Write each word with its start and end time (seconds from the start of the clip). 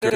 Girl. 0.00 0.12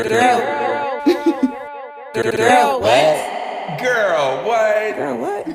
Girl, 2.15 2.81
what? 2.81 3.81
Girl, 3.81 4.45
what? 4.47 4.97
Girl, 4.97 5.19
what? 5.19 5.47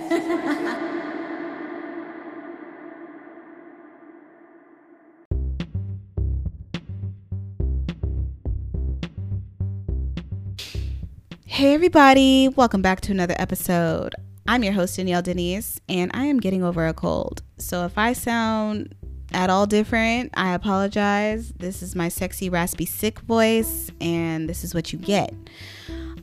Hey, 11.45 11.73
everybody, 11.73 12.49
welcome 12.49 12.81
back 12.81 12.99
to 13.01 13.13
another 13.13 13.35
episode. 13.39 14.13
I'm 14.45 14.61
your 14.61 14.73
host, 14.73 14.97
Danielle 14.97 15.21
Denise, 15.21 15.79
and 15.87 16.11
I 16.13 16.25
am 16.25 16.41
getting 16.41 16.65
over 16.65 16.85
a 16.85 16.93
cold. 16.93 17.43
So 17.59 17.85
if 17.85 17.97
I 17.97 18.11
sound 18.11 18.93
at 19.33 19.49
all 19.49 19.65
different, 19.65 20.31
I 20.35 20.53
apologize. 20.53 21.53
This 21.57 21.81
is 21.81 21.95
my 21.95 22.09
sexy, 22.09 22.49
raspy, 22.49 22.85
sick 22.85 23.19
voice, 23.21 23.91
and 23.99 24.49
this 24.49 24.63
is 24.63 24.73
what 24.73 24.93
you 24.93 24.99
get. 24.99 25.33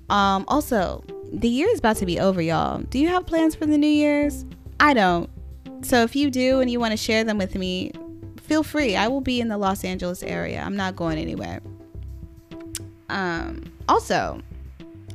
Um, 0.08 0.44
also, 0.48 1.04
the 1.32 1.48
year 1.48 1.68
is 1.68 1.78
about 1.78 1.96
to 1.96 2.06
be 2.06 2.18
over, 2.18 2.40
y'all. 2.40 2.78
Do 2.78 2.98
you 2.98 3.08
have 3.08 3.26
plans 3.26 3.54
for 3.54 3.66
the 3.66 3.78
New 3.78 3.86
Year's? 3.86 4.44
I 4.80 4.94
don't. 4.94 5.30
So 5.82 6.02
if 6.02 6.16
you 6.16 6.30
do 6.30 6.60
and 6.60 6.70
you 6.70 6.80
want 6.80 6.92
to 6.92 6.96
share 6.96 7.24
them 7.24 7.38
with 7.38 7.54
me, 7.54 7.92
feel 8.40 8.62
free. 8.62 8.96
I 8.96 9.08
will 9.08 9.20
be 9.20 9.40
in 9.40 9.48
the 9.48 9.58
Los 9.58 9.84
Angeles 9.84 10.22
area. 10.22 10.62
I'm 10.62 10.76
not 10.76 10.96
going 10.96 11.18
anywhere. 11.18 11.60
Um, 13.10 13.62
also, 13.88 14.40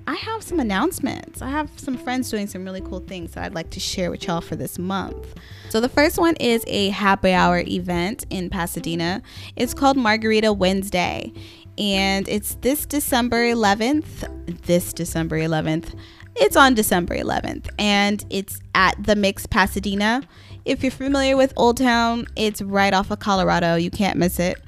I 0.09 0.15
have 0.15 0.41
some 0.41 0.59
announcements. 0.59 1.39
I 1.39 1.49
have 1.49 1.69
some 1.79 1.95
friends 1.95 2.31
doing 2.31 2.47
some 2.47 2.65
really 2.65 2.81
cool 2.81 2.99
things 2.99 3.33
that 3.33 3.43
I'd 3.43 3.53
like 3.53 3.69
to 3.69 3.79
share 3.79 4.09
with 4.09 4.25
y'all 4.25 4.41
for 4.41 4.55
this 4.55 4.79
month. 4.79 5.35
So, 5.69 5.79
the 5.79 5.87
first 5.87 6.17
one 6.17 6.35
is 6.37 6.63
a 6.65 6.89
happy 6.89 7.31
hour 7.31 7.59
event 7.59 8.25
in 8.31 8.49
Pasadena. 8.49 9.21
It's 9.55 9.75
called 9.75 9.97
Margarita 9.97 10.51
Wednesday, 10.51 11.31
and 11.77 12.27
it's 12.27 12.55
this 12.61 12.87
December 12.87 13.53
11th. 13.53 14.63
This 14.63 14.93
December 14.93 15.37
11th. 15.37 15.93
It's 16.37 16.55
on 16.55 16.73
December 16.73 17.15
11th, 17.15 17.69
and 17.77 18.25
it's 18.31 18.59
at 18.73 18.95
the 19.03 19.15
Mix 19.15 19.45
Pasadena. 19.45 20.23
If 20.65 20.81
you're 20.81 20.91
familiar 20.91 21.37
with 21.37 21.53
Old 21.55 21.77
Town, 21.77 22.25
it's 22.35 22.63
right 22.63 22.95
off 22.95 23.11
of 23.11 23.19
Colorado. 23.19 23.75
You 23.75 23.91
can't 23.91 24.17
miss 24.17 24.39
it. 24.39 24.59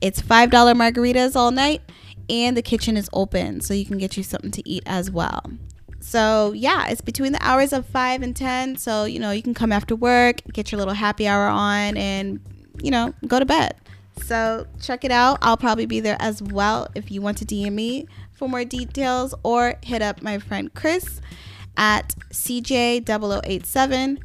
It's 0.00 0.20
$5 0.20 0.50
margaritas 0.50 1.36
all 1.36 1.52
night 1.52 1.80
and 2.30 2.56
the 2.56 2.62
kitchen 2.62 2.96
is 2.96 3.10
open 3.12 3.60
so 3.60 3.74
you 3.74 3.84
can 3.84 3.98
get 3.98 4.16
you 4.16 4.22
something 4.22 4.52
to 4.52 4.66
eat 4.68 4.84
as 4.86 5.10
well. 5.10 5.42
So, 6.00 6.52
yeah, 6.52 6.88
it's 6.88 7.02
between 7.02 7.32
the 7.32 7.42
hours 7.46 7.72
of 7.72 7.84
5 7.86 8.22
and 8.22 8.34
10. 8.34 8.76
So, 8.76 9.04
you 9.04 9.18
know, 9.18 9.32
you 9.32 9.42
can 9.42 9.52
come 9.52 9.72
after 9.72 9.94
work, 9.94 10.40
get 10.52 10.72
your 10.72 10.78
little 10.78 10.94
happy 10.94 11.26
hour 11.26 11.46
on, 11.46 11.96
and, 11.96 12.40
you 12.82 12.90
know, 12.90 13.12
go 13.26 13.38
to 13.38 13.44
bed. 13.44 13.74
So, 14.22 14.66
check 14.80 15.04
it 15.04 15.10
out. 15.10 15.38
I'll 15.42 15.58
probably 15.58 15.86
be 15.86 16.00
there 16.00 16.16
as 16.20 16.40
well 16.42 16.88
if 16.94 17.10
you 17.10 17.20
want 17.20 17.36
to 17.38 17.44
DM 17.44 17.72
me 17.72 18.06
for 18.32 18.48
more 18.48 18.64
details 18.64 19.34
or 19.42 19.74
hit 19.82 20.00
up 20.00 20.22
my 20.22 20.38
friend 20.38 20.72
Chris 20.72 21.20
at 21.76 22.14
CJ0087. 22.32 24.18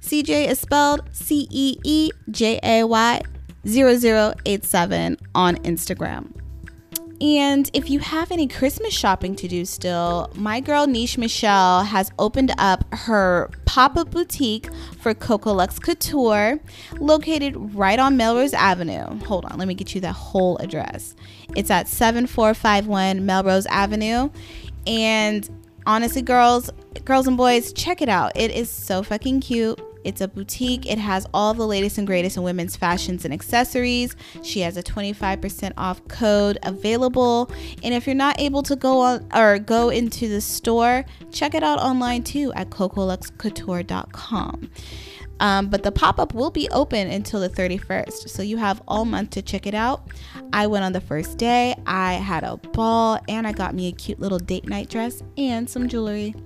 CJ 0.00 0.48
is 0.48 0.58
spelled 0.58 1.02
C 1.12 1.46
E 1.50 1.78
E 1.84 2.10
J 2.30 2.58
A 2.62 2.84
Y 2.84 3.22
0087 3.64 5.16
on 5.34 5.56
Instagram. 5.56 6.41
And 7.22 7.70
if 7.72 7.88
you 7.88 8.00
have 8.00 8.32
any 8.32 8.48
Christmas 8.48 8.92
shopping 8.92 9.36
to 9.36 9.46
do 9.46 9.64
still, 9.64 10.28
my 10.34 10.58
girl 10.58 10.88
Niche 10.88 11.16
Michelle 11.16 11.84
has 11.84 12.10
opened 12.18 12.52
up 12.58 12.84
her 12.92 13.48
pop 13.64 13.96
up 13.96 14.10
boutique 14.10 14.68
for 14.98 15.14
Coco 15.14 15.52
Lux 15.52 15.78
Couture, 15.78 16.58
located 16.98 17.76
right 17.76 18.00
on 18.00 18.16
Melrose 18.16 18.54
Avenue. 18.54 19.20
Hold 19.20 19.44
on, 19.44 19.56
let 19.56 19.68
me 19.68 19.74
get 19.74 19.94
you 19.94 20.00
that 20.00 20.14
whole 20.14 20.56
address. 20.58 21.14
It's 21.54 21.70
at 21.70 21.86
7451 21.86 23.24
Melrose 23.24 23.66
Avenue. 23.66 24.28
And 24.84 25.48
honestly, 25.86 26.22
girls, 26.22 26.70
girls 27.04 27.28
and 27.28 27.36
boys, 27.36 27.72
check 27.72 28.02
it 28.02 28.08
out. 28.08 28.32
It 28.34 28.50
is 28.50 28.68
so 28.68 29.04
fucking 29.04 29.42
cute. 29.42 29.80
It's 30.04 30.20
a 30.20 30.28
boutique. 30.28 30.90
It 30.90 30.98
has 30.98 31.26
all 31.32 31.54
the 31.54 31.66
latest 31.66 31.98
and 31.98 32.06
greatest 32.06 32.36
in 32.36 32.42
women's 32.42 32.76
fashions 32.76 33.24
and 33.24 33.32
accessories. 33.32 34.14
She 34.42 34.60
has 34.60 34.76
a 34.76 34.82
25% 34.82 35.72
off 35.76 36.06
code 36.08 36.58
available. 36.62 37.50
And 37.82 37.94
if 37.94 38.06
you're 38.06 38.14
not 38.14 38.40
able 38.40 38.62
to 38.64 38.76
go 38.76 39.00
on 39.00 39.26
or 39.34 39.58
go 39.58 39.88
into 39.88 40.28
the 40.28 40.40
store, 40.40 41.04
check 41.30 41.54
it 41.54 41.62
out 41.62 41.78
online 41.78 42.22
too 42.22 42.52
at 42.54 42.70
cocoluxcouture.com. 42.70 44.70
Um, 45.40 45.68
but 45.68 45.82
the 45.82 45.90
pop 45.90 46.20
up 46.20 46.34
will 46.34 46.52
be 46.52 46.68
open 46.70 47.10
until 47.10 47.40
the 47.40 47.48
31st. 47.48 48.28
So 48.28 48.42
you 48.42 48.58
have 48.58 48.80
all 48.86 49.04
month 49.04 49.30
to 49.30 49.42
check 49.42 49.66
it 49.66 49.74
out. 49.74 50.06
I 50.52 50.68
went 50.68 50.84
on 50.84 50.92
the 50.92 51.00
first 51.00 51.36
day. 51.36 51.74
I 51.84 52.12
had 52.14 52.44
a 52.44 52.58
ball 52.58 53.18
and 53.28 53.44
I 53.46 53.52
got 53.52 53.74
me 53.74 53.88
a 53.88 53.92
cute 53.92 54.20
little 54.20 54.38
date 54.38 54.68
night 54.68 54.88
dress 54.88 55.20
and 55.36 55.68
some 55.68 55.88
jewelry. 55.88 56.36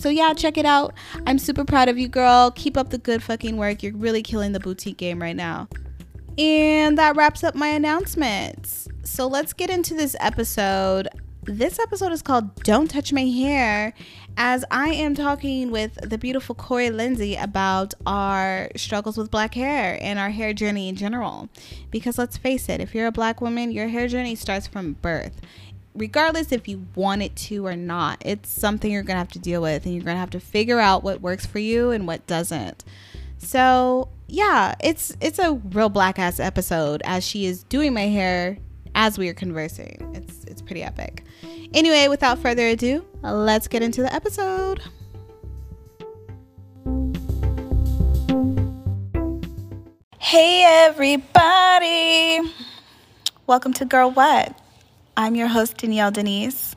So 0.00 0.08
yeah, 0.08 0.32
check 0.32 0.56
it 0.56 0.64
out. 0.64 0.94
I'm 1.26 1.38
super 1.38 1.62
proud 1.62 1.90
of 1.90 1.98
you, 1.98 2.08
girl. 2.08 2.52
Keep 2.52 2.78
up 2.78 2.88
the 2.88 2.96
good 2.96 3.22
fucking 3.22 3.58
work. 3.58 3.82
You're 3.82 3.94
really 3.94 4.22
killing 4.22 4.52
the 4.52 4.60
boutique 4.60 4.96
game 4.96 5.20
right 5.20 5.36
now. 5.36 5.68
And 6.38 6.96
that 6.96 7.16
wraps 7.16 7.44
up 7.44 7.54
my 7.54 7.68
announcements. 7.68 8.88
So 9.02 9.26
let's 9.26 9.52
get 9.52 9.68
into 9.68 9.92
this 9.92 10.16
episode. 10.18 11.08
This 11.42 11.78
episode 11.78 12.12
is 12.12 12.22
called 12.22 12.62
Don't 12.62 12.88
Touch 12.88 13.12
My 13.12 13.26
Hair, 13.26 13.92
as 14.38 14.64
I 14.70 14.88
am 14.88 15.14
talking 15.14 15.70
with 15.70 15.96
the 16.08 16.16
beautiful 16.16 16.54
Corey 16.54 16.88
Lindsay 16.88 17.36
about 17.36 17.92
our 18.06 18.70
struggles 18.76 19.18
with 19.18 19.30
black 19.30 19.52
hair 19.52 19.98
and 20.00 20.18
our 20.18 20.30
hair 20.30 20.54
journey 20.54 20.88
in 20.88 20.96
general. 20.96 21.50
Because 21.90 22.16
let's 22.16 22.38
face 22.38 22.70
it, 22.70 22.80
if 22.80 22.94
you're 22.94 23.06
a 23.06 23.12
black 23.12 23.42
woman, 23.42 23.70
your 23.70 23.88
hair 23.88 24.08
journey 24.08 24.34
starts 24.34 24.66
from 24.66 24.94
birth 24.94 25.42
regardless 25.94 26.52
if 26.52 26.68
you 26.68 26.86
want 26.94 27.22
it 27.22 27.34
to 27.34 27.66
or 27.66 27.76
not, 27.76 28.22
it's 28.24 28.48
something 28.48 28.90
you're 28.90 29.02
going 29.02 29.14
to 29.14 29.18
have 29.18 29.32
to 29.32 29.38
deal 29.38 29.62
with 29.62 29.84
and 29.84 29.94
you're 29.94 30.04
going 30.04 30.14
to 30.14 30.20
have 30.20 30.30
to 30.30 30.40
figure 30.40 30.78
out 30.78 31.02
what 31.02 31.20
works 31.20 31.46
for 31.46 31.58
you 31.58 31.90
and 31.90 32.06
what 32.06 32.26
doesn't. 32.26 32.84
So, 33.38 34.08
yeah, 34.28 34.74
it's 34.80 35.16
it's 35.20 35.38
a 35.38 35.54
real 35.54 35.88
black 35.88 36.18
ass 36.18 36.38
episode 36.38 37.00
as 37.04 37.24
she 37.26 37.46
is 37.46 37.62
doing 37.64 37.94
my 37.94 38.02
hair 38.02 38.58
as 38.94 39.18
we 39.18 39.28
are 39.28 39.34
conversing. 39.34 40.12
It's 40.14 40.44
it's 40.44 40.60
pretty 40.60 40.82
epic. 40.82 41.24
Anyway, 41.72 42.08
without 42.08 42.38
further 42.38 42.68
ado, 42.68 43.04
let's 43.22 43.66
get 43.66 43.82
into 43.82 44.02
the 44.02 44.12
episode. 44.14 44.82
Hey 50.18 50.64
everybody. 50.64 52.40
Welcome 53.46 53.72
to 53.74 53.84
Girl 53.84 54.10
What? 54.10 54.59
I'm 55.20 55.36
your 55.36 55.48
host, 55.48 55.76
Danielle 55.76 56.10
Denise, 56.10 56.74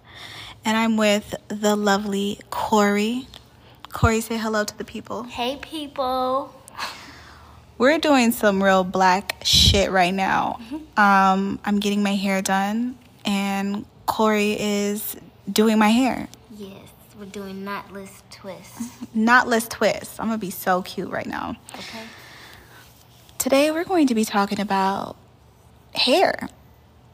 and 0.65 0.75
I'm 0.75 0.97
with 0.97 1.33
the 1.47 1.77
lovely 1.77 2.41
Corey. 2.49 3.25
Corey, 3.93 4.19
say 4.19 4.37
hello 4.37 4.65
to 4.65 4.77
the 4.77 4.83
people. 4.83 5.23
Hey, 5.23 5.57
people. 5.61 6.53
We're 7.77 7.99
doing 7.99 8.33
some 8.33 8.61
real 8.61 8.83
black 8.83 9.37
shit 9.45 9.91
right 9.91 10.13
now. 10.13 10.59
Um, 10.97 11.57
I'm 11.63 11.79
getting 11.79 12.03
my 12.03 12.15
hair 12.15 12.41
done, 12.41 12.97
and 13.23 13.85
Corey 14.07 14.59
is 14.59 15.15
doing 15.49 15.79
my 15.79 15.87
hair. 15.87 16.27
Yes, 16.51 16.89
we're 17.17 17.23
doing 17.27 17.63
knotless 17.63 18.11
twists. 18.29 18.89
Knotless 19.15 19.69
twists. 19.69 20.19
I'm 20.19 20.25
gonna 20.25 20.37
be 20.37 20.49
so 20.49 20.81
cute 20.81 21.09
right 21.09 21.25
now. 21.27 21.55
Okay. 21.75 22.03
Today, 23.37 23.71
we're 23.71 23.85
going 23.85 24.07
to 24.07 24.15
be 24.15 24.25
talking 24.25 24.59
about 24.59 25.15
hair. 25.95 26.49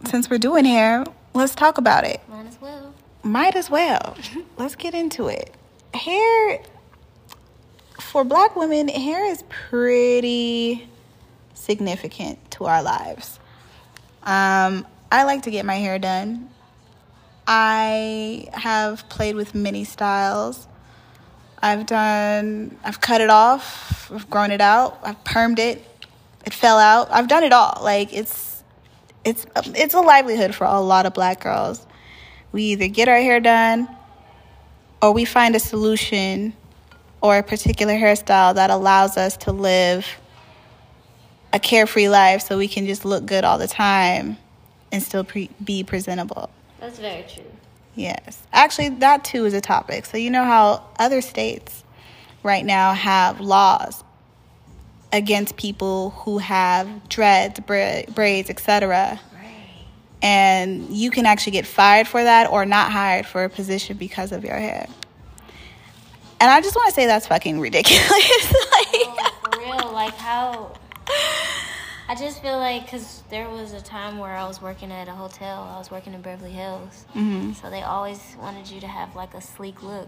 Since 0.06 0.29
we're 0.29 0.38
doing 0.38 0.63
hair, 0.63 1.03
let's 1.34 1.56
talk 1.56 1.78
about 1.78 2.03
it. 2.03 2.22
Might 2.29 2.47
as 2.47 2.62
well. 2.62 2.94
Might 3.23 3.56
as 3.56 3.69
well. 3.69 4.16
let's 4.57 4.75
get 4.75 4.94
into 4.94 5.28
it. 5.28 5.53
Hair, 5.94 6.62
for 8.00 8.23
black 8.23 8.56
women, 8.56 8.88
hair 8.88 9.25
is 9.25 9.44
pretty 9.50 10.88
significant 11.53 12.51
to 12.51 12.66
our 12.66 12.81
lives. 12.81 13.39
Um, 14.23 14.85
I 15.12 15.23
like 15.23 15.44
to 15.44 15.51
get 15.51 15.66
my 15.66 15.75
hair 15.75 16.00
done. 16.00 16.50
I 17.47 18.48
have 18.54 19.09
played 19.09 19.36
with 19.36 19.56
many 19.56 19.83
styles. 19.83 20.68
I've 21.62 21.86
done, 21.86 22.77
I've 22.83 23.01
cut 23.01 23.21
it 23.21 23.30
off, 23.30 24.12
I've 24.13 24.30
grown 24.30 24.51
it 24.51 24.62
out, 24.62 25.00
I've 25.04 25.21
permed 25.25 25.59
it, 25.59 25.83
it 26.45 26.54
fell 26.54 26.77
out. 26.77 27.12
I've 27.12 27.27
done 27.27 27.44
it 27.44 27.51
all. 27.51 27.80
Like, 27.83 28.13
it's 28.13 28.49
it's 29.24 29.45
it's 29.75 29.94
a 29.94 30.01
livelihood 30.01 30.56
for 30.56 30.66
a 30.66 30.80
lot 30.80 31.06
of 31.06 31.13
black 31.13 31.42
girls. 31.42 31.86
We 32.51 32.63
either 32.63 32.88
get 32.88 33.07
our 33.07 33.18
hair 33.18 33.39
done 33.39 33.88
or 35.01 35.13
we 35.13 35.25
find 35.25 35.56
a 35.56 35.60
solution 35.60 36.54
or 37.21 37.38
a 37.38 37.44
particular 37.44 37.94
hairstyle 37.94 38.56
that 38.56 38.69
allows 38.69 39.18
us 39.18 39.38
to 39.38 39.51
live 39.51 40.07
a 41.54 41.60
carefree 41.60 42.10
life 42.10 42.42
so 42.42 42.57
we 42.57 42.68
can 42.68 42.86
just 42.86 43.06
look 43.06 43.25
good 43.25 43.44
all 43.44 43.57
the 43.57 43.68
time 43.68 44.38
and 44.92 45.04
still 45.04 45.24
pre- 45.24 45.50
be 45.63 45.83
presentable. 45.83 46.50
That's 46.80 47.00
very 47.00 47.24
true. 47.24 47.44
Yes. 47.95 48.42
Actually, 48.54 48.89
that 48.89 49.24
too 49.24 49.45
is 49.45 49.54
a 49.54 49.62
topic. 49.62 50.06
So, 50.06 50.18
you 50.18 50.30
know 50.30 50.45
how 50.45 50.86
other 50.98 51.21
states 51.21 51.83
right 52.44 52.66
now 52.66 52.94
have 52.94 53.42
laws 53.42 54.04
against 55.11 55.57
people 55.57 56.11
who 56.11 56.38
have 56.38 57.09
dreads, 57.09 57.59
bra- 57.61 58.03
braids, 58.13 58.50
etc. 58.50 59.19
Right. 59.33 59.41
and 60.21 60.89
you 60.89 61.09
can 61.11 61.25
actually 61.25 61.53
get 61.53 61.65
fired 61.65 62.07
for 62.07 62.23
that 62.23 62.50
or 62.51 62.65
not 62.65 62.91
hired 62.91 63.25
for 63.25 63.44
a 63.44 63.50
position 63.50 63.97
because 63.97 64.31
of 64.31 64.44
your 64.44 64.56
hair. 64.57 64.88
And 66.41 66.50
I 66.50 66.61
just 66.61 66.75
want 66.75 66.89
to 66.89 66.94
say 66.95 67.06
that's 67.06 67.27
fucking 67.27 67.59
ridiculous. 67.59 68.09
like, 68.11 68.88
Oh, 68.94 69.31
for 69.51 69.59
real, 69.59 69.91
like 69.91 70.13
how. 70.15 70.73
I 72.07 72.15
just 72.15 72.41
feel 72.41 72.57
like 72.57 72.85
because 72.85 73.23
there 73.29 73.50
was 73.50 73.73
a 73.73 73.81
time 73.81 74.17
where 74.19 74.31
I 74.35 74.47
was 74.47 74.61
working 74.61 74.91
at 74.91 75.07
a 75.07 75.11
hotel. 75.11 75.63
I 75.75 75.77
was 75.77 75.91
working 75.91 76.13
in 76.13 76.21
Beverly 76.21 76.51
Hills, 76.51 77.06
Mhm. 77.15 77.56
so 77.61 77.69
they 77.69 77.81
always 77.83 78.35
wanted 78.39 78.69
you 78.69 78.79
to 78.81 78.88
have 78.88 79.15
like 79.15 79.33
a 79.33 79.41
sleek 79.41 79.83
look. 79.83 80.07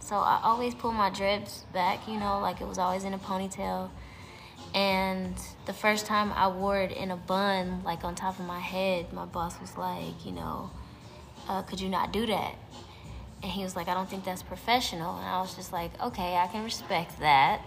So 0.00 0.16
I 0.16 0.40
always 0.42 0.74
pulled 0.74 0.94
my 0.94 1.10
dreads 1.10 1.64
back, 1.72 2.06
you 2.08 2.18
know, 2.18 2.38
like 2.40 2.60
it 2.60 2.66
was 2.68 2.78
always 2.78 3.04
in 3.04 3.12
a 3.14 3.18
ponytail. 3.18 3.90
And 4.74 5.34
the 5.66 5.72
first 5.72 6.04
time 6.04 6.32
I 6.32 6.48
wore 6.48 6.78
it 6.78 6.90
in 6.90 7.12
a 7.12 7.16
bun, 7.16 7.82
like 7.84 8.02
on 8.02 8.16
top 8.16 8.40
of 8.40 8.44
my 8.44 8.58
head, 8.58 9.12
my 9.12 9.24
boss 9.24 9.58
was 9.60 9.78
like, 9.78 10.26
you 10.26 10.32
know, 10.32 10.70
uh, 11.48 11.62
could 11.62 11.80
you 11.80 11.88
not 11.88 12.12
do 12.12 12.26
that? 12.26 12.56
And 13.42 13.52
he 13.52 13.62
was 13.62 13.76
like, 13.76 13.88
I 13.88 13.94
don't 13.94 14.08
think 14.08 14.24
that's 14.24 14.42
professional. 14.42 15.16
And 15.16 15.26
I 15.26 15.40
was 15.40 15.54
just 15.54 15.72
like, 15.72 15.90
okay, 16.02 16.34
I 16.36 16.48
can 16.48 16.64
respect 16.64 17.20
that. 17.20 17.60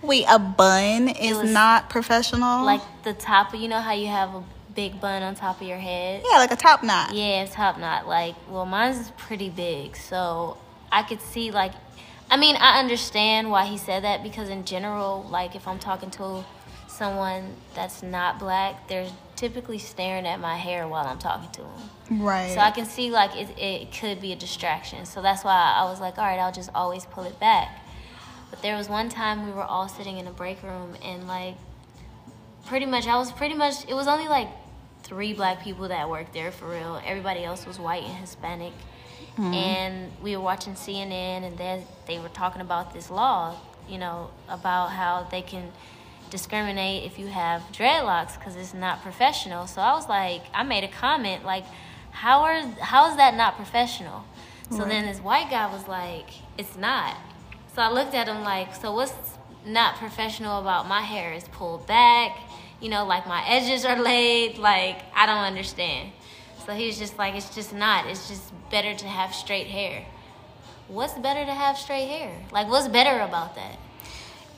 Wait, 0.00 0.24
a 0.28 0.38
bun 0.38 1.08
is 1.08 1.42
not 1.42 1.90
professional? 1.90 2.64
Like 2.64 2.80
the 3.02 3.12
top, 3.12 3.54
you 3.54 3.68
know 3.68 3.80
how 3.80 3.92
you 3.92 4.06
have 4.06 4.34
a 4.34 4.44
big 4.74 5.00
bun 5.00 5.22
on 5.22 5.34
top 5.34 5.60
of 5.60 5.66
your 5.66 5.76
head? 5.76 6.22
yeah, 6.30 6.38
like 6.38 6.52
a 6.52 6.56
top 6.56 6.82
knot. 6.82 7.12
Yeah, 7.12 7.44
top 7.46 7.78
knot. 7.78 8.06
Like, 8.08 8.36
well, 8.48 8.64
mine's 8.64 9.10
pretty 9.18 9.50
big, 9.50 9.96
so 9.96 10.56
I 10.90 11.02
could 11.02 11.20
see 11.20 11.50
like, 11.50 11.72
I 12.30 12.36
mean, 12.38 12.56
I 12.56 12.78
understand 12.78 13.50
why 13.50 13.66
he 13.66 13.76
said 13.76 14.04
that 14.04 14.22
because 14.22 14.48
in 14.48 14.64
general, 14.64 15.26
like, 15.30 15.54
if 15.54 15.68
I'm 15.68 15.78
talking 15.78 16.10
to 16.12 16.44
someone 16.94 17.54
that's 17.74 18.02
not 18.02 18.38
black, 18.38 18.88
they're 18.88 19.10
typically 19.36 19.78
staring 19.78 20.26
at 20.26 20.38
my 20.40 20.56
hair 20.56 20.86
while 20.86 21.06
I'm 21.06 21.18
talking 21.18 21.50
to 21.52 21.62
them. 21.62 22.22
Right. 22.22 22.52
So 22.52 22.60
I 22.60 22.70
can 22.70 22.86
see 22.86 23.10
like 23.10 23.34
it, 23.36 23.58
it 23.58 23.92
could 23.92 24.20
be 24.20 24.32
a 24.32 24.36
distraction. 24.36 25.04
So 25.06 25.20
that's 25.20 25.44
why 25.44 25.74
I 25.76 25.84
was 25.84 26.00
like, 26.00 26.18
all 26.18 26.24
right, 26.24 26.38
I'll 26.38 26.52
just 26.52 26.70
always 26.74 27.04
pull 27.04 27.24
it 27.24 27.38
back. 27.40 27.80
But 28.50 28.62
there 28.62 28.76
was 28.76 28.88
one 28.88 29.08
time 29.08 29.46
we 29.46 29.52
were 29.52 29.64
all 29.64 29.88
sitting 29.88 30.18
in 30.18 30.26
a 30.26 30.32
break 30.32 30.62
room 30.62 30.94
and 31.02 31.26
like 31.26 31.56
pretty 32.66 32.86
much 32.86 33.06
I 33.06 33.16
was 33.16 33.32
pretty 33.32 33.54
much 33.54 33.88
it 33.88 33.94
was 33.94 34.06
only 34.06 34.28
like 34.28 34.48
three 35.02 35.34
black 35.34 35.62
people 35.62 35.88
that 35.88 36.08
worked 36.08 36.32
there 36.32 36.52
for 36.52 36.70
real. 36.70 37.00
Everybody 37.04 37.44
else 37.44 37.66
was 37.66 37.78
white 37.78 38.04
and 38.04 38.14
Hispanic. 38.14 38.72
Mm-hmm. 39.32 39.54
And 39.54 40.12
we 40.22 40.36
were 40.36 40.42
watching 40.42 40.74
CNN 40.74 41.42
and 41.42 41.58
then 41.58 41.82
they 42.06 42.20
were 42.20 42.28
talking 42.28 42.60
about 42.60 42.94
this 42.94 43.10
law, 43.10 43.56
you 43.88 43.98
know, 43.98 44.30
about 44.48 44.90
how 44.90 45.26
they 45.30 45.42
can 45.42 45.72
discriminate 46.34 47.04
if 47.04 47.16
you 47.16 47.28
have 47.28 47.62
dreadlocks 47.72 48.36
because 48.36 48.56
it's 48.56 48.74
not 48.74 49.02
professional. 49.02 49.68
So 49.68 49.80
I 49.80 49.92
was 49.94 50.08
like, 50.08 50.42
I 50.52 50.64
made 50.64 50.82
a 50.82 50.88
comment 50.88 51.44
like, 51.44 51.64
how 52.10 52.42
are 52.42 52.60
how 52.80 53.08
is 53.10 53.16
that 53.16 53.34
not 53.36 53.54
professional? 53.56 54.24
So 54.70 54.78
Right. 54.78 54.88
then 54.88 55.06
this 55.06 55.20
white 55.20 55.48
guy 55.48 55.66
was 55.72 55.86
like, 55.86 56.28
it's 56.58 56.76
not. 56.76 57.16
So 57.74 57.82
I 57.82 57.90
looked 57.92 58.14
at 58.14 58.26
him 58.26 58.42
like, 58.42 58.74
so 58.74 58.92
what's 58.92 59.14
not 59.64 59.96
professional 59.96 60.58
about 60.60 60.88
my 60.88 61.02
hair 61.02 61.32
is 61.32 61.44
pulled 61.48 61.86
back, 61.86 62.36
you 62.80 62.88
know, 62.88 63.04
like 63.06 63.26
my 63.28 63.42
edges 63.46 63.84
are 63.84 64.00
laid, 64.12 64.58
like 64.58 64.98
I 65.14 65.26
don't 65.26 65.44
understand. 65.52 66.10
So 66.66 66.72
he 66.72 66.86
was 66.86 66.98
just 66.98 67.16
like, 67.16 67.34
it's 67.36 67.54
just 67.54 67.72
not. 67.72 68.06
It's 68.06 68.26
just 68.28 68.52
better 68.70 68.92
to 68.94 69.06
have 69.06 69.34
straight 69.34 69.68
hair. 69.68 70.04
What's 70.88 71.14
better 71.14 71.44
to 71.44 71.54
have 71.54 71.78
straight 71.78 72.08
hair? 72.08 72.32
Like, 72.50 72.68
what's 72.68 72.88
better 72.88 73.20
about 73.20 73.54
that? 73.54 73.76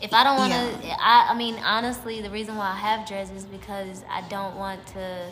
If 0.01 0.13
I 0.13 0.25
don't 0.25 0.37
want 0.37 0.53
to, 0.53 0.87
Yeah. 0.87 0.97
I, 1.01 1.29
I 1.31 1.35
mean, 1.37 1.57
honestly, 1.65 2.21
the 2.21 2.31
reason 2.31 2.57
why 2.57 2.71
I 2.71 2.77
have 2.77 3.09
dreads 3.09 3.31
is 3.31 3.45
because 3.45 4.05
I 4.11 4.21
don't 4.29 4.57
want 4.57 4.87
to, 4.89 5.31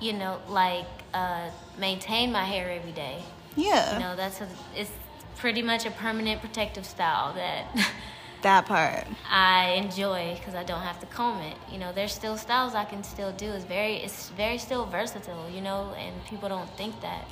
you 0.00 0.12
know, 0.14 0.38
like 0.48 0.86
uh, 1.14 1.50
maintain 1.78 2.32
my 2.32 2.44
hair 2.44 2.70
every 2.70 2.92
day. 2.92 3.22
yeah. 3.56 3.94
You 3.94 3.98
know, 4.00 4.16
that's 4.16 4.40
a, 4.40 4.48
it's 4.74 4.90
pretty 5.36 5.62
much 5.62 5.84
a 5.86 5.90
permanent 5.90 6.40
protective 6.40 6.86
style 6.86 7.34
that 7.34 7.66
that 8.42 8.66
part. 8.66 9.06
I 9.30 9.72
enjoy 9.72 10.34
because 10.38 10.54
I 10.54 10.64
don't 10.64 10.80
have 10.82 10.98
to 11.00 11.06
comb 11.06 11.40
it. 11.42 11.56
You 11.70 11.78
know, 11.78 11.92
there's 11.92 12.12
still 12.14 12.36
styles 12.36 12.74
I 12.74 12.84
can 12.84 13.02
still 13.04 13.32
do. 13.32 13.50
It's 13.52 13.64
very, 13.64 13.96
it's 13.96 14.30
very 14.30 14.58
still 14.58 14.86
versatile. 14.86 15.48
You 15.50 15.60
know, 15.60 15.94
and 15.98 16.24
people 16.24 16.48
don't 16.48 16.70
think 16.76 17.00
that. 17.02 17.28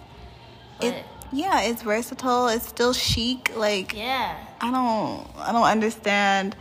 But 0.79 0.87
It, 0.95 1.05
yeah, 1.33 1.63
it's 1.63 1.83
versatile. 1.83 2.49
It's 2.49 2.67
still 2.69 2.93
chic. 2.93 3.53
Like 3.57 3.95
yeah, 3.97 4.37
I 4.61 4.71
don't 4.71 5.27
I 5.39 5.53
don't 5.53 5.65
understand 5.65 6.57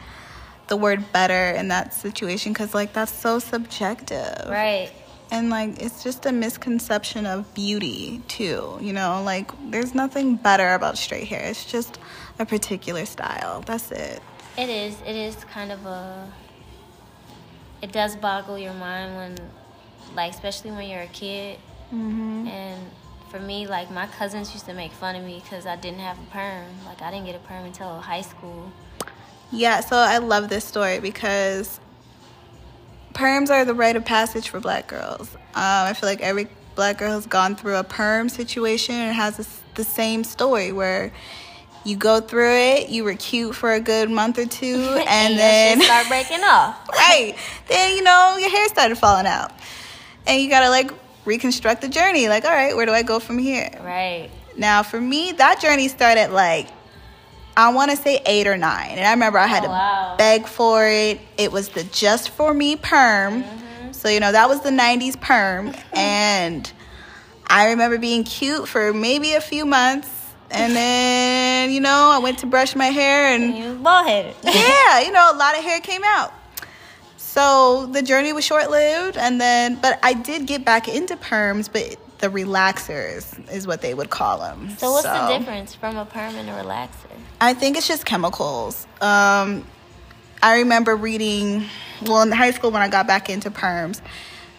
the 0.68 0.78
word 0.78 1.12
better 1.12 1.52
in 1.58 1.70
that 1.70 1.94
situation 1.94 2.54
cuz 2.54 2.74
like 2.74 2.94
that's 2.94 3.12
so 3.12 3.40
subjective. 3.40 4.48
right. 4.50 4.92
And 5.32 5.50
like 5.52 5.80
it's 5.82 6.04
just 6.04 6.26
a 6.26 6.32
misconception 6.32 7.26
of 7.28 7.54
beauty 7.54 8.22
too, 8.28 8.78
you 8.82 8.94
know? 8.94 9.22
Like 9.24 9.52
there's 9.70 9.94
nothing 9.94 10.36
better 10.36 10.74
about 10.74 10.98
straight 10.98 11.28
hair. 11.28 11.44
It's 11.46 11.66
just 11.66 12.00
a 12.40 12.46
particular 12.46 13.06
style. 13.06 13.62
That's 13.66 13.92
it. 13.92 14.22
It 14.58 14.70
is. 14.70 14.96
It 15.06 15.16
is 15.16 15.36
kind 15.46 15.72
of 15.72 15.86
a. 15.86 16.32
It 17.82 17.92
does 17.92 18.16
boggle 18.16 18.58
your 18.58 18.74
mind 18.74 19.16
when, 19.16 19.36
like, 20.16 20.34
especially 20.34 20.72
when 20.72 20.90
you're 20.90 21.04
a 21.04 21.08
kid. 21.08 21.60
Mhm. 21.94 22.48
And 22.50 22.82
for 23.30 23.40
me, 23.40 23.68
like, 23.68 23.92
my 23.92 24.08
cousins 24.08 24.54
used 24.54 24.66
to 24.66 24.74
make 24.74 24.92
fun 24.92 25.16
of 25.16 25.24
me 25.24 25.42
because 25.44 25.66
I 25.66 25.76
didn't 25.76 26.00
have 26.00 26.18
a 26.18 26.32
perm. 26.32 26.66
Like, 26.86 27.02
I 27.02 27.12
didn't 27.12 27.26
get 27.26 27.36
a 27.36 27.40
perm 27.40 27.66
until 27.66 28.00
high 28.00 28.22
school. 28.22 28.72
Yeah, 29.52 29.80
so 29.82 29.96
I 29.96 30.18
love 30.18 30.50
this 30.50 30.66
story 30.66 31.00
because 31.00 31.80
perms 33.14 33.50
are 33.50 33.66
the 33.66 33.74
rite 33.74 33.96
of 33.96 34.06
passage 34.06 34.50
for 34.50 34.60
black 34.60 34.88
girls. 34.88 35.36
Um, 35.36 35.42
I 35.56 35.94
feel 35.94 36.10
like 36.10 36.22
every 36.22 36.48
black 36.76 36.98
girl 36.98 37.14
has 37.14 37.26
gone 37.26 37.56
through 37.56 37.76
a 37.76 37.84
perm 37.84 38.30
situation 38.30 38.96
and 38.96 39.16
has 39.16 39.38
this, 39.38 39.62
the 39.76 39.84
same 39.84 40.24
story 40.24 40.72
where 40.72 41.12
you 41.84 41.96
go 41.96 42.20
through 42.20 42.56
it, 42.56 42.90
you 42.90 43.04
were 43.04 43.16
cute 43.16 43.56
for 43.56 43.74
a 43.74 43.80
good 43.80 44.10
month 44.10 44.38
or 44.38 44.46
two, 44.46 44.76
and, 45.08 45.34
your 45.34 45.42
then 45.42 45.82
start 45.82 46.08
breaking 46.08 46.44
off. 46.44 46.88
right, 46.94 47.36
then 47.68 47.96
you 47.96 48.04
know 48.04 48.38
your 48.40 48.50
hair 48.50 48.68
started 48.68 48.98
falling 48.98 49.26
out, 49.26 49.52
and 50.28 50.42
you 50.42 50.50
gotta 50.50 50.70
like 50.70 50.92
reconstruct 51.30 51.82
the 51.82 51.88
journey. 51.88 52.28
Like, 52.28 52.44
all 52.44 52.52
right, 52.52 52.76
where 52.76 52.86
do 52.86 52.92
I 52.92 53.04
go 53.04 53.20
from 53.20 53.38
here? 53.38 53.70
Right. 53.82 54.30
Now, 54.58 54.84
for 54.84 55.00
me, 55.00 55.32
that 55.34 55.62
journey 55.62 55.88
started 55.88 56.32
like 56.32 56.68
I 57.56 57.72
want 57.74 57.92
to 57.92 57.98
say 57.98 58.22
eight 58.26 58.48
or 58.48 58.58
nine, 58.58 58.92
and 58.98 59.06
I 59.08 59.12
remember 59.12 59.38
I 59.38 59.48
had 59.48 59.64
Oh, 59.64 59.68
to 59.68 59.70
wow. 59.70 60.16
beg 60.18 60.48
for 60.48 60.88
it. 60.88 61.20
It 61.38 61.52
was 61.52 61.70
the 61.70 61.84
just 61.86 62.30
for 62.30 62.54
me 62.54 62.76
perm, 62.76 63.44
Mm-hmm. 63.44 63.92
so 63.92 64.10
you 64.10 64.20
know 64.20 64.32
that 64.32 64.48
was 64.50 64.62
the 64.62 64.70
'90s 64.72 65.20
perm, 65.20 65.74
and 65.94 66.72
I 67.48 67.70
remember 67.72 67.98
being 67.98 68.24
cute 68.24 68.68
for 68.68 68.94
maybe 68.94 69.34
a 69.34 69.42
few 69.42 69.66
months, 69.66 70.10
and 70.52 70.74
then 70.82 71.72
you 71.72 71.82
know 71.82 72.10
I 72.14 72.20
went 72.20 72.40
to 72.40 72.46
brush 72.48 72.76
my 72.76 72.88
hair, 72.88 73.34
and 73.34 73.58
You 73.58 73.76
bald 73.76 74.08
headed. 74.08 74.36
yeah, 74.44 75.02
you 75.02 75.12
know, 75.12 75.32
a 75.34 75.38
lot 75.38 75.58
of 75.58 75.64
hair 75.64 75.80
came 75.82 76.04
out. 76.06 76.32
So 77.40 77.86
the 77.86 78.02
journey 78.02 78.34
was 78.34 78.44
short 78.44 78.70
lived, 78.70 79.16
and 79.16 79.40
then, 79.40 79.76
but 79.82 79.98
I 80.04 80.14
did 80.14 80.46
get 80.46 80.66
back 80.66 80.90
into 80.90 81.16
perms, 81.16 81.72
but 81.72 81.98
the 82.20 82.28
relaxers 82.28 83.50
is 83.50 83.66
what 83.66 83.82
they 83.82 83.94
would 83.94 84.10
call 84.10 84.40
them. 84.40 84.72
So 84.78 84.92
what's 84.92 85.04
the 85.08 85.38
difference 85.38 85.74
from 85.74 85.96
a 85.96 86.04
perm 86.04 86.36
and 86.36 86.50
a 86.50 86.54
relaxer? 86.54 87.16
I 87.40 87.54
think 87.54 87.78
it's 87.78 87.88
just 87.88 88.06
chemicals. 88.06 88.86
Um, 89.00 89.66
I 90.44 90.58
remember 90.58 90.98
reading, 90.98 91.64
well, 92.06 92.22
in 92.24 92.32
high 92.34 92.52
school 92.52 92.72
when 92.72 92.82
I 92.82 92.90
got 92.90 93.08
back 93.08 93.30
into 93.30 93.50
perms, 93.50 94.02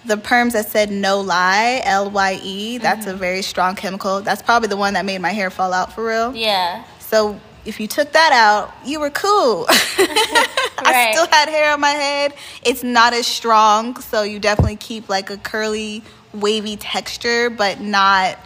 the 0.06 0.16
perms 0.16 0.52
that 0.52 0.68
said 0.68 0.90
no 0.90 1.20
lie, 1.20 1.82
L 1.84 2.10
Y 2.10 2.40
E, 2.42 2.78
that's 2.78 3.04
Mm-hmm. 3.04 3.14
a 3.14 3.18
very 3.18 3.42
strong 3.42 3.74
chemical. 3.76 4.22
That's 4.22 4.40
probably 4.40 4.68
the 4.68 4.78
one 4.78 4.94
that 4.94 5.04
made 5.04 5.20
my 5.20 5.32
hair 5.32 5.50
fall 5.50 5.74
out 5.74 5.92
for 5.92 6.06
real. 6.06 6.34
Yeah. 6.34 6.84
So 6.98 7.38
if 7.64 7.78
you 7.80 7.86
took 7.86 8.12
that 8.12 8.32
out, 8.32 8.72
you 8.88 9.00
were 9.00 9.10
cool. 9.10 9.66
I 9.68 11.10
still 11.12 11.26
had 11.26 11.48
hair 11.48 11.72
on 11.72 11.80
my 11.80 11.90
head. 11.90 12.34
It's 12.64 12.82
not 12.82 13.12
as 13.12 13.26
strong, 13.26 13.96
so 14.00 14.22
you 14.22 14.38
definitely 14.38 14.76
keep 14.76 15.08
like 15.08 15.30
a 15.30 15.36
curly, 15.36 16.02
wavy 16.32 16.76
texture, 16.76 17.50
but 17.50 17.80
not 17.80 18.38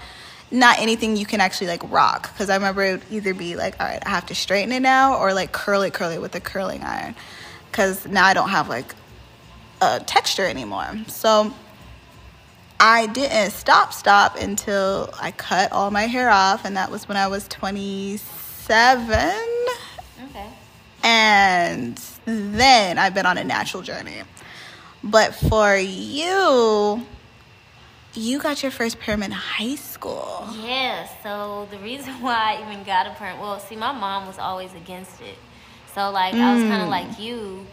not 0.50 0.78
anything 0.78 1.16
you 1.16 1.26
can 1.26 1.40
actually 1.40 1.66
like 1.66 1.90
rock. 1.90 2.32
Because 2.32 2.48
I 2.50 2.54
remember 2.54 2.84
it 2.84 2.92
would 2.92 3.12
either 3.12 3.34
be 3.34 3.56
like, 3.56 3.80
all 3.80 3.86
right, 3.86 4.02
I 4.04 4.08
have 4.10 4.26
to 4.26 4.34
straighten 4.34 4.72
it 4.72 4.80
now, 4.80 5.18
or 5.18 5.32
like 5.32 5.52
curl 5.52 5.82
it, 5.82 5.92
curl 5.92 6.10
it 6.10 6.20
with 6.20 6.34
a 6.34 6.40
curling 6.40 6.82
iron. 6.82 7.14
Because 7.70 8.06
now 8.06 8.24
I 8.24 8.34
don't 8.34 8.50
have 8.50 8.68
like 8.68 8.94
a 9.80 10.00
texture 10.00 10.46
anymore. 10.46 10.98
So 11.08 11.52
I 12.80 13.06
didn't 13.06 13.52
stop 13.52 13.92
stop 13.92 14.36
until 14.36 15.12
I 15.20 15.30
cut 15.30 15.72
all 15.72 15.90
my 15.90 16.06
hair 16.06 16.30
off, 16.30 16.64
and 16.64 16.76
that 16.76 16.90
was 16.90 17.08
when 17.08 17.16
I 17.16 17.28
was 17.28 17.48
27. 18.66 19.30
Okay. 20.30 20.48
And 21.02 22.00
then 22.24 22.98
I've 22.98 23.14
been 23.14 23.26
on 23.26 23.36
a 23.36 23.44
natural 23.44 23.82
journey. 23.82 24.22
But 25.02 25.34
for 25.34 25.76
you, 25.76 27.04
you 28.14 28.38
got 28.38 28.62
your 28.62 28.72
first 28.72 28.98
perm 29.00 29.22
in 29.22 29.32
high 29.32 29.74
school. 29.74 30.48
Yeah, 30.62 31.06
so 31.22 31.68
the 31.70 31.78
reason 31.78 32.12
why 32.22 32.54
I 32.54 32.66
even 32.66 32.84
got 32.84 33.06
a 33.06 33.10
perm, 33.10 33.38
well, 33.38 33.60
see, 33.60 33.76
my 33.76 33.92
mom 33.92 34.26
was 34.26 34.38
always 34.38 34.72
against 34.74 35.20
it. 35.20 35.36
So, 35.94 36.10
like, 36.10 36.34
I 36.34 36.54
was 36.54 36.62
kind 36.64 36.82
of 36.82 36.88
mm. 36.88 36.90
like 36.90 37.18
you. 37.18 37.66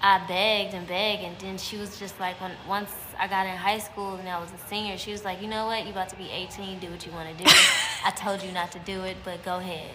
I 0.00 0.24
begged 0.26 0.74
and 0.74 0.86
begged, 0.86 1.24
and 1.24 1.36
then 1.38 1.58
she 1.58 1.76
was 1.76 1.98
just 1.98 2.20
like, 2.20 2.40
when 2.40 2.52
once 2.68 2.90
I 3.18 3.26
got 3.26 3.46
in 3.46 3.56
high 3.56 3.78
school 3.78 4.14
and 4.16 4.28
I 4.28 4.38
was 4.38 4.50
a 4.52 4.68
senior, 4.68 4.96
she 4.96 5.10
was 5.10 5.24
like, 5.24 5.42
you 5.42 5.48
know 5.48 5.66
what, 5.66 5.84
you 5.84 5.90
about 5.90 6.10
to 6.10 6.16
be 6.16 6.30
18, 6.30 6.78
do 6.78 6.90
what 6.90 7.04
you 7.04 7.12
want 7.12 7.36
to 7.36 7.44
do. 7.44 7.50
I 8.04 8.10
told 8.10 8.42
you 8.42 8.52
not 8.52 8.70
to 8.72 8.78
do 8.80 9.02
it, 9.02 9.16
but 9.24 9.42
go 9.44 9.56
ahead. 9.56 9.90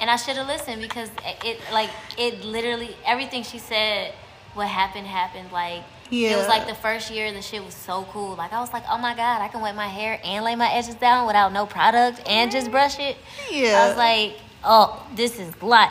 And 0.00 0.10
I 0.10 0.16
should 0.16 0.36
have 0.36 0.46
listened 0.46 0.82
because 0.82 1.10
it, 1.44 1.60
like, 1.72 1.90
it 2.18 2.44
literally, 2.44 2.96
everything 3.06 3.42
she 3.42 3.58
said, 3.58 4.12
what 4.54 4.68
happened, 4.68 5.06
happened. 5.06 5.50
Like, 5.52 5.82
Yeah. 6.10 6.30
it 6.30 6.36
was 6.36 6.48
like 6.48 6.66
the 6.66 6.74
first 6.74 7.10
year 7.10 7.32
the 7.32 7.42
shit 7.42 7.64
was 7.64 7.74
so 7.74 8.04
cool. 8.12 8.34
Like, 8.36 8.52
I 8.52 8.60
was 8.60 8.72
like, 8.72 8.84
oh 8.90 8.98
my 8.98 9.14
God, 9.14 9.40
I 9.40 9.48
can 9.48 9.60
wet 9.60 9.74
my 9.76 9.86
hair 9.88 10.20
and 10.24 10.44
lay 10.44 10.56
my 10.56 10.70
edges 10.70 10.94
down 10.96 11.26
without 11.26 11.52
no 11.52 11.64
product 11.66 12.22
and 12.28 12.50
just 12.50 12.70
brush 12.70 12.98
it. 12.98 13.16
Yeah. 13.50 13.82
I 13.82 13.88
was 13.88 13.96
like, 13.96 14.36
oh, 14.64 15.06
this 15.14 15.38
is 15.38 15.60
life. 15.62 15.90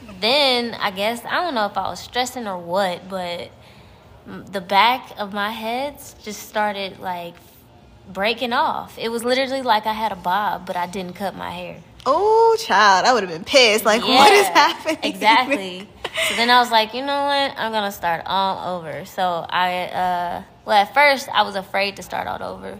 then 0.20 0.74
I 0.74 0.90
guess 0.90 1.24
I 1.24 1.42
don't 1.42 1.54
know 1.54 1.66
if 1.66 1.76
I 1.76 1.88
was 1.88 2.00
stressing 2.00 2.46
or 2.46 2.58
what, 2.58 3.08
but 3.08 3.50
the 4.26 4.60
back 4.60 5.12
of 5.18 5.32
my 5.32 5.50
head 5.50 5.96
just 6.22 6.48
started 6.48 6.98
like 7.00 7.34
breaking 8.12 8.52
off. 8.52 8.98
It 8.98 9.08
was 9.10 9.24
literally 9.24 9.62
like 9.62 9.86
I 9.86 9.92
had 9.92 10.12
a 10.12 10.16
bob, 10.16 10.66
but 10.66 10.76
I 10.76 10.86
didn't 10.86 11.14
cut 11.14 11.34
my 11.36 11.50
hair. 11.50 11.78
Oh, 12.06 12.56
child, 12.58 13.06
I 13.06 13.12
would 13.12 13.22
have 13.22 13.32
been 13.32 13.44
pissed. 13.44 13.84
Like, 13.84 14.02
what 14.02 14.32
is 14.32 14.46
happening? 14.46 14.98
Exactly. 15.02 15.88
so 16.28 16.36
then 16.36 16.50
I 16.50 16.58
was 16.60 16.70
like, 16.70 16.94
you 16.94 17.00
know 17.02 17.22
what? 17.24 17.54
I'm 17.56 17.72
gonna 17.72 17.92
start 17.92 18.22
all 18.26 18.78
over. 18.78 19.04
So 19.04 19.22
I, 19.22 19.84
uh, 19.84 20.42
well, 20.64 20.82
at 20.82 20.94
first 20.94 21.28
I 21.28 21.42
was 21.42 21.56
afraid 21.56 21.96
to 21.96 22.02
start 22.02 22.26
all 22.26 22.42
over. 22.42 22.78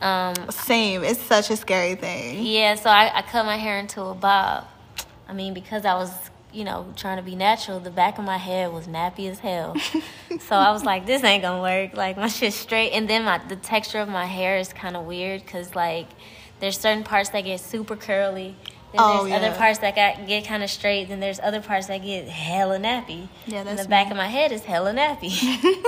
Um, 0.00 0.34
Same. 0.50 1.04
It's 1.04 1.20
such 1.20 1.50
a 1.50 1.56
scary 1.56 1.94
thing. 1.94 2.44
yeah, 2.44 2.74
so 2.74 2.90
I, 2.90 3.18
I 3.18 3.22
cut 3.22 3.46
my 3.46 3.56
hair 3.56 3.78
into 3.78 4.02
a 4.02 4.14
bob. 4.14 4.66
I 5.28 5.32
mean, 5.32 5.54
because 5.54 5.84
I 5.84 5.94
was, 5.94 6.10
you 6.52 6.64
know, 6.64 6.92
trying 6.96 7.18
to 7.18 7.22
be 7.22 7.36
natural, 7.36 7.78
the 7.80 7.90
back 7.90 8.18
of 8.18 8.24
my 8.24 8.36
head 8.36 8.72
was 8.72 8.86
nappy 8.86 9.30
as 9.30 9.38
hell. 9.38 9.76
so 10.40 10.56
I 10.56 10.72
was 10.72 10.84
like, 10.84 11.06
this 11.06 11.22
ain't 11.24 11.42
gonna 11.42 11.62
work. 11.62 11.96
Like, 11.96 12.16
my 12.16 12.28
shit's 12.28 12.56
straight. 12.56 12.90
And 12.90 13.08
then 13.08 13.24
my 13.24 13.38
the 13.38 13.56
texture 13.56 14.00
of 14.00 14.08
my 14.08 14.26
hair 14.26 14.58
is 14.58 14.72
kind 14.72 14.96
of 14.96 15.04
weird 15.06 15.44
because, 15.44 15.74
like, 15.74 16.08
there's 16.62 16.78
certain 16.78 17.02
parts 17.02 17.30
that 17.30 17.40
get 17.40 17.58
super 17.60 17.96
curly. 17.96 18.54
Then 18.92 19.00
Oh, 19.00 19.24
there's 19.26 19.42
other 19.42 19.54
parts 19.56 19.80
that 19.80 19.96
got, 19.96 20.28
get 20.28 20.46
kind 20.46 20.62
of 20.62 20.70
straight. 20.70 21.08
Then 21.08 21.18
there's 21.18 21.40
other 21.40 21.60
parts 21.60 21.88
that 21.88 21.98
get 21.98 22.28
hella 22.28 22.78
nappy. 22.78 23.28
Yeah, 23.46 23.58
and 23.60 23.68
that's 23.68 23.82
the 23.82 23.88
back 23.88 24.10
of 24.12 24.16
my 24.16 24.28
head 24.28 24.52
is 24.52 24.62
hella 24.64 24.92
nappy. 24.92 25.32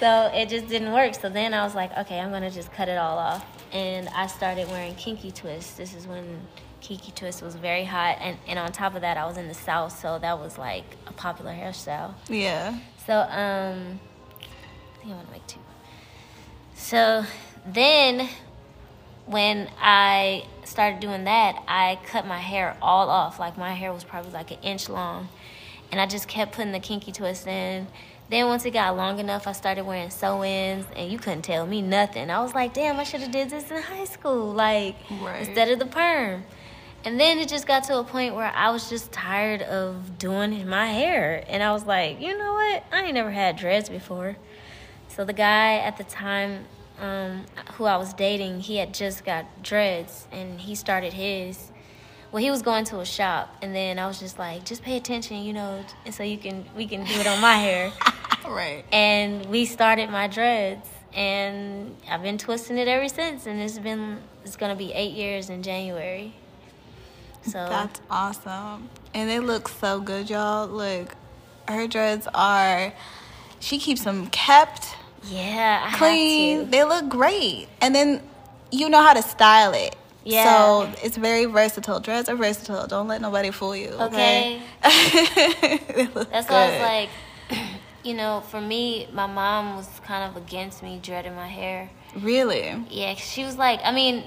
So 0.00 0.30
it 0.34 0.48
just 0.48 0.66
didn't 0.66 0.92
work. 0.92 1.14
So 1.14 1.28
then 1.28 1.54
I 1.54 1.62
was 1.62 1.74
like, 1.74 1.96
okay, 1.96 2.18
I'm 2.18 2.30
gonna 2.30 2.50
just 2.50 2.72
cut 2.72 2.88
it 2.88 2.98
all 2.98 3.16
off. 3.16 3.46
And 3.72 4.08
I 4.08 4.26
started 4.26 4.68
wearing 4.68 4.94
kinky 4.96 5.30
twists. 5.30 5.76
This 5.76 5.94
is 5.94 6.06
when 6.06 6.40
kinky 6.80 7.12
twist 7.12 7.42
was 7.42 7.54
very 7.54 7.84
hot. 7.84 8.18
And, 8.20 8.36
and 8.46 8.58
on 8.58 8.72
top 8.72 8.96
of 8.96 9.02
that, 9.02 9.16
I 9.16 9.24
was 9.24 9.38
in 9.38 9.48
the 9.48 9.54
South, 9.54 9.98
so 9.98 10.18
that 10.18 10.38
was 10.38 10.58
like 10.58 10.84
a 11.06 11.12
popular 11.12 11.52
hairstyle. 11.52 12.14
Yeah. 12.28 12.78
So, 13.06 13.14
um, 13.20 14.00
I 14.42 14.98
think 14.98 15.12
I 15.12 15.14
want 15.14 15.26
to 15.28 15.32
make 15.32 15.46
two. 15.46 15.60
So 16.74 17.24
then 17.64 18.28
when 19.26 19.68
I 19.80 20.46
started 20.64 21.00
doing 21.00 21.24
that, 21.24 21.62
I 21.68 21.98
cut 22.06 22.26
my 22.26 22.38
hair 22.38 22.76
all 22.82 23.08
off. 23.08 23.38
Like 23.38 23.56
my 23.56 23.72
hair 23.72 23.92
was 23.92 24.04
probably 24.04 24.32
like 24.32 24.50
an 24.50 24.58
inch 24.62 24.88
long. 24.88 25.28
And 25.92 26.00
I 26.00 26.06
just 26.06 26.28
kept 26.28 26.52
putting 26.52 26.72
the 26.72 26.80
kinky 26.80 27.12
twist 27.12 27.46
in. 27.46 27.86
Then 28.30 28.46
once 28.46 28.64
it 28.64 28.70
got 28.70 28.96
long 28.96 29.18
enough, 29.18 29.46
I 29.46 29.52
started 29.52 29.84
wearing 29.84 30.08
sew-ins, 30.10 30.86
and 30.96 31.12
you 31.12 31.18
couldn't 31.18 31.42
tell 31.42 31.66
me 31.66 31.82
nothing. 31.82 32.30
I 32.30 32.42
was 32.42 32.54
like, 32.54 32.72
damn, 32.72 32.98
I 32.98 33.04
should 33.04 33.20
have 33.20 33.30
did 33.30 33.50
this 33.50 33.70
in 33.70 33.80
high 33.82 34.06
school, 34.06 34.50
like 34.52 34.96
Right. 35.20 35.46
instead 35.46 35.70
of 35.70 35.78
the 35.78 35.84
perm. 35.86 36.44
And 37.04 37.20
then 37.20 37.38
it 37.38 37.48
just 37.50 37.66
got 37.66 37.84
to 37.84 37.98
a 37.98 38.02
point 38.02 38.34
where 38.34 38.50
I 38.54 38.70
was 38.70 38.88
just 38.88 39.12
tired 39.12 39.60
of 39.60 40.16
doing 40.18 40.66
my 40.66 40.86
hair, 40.86 41.44
and 41.48 41.62
I 41.62 41.72
was 41.72 41.84
like, 41.84 42.18
you 42.18 42.36
know 42.36 42.54
what? 42.54 42.84
I 42.90 43.04
ain't 43.04 43.14
never 43.14 43.30
had 43.30 43.56
dreads 43.56 43.90
before. 43.90 44.36
So 45.08 45.26
the 45.26 45.34
guy 45.34 45.76
at 45.76 45.98
the 45.98 46.04
time 46.04 46.64
um, 47.00 47.44
who 47.74 47.84
I 47.84 47.96
was 47.96 48.12
dating, 48.14 48.60
he 48.60 48.76
had 48.76 48.94
just 48.94 49.24
got 49.24 49.62
dreads, 49.62 50.26
and 50.32 50.60
he 50.60 50.74
started 50.74 51.12
his. 51.12 51.70
Well, 52.30 52.42
he 52.42 52.50
was 52.50 52.62
going 52.62 52.84
to 52.86 53.00
a 53.00 53.04
shop, 53.04 53.56
and 53.62 53.74
then 53.74 53.98
I 53.98 54.06
was 54.06 54.18
just 54.18 54.38
like, 54.38 54.64
just 54.64 54.82
pay 54.82 54.96
attention, 54.96 55.42
you 55.42 55.52
know, 55.52 55.84
and 56.04 56.14
so 56.14 56.22
you 56.22 56.38
can 56.38 56.64
we 56.76 56.86
can 56.86 57.04
do 57.04 57.14
it 57.14 57.26
on 57.26 57.40
my 57.40 57.54
hair. 57.54 57.92
Right. 58.46 58.84
And 58.92 59.46
we 59.46 59.64
started 59.64 60.10
my 60.10 60.26
dreads, 60.26 60.86
and 61.14 61.96
I've 62.10 62.22
been 62.22 62.36
twisting 62.36 62.76
it 62.76 62.88
ever 62.88 63.08
since, 63.08 63.46
and 63.46 63.58
it's 63.58 63.78
been 63.78 64.18
it's 64.44 64.56
gonna 64.56 64.76
be 64.76 64.92
eight 64.92 65.12
years 65.14 65.48
in 65.48 65.62
January. 65.62 66.34
So 67.42 67.66
That's 67.68 68.00
awesome. 68.10 68.88
And 69.12 69.28
they 69.28 69.38
look 69.38 69.68
so 69.68 70.00
good, 70.00 70.30
y'all. 70.30 70.66
Look, 70.66 71.14
her 71.68 71.86
dreads 71.86 72.26
are, 72.34 72.92
she 73.60 73.78
keeps 73.78 74.04
them 74.04 74.26
kept 74.28 74.96
yeah, 75.28 75.82
I 75.84 75.88
have 75.90 75.98
clean. 75.98 76.70
They 76.70 76.84
look 76.84 77.08
great. 77.08 77.68
And 77.80 77.94
then 77.94 78.22
you 78.70 78.88
know 78.88 79.02
how 79.02 79.12
to 79.12 79.22
style 79.22 79.72
it. 79.72 79.96
Yeah. 80.24 80.44
So 80.44 80.92
it's 81.02 81.16
very 81.16 81.44
versatile. 81.44 82.00
Dreads 82.00 82.28
are 82.28 82.36
versatile. 82.36 82.86
Don't 82.86 83.08
let 83.08 83.20
nobody 83.20 83.50
fool 83.50 83.76
you. 83.76 83.90
Okay. 83.90 84.60
Look 86.14 86.30
That's 86.30 86.48
why 86.48 86.56
I 86.56 86.66
was 86.66 86.78
good. 86.78 86.82
like, 86.82 87.10
you 88.04 88.14
know, 88.14 88.42
for 88.48 88.60
me, 88.60 89.06
my 89.12 89.26
mom 89.26 89.76
was 89.76 89.88
kind 90.04 90.30
of 90.30 90.42
against 90.42 90.82
me 90.82 90.98
dreading 91.02 91.34
my 91.34 91.48
hair. 91.48 91.90
Really? 92.16 92.74
Yeah. 92.88 93.14
she 93.14 93.44
was 93.44 93.58
like, 93.58 93.80
I 93.84 93.92
mean, 93.92 94.24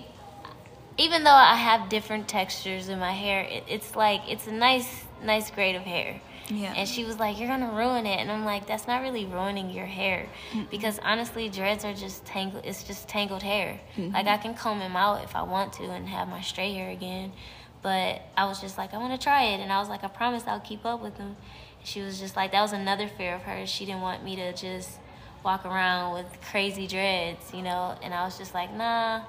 even 0.97 1.23
though 1.23 1.31
I 1.31 1.55
have 1.55 1.89
different 1.89 2.27
textures 2.27 2.89
in 2.89 2.99
my 2.99 3.13
hair, 3.13 3.41
it, 3.41 3.63
it's 3.67 3.95
like 3.95 4.21
it's 4.29 4.47
a 4.47 4.51
nice, 4.51 5.03
nice 5.23 5.49
grade 5.49 5.75
of 5.75 5.83
hair. 5.83 6.21
Yeah. 6.49 6.73
And 6.75 6.87
she 6.87 7.03
was 7.03 7.19
like, 7.19 7.39
"You're 7.39 7.49
gonna 7.49 7.71
ruin 7.71 8.05
it," 8.05 8.19
and 8.19 8.31
I'm 8.31 8.45
like, 8.45 8.67
"That's 8.67 8.87
not 8.87 9.01
really 9.01 9.25
ruining 9.25 9.69
your 9.69 9.85
hair, 9.85 10.27
because 10.71 10.99
honestly, 11.03 11.49
dreads 11.49 11.83
are 11.83 11.93
just 11.93 12.25
tangled. 12.25 12.65
It's 12.65 12.83
just 12.83 13.07
tangled 13.07 13.43
hair. 13.43 13.79
Mm-hmm. 13.95 14.13
Like 14.13 14.27
I 14.27 14.37
can 14.37 14.53
comb 14.53 14.79
them 14.79 14.95
out 14.95 15.23
if 15.23 15.35
I 15.35 15.43
want 15.43 15.73
to 15.73 15.83
and 15.91 16.07
have 16.07 16.27
my 16.29 16.41
straight 16.41 16.73
hair 16.73 16.89
again." 16.89 17.33
But 17.81 18.21
I 18.35 18.45
was 18.45 18.59
just 18.59 18.77
like, 18.77 18.93
"I 18.93 18.97
want 18.97 19.19
to 19.19 19.23
try 19.23 19.43
it," 19.43 19.59
and 19.59 19.71
I 19.71 19.79
was 19.79 19.89
like, 19.89 20.03
"I 20.03 20.07
promise 20.07 20.43
I'll 20.47 20.59
keep 20.59 20.85
up 20.85 21.01
with 21.01 21.17
them." 21.17 21.35
She 21.83 22.01
was 22.01 22.19
just 22.19 22.35
like, 22.35 22.51
that 22.51 22.61
was 22.61 22.73
another 22.73 23.07
fear 23.07 23.35
of 23.35 23.43
hers. 23.43 23.69
She 23.69 23.85
didn't 23.85 24.01
want 24.01 24.21
me 24.21 24.35
to 24.35 24.51
just 24.51 24.99
walk 25.41 25.65
around 25.65 26.15
with 26.15 26.25
crazy 26.51 26.85
dreads, 26.85 27.53
you 27.53 27.61
know. 27.61 27.95
And 28.01 28.13
I 28.13 28.25
was 28.25 28.37
just 28.37 28.53
like, 28.53 28.73
nah. 28.73 29.21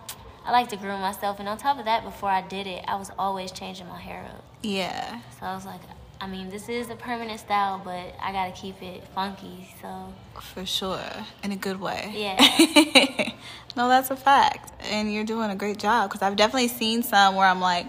I 0.44 0.50
like 0.50 0.68
to 0.70 0.76
groom 0.76 1.00
myself, 1.00 1.38
and 1.40 1.48
on 1.48 1.58
top 1.58 1.78
of 1.78 1.84
that, 1.84 2.04
before 2.04 2.30
I 2.30 2.40
did 2.40 2.66
it, 2.66 2.82
I 2.88 2.96
was 2.96 3.10
always 3.18 3.52
changing 3.52 3.86
my 3.86 4.00
hair 4.00 4.24
up. 4.34 4.42
Yeah. 4.62 5.20
So 5.38 5.46
I 5.46 5.54
was 5.54 5.66
like, 5.66 5.82
I 6.20 6.26
mean, 6.26 6.50
this 6.50 6.68
is 6.68 6.90
a 6.90 6.96
permanent 6.96 7.38
style, 7.38 7.80
but 7.84 8.14
I 8.20 8.32
gotta 8.32 8.50
keep 8.52 8.82
it 8.82 9.04
funky. 9.14 9.68
So 9.80 10.12
For 10.40 10.66
sure. 10.66 11.00
In 11.44 11.52
a 11.52 11.56
good 11.56 11.80
way. 11.80 12.12
yeah, 12.14 13.32
no, 13.76 13.88
that's 13.88 14.10
a 14.10 14.16
fact. 14.16 14.72
And 14.90 15.12
you're 15.12 15.24
doing 15.24 15.50
a 15.50 15.56
great 15.56 15.78
job 15.78 16.10
because 16.10 16.22
I've 16.22 16.36
definitely 16.36 16.68
seen 16.68 17.02
some 17.02 17.36
where 17.36 17.46
I'm 17.46 17.60
like, 17.60 17.86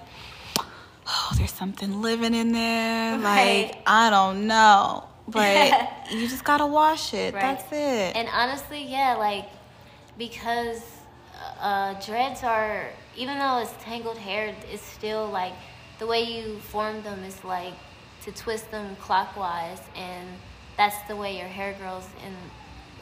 oh, 1.08 1.32
there's 1.38 1.52
something 1.52 2.02
living 2.02 2.36
in 2.36 2.52
there. 2.52 3.18
Right. 3.18 3.72
Like, 3.74 3.84
I 3.88 4.10
don't 4.12 4.46
know. 4.48 5.06
But 5.28 5.90
you 6.12 6.28
just 6.28 6.44
got 6.44 6.58
to 6.58 6.68
wash 6.68 7.14
it. 7.14 7.34
Right. 7.34 7.42
That's 7.42 7.66
it. 7.72 8.16
and 8.16 8.28
honestly, 8.32 8.84
yeah, 8.84 9.16
like 9.16 9.48
because 10.18 10.84
uh, 11.60 12.00
dreads 12.06 12.44
are, 12.44 12.90
even 13.16 13.38
though 13.40 13.60
it's 13.60 13.74
tangled 13.84 14.18
hair, 14.18 14.56
it's 14.72 14.84
still 14.84 15.30
like 15.30 15.54
the 15.98 16.06
way 16.08 16.22
you 16.24 16.60
form 16.60 17.02
them 17.04 17.24
is 17.24 17.44
like 17.44 17.74
to 18.24 18.32
twist 18.32 18.72
them 18.72 18.96
clockwise, 18.98 19.82
and 19.96 20.28
that's 20.78 20.98
the 21.08 21.16
way 21.16 21.38
your 21.38 21.48
hair 21.48 21.76
grows 21.80 22.06
in 22.26 22.36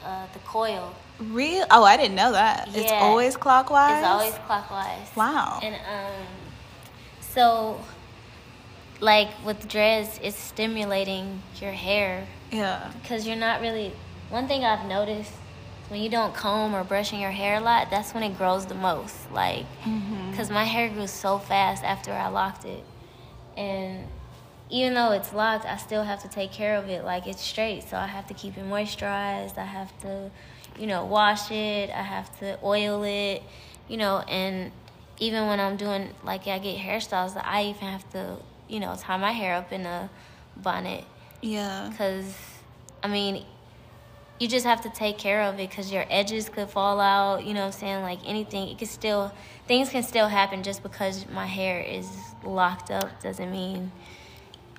uh, 0.04 0.26
the 0.32 0.38
coil. 0.40 0.94
Real? 1.18 1.66
Oh, 1.70 1.82
I 1.84 1.96
didn't 1.96 2.14
know 2.14 2.32
that. 2.32 2.68
It's 2.74 2.92
always 2.92 3.36
clockwise? 3.36 3.98
It's 3.98 4.06
always 4.06 4.34
clockwise. 4.46 5.08
Wow. 5.16 5.58
And 5.62 5.74
um, 5.74 6.26
so 7.20 7.80
like 9.00 9.28
with 9.44 9.68
dreads, 9.68 10.18
it's 10.22 10.36
stimulating 10.36 11.42
your 11.60 11.72
hair 11.72 12.26
Yeah. 12.50 12.90
because 13.02 13.26
you're 13.26 13.36
not 13.36 13.60
really. 13.60 13.92
One 14.30 14.46
thing 14.46 14.64
I've 14.64 14.86
noticed 14.86 15.32
when 15.88 16.02
you 16.02 16.10
don't 16.10 16.34
comb 16.34 16.74
or 16.74 16.84
brushing 16.84 17.20
your 17.20 17.30
hair 17.30 17.56
a 17.56 17.60
lot, 17.60 17.90
that's 17.90 18.12
when 18.12 18.22
it 18.22 18.36
grows 18.36 18.66
the 18.66 18.74
most. 18.74 19.16
Like, 19.32 19.64
because 20.30 20.50
my 20.50 20.64
hair 20.64 20.88
grew 20.90 21.06
so 21.06 21.38
fast 21.38 21.82
after 21.82 22.12
I 22.12 22.28
locked 22.28 22.64
it, 22.64 22.84
and 23.56 24.06
even 24.70 24.94
though 24.94 25.12
it's 25.12 25.32
locked, 25.32 25.64
I 25.64 25.76
still 25.76 26.02
have 26.02 26.22
to 26.22 26.28
take 26.28 26.52
care 26.52 26.76
of 26.76 26.88
it 26.88 27.04
like 27.04 27.26
it's 27.26 27.42
straight. 27.42 27.84
So 27.84 27.96
I 27.96 28.06
have 28.06 28.26
to 28.28 28.34
keep 28.34 28.56
it 28.56 28.64
moisturized. 28.64 29.56
I 29.58 29.64
have 29.64 29.98
to, 30.00 30.30
you 30.78 30.86
know, 30.86 31.04
wash 31.04 31.50
it. 31.50 31.90
I 31.90 32.02
have 32.02 32.38
to 32.40 32.58
oil 32.62 33.02
it, 33.04 33.42
you 33.88 33.96
know, 33.96 34.18
and 34.28 34.70
even 35.18 35.46
when 35.48 35.58
I'm 35.58 35.76
doing 35.76 36.10
like 36.22 36.46
I 36.46 36.58
get 36.58 36.78
hairstyles, 36.78 37.40
I 37.42 37.64
even 37.64 37.88
have 37.88 38.08
to, 38.12 38.36
you 38.68 38.80
know, 38.80 38.94
tie 38.98 39.16
my 39.16 39.32
hair 39.32 39.54
up 39.54 39.72
in 39.72 39.86
a 39.86 40.10
bonnet 40.56 41.04
Yeah. 41.40 41.88
because 41.90 42.34
I 43.02 43.08
mean, 43.08 43.44
you 44.38 44.46
just 44.48 44.66
have 44.66 44.82
to 44.82 44.90
take 44.90 45.18
care 45.18 45.42
of 45.42 45.54
it 45.54 45.68
because 45.68 45.90
your 45.90 46.04
edges 46.08 46.48
could 46.48 46.68
fall 46.68 47.00
out. 47.00 47.44
You 47.44 47.54
know 47.54 47.60
what 47.60 47.74
I'm 47.74 47.80
saying? 47.80 48.02
Like 48.02 48.20
anything, 48.26 48.68
it 48.68 48.78
could 48.78 48.88
still 48.88 49.32
things 49.66 49.88
can 49.90 50.02
still 50.02 50.28
happen 50.28 50.62
just 50.62 50.82
because 50.82 51.26
my 51.28 51.46
hair 51.46 51.80
is 51.80 52.08
locked 52.44 52.90
up 52.90 53.20
doesn't 53.22 53.50
mean 53.50 53.90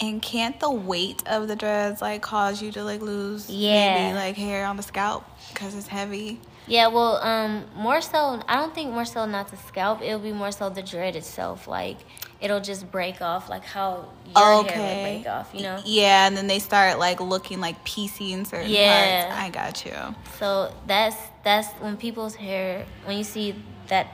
And 0.02 0.22
can't 0.22 0.60
the 0.60 0.72
weight 0.72 1.24
of 1.28 1.48
the 1.48 1.56
dreads 1.56 2.02
like 2.02 2.22
cause 2.22 2.62
you 2.62 2.72
to 2.74 2.84
like 2.84 3.02
lose 3.02 3.50
Yeah. 3.50 3.94
maybe 4.04 4.16
like 4.16 4.36
hair 4.36 4.66
on 4.66 4.78
the 4.78 4.84
scalp 4.84 5.26
because 5.54 5.76
it's 5.76 5.88
heavy? 5.88 6.40
Yeah, 6.68 6.88
well, 6.88 7.16
um, 7.18 7.66
more 7.76 8.00
so, 8.00 8.42
I 8.48 8.58
don't 8.58 8.76
think 8.76 8.92
more 8.92 9.04
so 9.04 9.26
not 9.26 9.50
the 9.50 9.58
scalp. 9.58 10.04
It'll 10.04 10.20
be 10.20 10.32
more 10.32 10.52
so 10.52 10.70
the 10.70 10.84
dread 10.84 11.16
itself. 11.16 11.68
Like, 11.68 11.98
it'll 12.40 12.60
just 12.60 12.92
break 12.92 13.24
off, 13.24 13.50
like 13.50 13.66
how 13.66 14.08
your 14.36 14.64
hair 14.66 14.94
would 14.94 15.02
break 15.02 15.26
off, 15.28 15.50
you 15.52 15.64
know? 15.64 15.82
Yeah, 15.84 16.28
and 16.28 16.38
then 16.38 16.46
they 16.46 16.60
start 16.60 17.00
like 17.00 17.20
looking 17.22 17.60
like 17.60 17.84
piecey 17.86 18.32
in 18.34 18.46
certain 18.46 18.70
Yeah. 18.72 19.24
parts. 19.24 19.36
I 19.42 19.50
got 19.50 19.84
you. 19.84 20.16
So 20.38 20.72
that's 20.86 21.18
that's 21.44 21.70
when 21.82 21.98
people's 21.98 22.36
hair, 22.36 22.86
when 23.04 23.18
you 23.18 23.24
see 23.24 23.56
that 23.88 24.06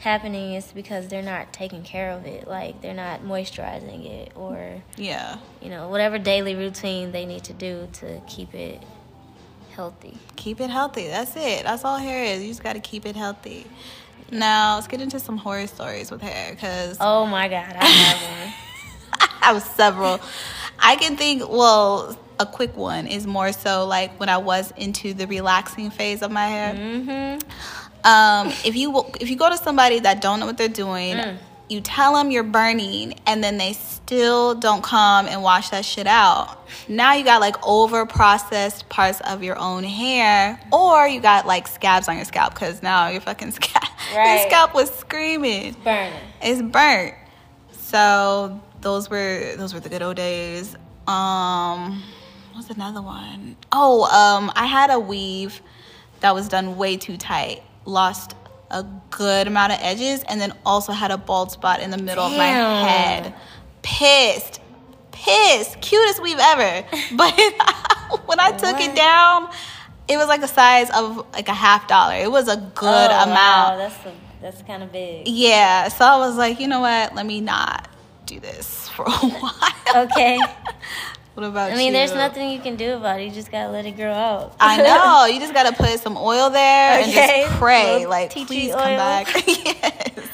happening, 0.00 0.54
is 0.54 0.72
because 0.72 1.08
they're 1.08 1.22
not 1.22 1.52
taking 1.52 1.82
care 1.82 2.10
of 2.10 2.26
it. 2.26 2.48
Like 2.48 2.80
they're 2.82 2.94
not 2.94 3.22
moisturizing 3.22 4.04
it, 4.06 4.32
or 4.34 4.82
Yeah. 4.96 5.36
you 5.62 5.68
know 5.70 5.88
whatever 5.88 6.18
daily 6.18 6.54
routine 6.54 7.12
they 7.12 7.24
need 7.26 7.44
to 7.44 7.52
do 7.52 7.88
to 7.94 8.20
keep 8.26 8.54
it 8.54 8.82
healthy. 9.76 10.18
Keep 10.36 10.60
it 10.60 10.70
healthy. 10.70 11.06
That's 11.06 11.36
it. 11.36 11.64
That's 11.64 11.84
all 11.84 11.96
hair 11.98 12.24
is. 12.24 12.42
You 12.42 12.48
just 12.48 12.62
got 12.62 12.72
to 12.74 12.80
keep 12.80 13.06
it 13.06 13.16
healthy. 13.16 13.66
Now, 14.32 14.76
let's 14.76 14.86
get 14.86 15.00
into 15.00 15.18
some 15.18 15.36
horror 15.36 15.66
stories 15.66 16.10
with 16.10 16.20
hair 16.22 16.52
because 16.54 16.96
Oh 17.00 17.26
my 17.26 17.48
god, 17.48 17.76
I 17.78 17.84
have 17.84 18.22
one. 18.22 18.54
I 19.42 19.46
have 19.54 19.62
several. 19.62 20.20
I 20.78 20.96
can 20.96 21.16
think, 21.16 21.48
well, 21.48 22.16
a 22.38 22.46
quick 22.46 22.74
one 22.76 23.06
is 23.06 23.26
more 23.26 23.52
so 23.52 23.86
like 23.86 24.18
when 24.20 24.28
I 24.28 24.38
was 24.38 24.72
into 24.76 25.12
the 25.14 25.26
relaxing 25.26 25.90
phase 25.90 26.22
of 26.22 26.30
my 26.30 26.46
hair. 26.46 26.74
Mm-hmm. 26.74 27.48
Um, 28.04 28.48
if 28.64 28.76
you 28.76 29.04
if 29.20 29.28
you 29.30 29.36
go 29.36 29.50
to 29.50 29.56
somebody 29.56 30.00
that 30.00 30.20
don't 30.20 30.40
know 30.40 30.46
what 30.46 30.56
they're 30.58 30.68
doing, 30.68 31.16
Mm. 31.16 31.38
you 31.68 31.80
tell 31.80 32.14
them 32.14 32.30
you're 32.30 32.42
burning, 32.42 33.20
and 33.26 33.42
then 33.44 33.58
they 33.58 33.72
still 33.74 34.54
don't 34.54 34.82
come 34.82 35.26
and 35.26 35.42
wash 35.42 35.68
that 35.70 35.84
shit 35.84 36.06
out. 36.06 36.56
Now 36.88 37.12
you 37.14 37.24
got 37.24 37.40
like 37.40 37.56
over 37.66 38.06
processed 38.06 38.88
parts 38.88 39.20
of 39.20 39.42
your 39.42 39.56
own 39.58 39.84
hair, 39.84 40.58
or 40.72 41.06
you 41.06 41.20
got 41.20 41.46
like 41.46 41.68
scabs 41.68 42.08
on 42.08 42.16
your 42.16 42.24
scalp 42.24 42.54
because 42.54 42.82
now 42.82 43.08
your 43.08 43.20
fucking 43.20 43.50
scalp 43.58 43.84
your 44.14 44.38
scalp 44.48 44.74
was 44.74 44.92
screaming. 44.98 45.66
It's 45.66 45.76
burning. 45.76 46.12
It's 46.42 46.62
burnt. 46.62 47.14
So 47.72 48.60
those 48.80 49.10
were 49.10 49.54
those 49.56 49.74
were 49.74 49.80
the 49.80 49.88
good 49.88 50.02
old 50.02 50.16
days. 50.16 50.74
Um, 51.06 52.02
what's 52.54 52.70
another 52.70 53.02
one? 53.02 53.56
Oh, 53.72 54.04
um, 54.04 54.50
I 54.54 54.66
had 54.66 54.90
a 54.90 54.98
weave 54.98 55.60
that 56.20 56.34
was 56.34 56.48
done 56.48 56.76
way 56.76 56.96
too 56.96 57.16
tight. 57.16 57.62
Lost 57.90 58.36
a 58.70 58.84
good 59.10 59.48
amount 59.48 59.72
of 59.72 59.78
edges, 59.82 60.22
and 60.28 60.40
then 60.40 60.52
also 60.64 60.92
had 60.92 61.10
a 61.10 61.18
bald 61.18 61.50
spot 61.50 61.80
in 61.80 61.90
the 61.90 61.98
middle 61.98 62.24
of 62.24 62.32
my 62.36 62.46
head. 62.46 63.34
Pissed, 63.82 64.60
pissed. 65.10 65.80
Cutest 65.80 66.22
weave 66.22 66.38
ever. 66.38 66.86
But 67.16 67.34
when 68.26 68.38
I 68.38 68.52
took 68.52 68.74
What? 68.74 68.82
it 68.82 68.94
down, 68.94 69.50
it 70.06 70.16
was 70.16 70.28
like 70.28 70.40
the 70.40 70.46
size 70.46 70.88
of 70.90 71.26
like 71.32 71.48
a 71.48 71.54
half 71.54 71.88
dollar. 71.88 72.14
It 72.14 72.30
was 72.30 72.46
a 72.48 72.56
good 72.56 73.10
oh, 73.10 73.22
amount. 73.24 73.28
Wow, 73.36 73.76
that's 73.78 74.06
a, 74.06 74.12
that's 74.40 74.62
kind 74.62 74.82
of 74.82 74.92
big. 74.92 75.26
Yeah, 75.26 75.88
so 75.88 76.04
I 76.04 76.16
was 76.18 76.36
like, 76.36 76.60
you 76.60 76.68
know 76.68 76.80
what? 76.80 77.14
Let 77.14 77.26
me 77.26 77.40
not 77.40 77.88
do 78.26 78.38
this 78.38 78.88
for 78.90 79.04
a 79.04 79.10
while. 79.10 80.04
Okay. 80.04 80.38
What 81.34 81.46
about 81.46 81.70
I 81.72 81.76
mean, 81.76 81.88
you? 81.88 81.92
there's 81.92 82.12
nothing 82.14 82.50
you 82.50 82.58
can 82.60 82.76
do 82.76 82.94
about 82.94 83.20
it. 83.20 83.24
You 83.24 83.30
just 83.30 83.50
gotta 83.50 83.70
let 83.70 83.86
it 83.86 83.92
grow 83.96 84.12
out. 84.12 84.54
I 84.60 84.76
know. 84.82 85.26
You 85.32 85.40
just 85.40 85.54
gotta 85.54 85.72
put 85.74 85.98
some 86.00 86.16
oil 86.16 86.50
there 86.50 87.00
Okay, 87.00 87.04
and 87.04 87.12
just 87.48 87.58
pray, 87.58 88.06
like, 88.06 88.30
please 88.32 88.70
oil. 88.72 88.78
come 88.78 88.96
back. 88.96 89.26
yes. 89.46 90.28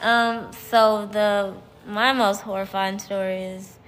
Um, 0.00 0.50
so 0.70 1.06
the 1.06 1.54
my 1.86 2.12
most 2.12 2.42
horrifying 2.42 2.98
story 2.98 3.42
is 3.42 3.78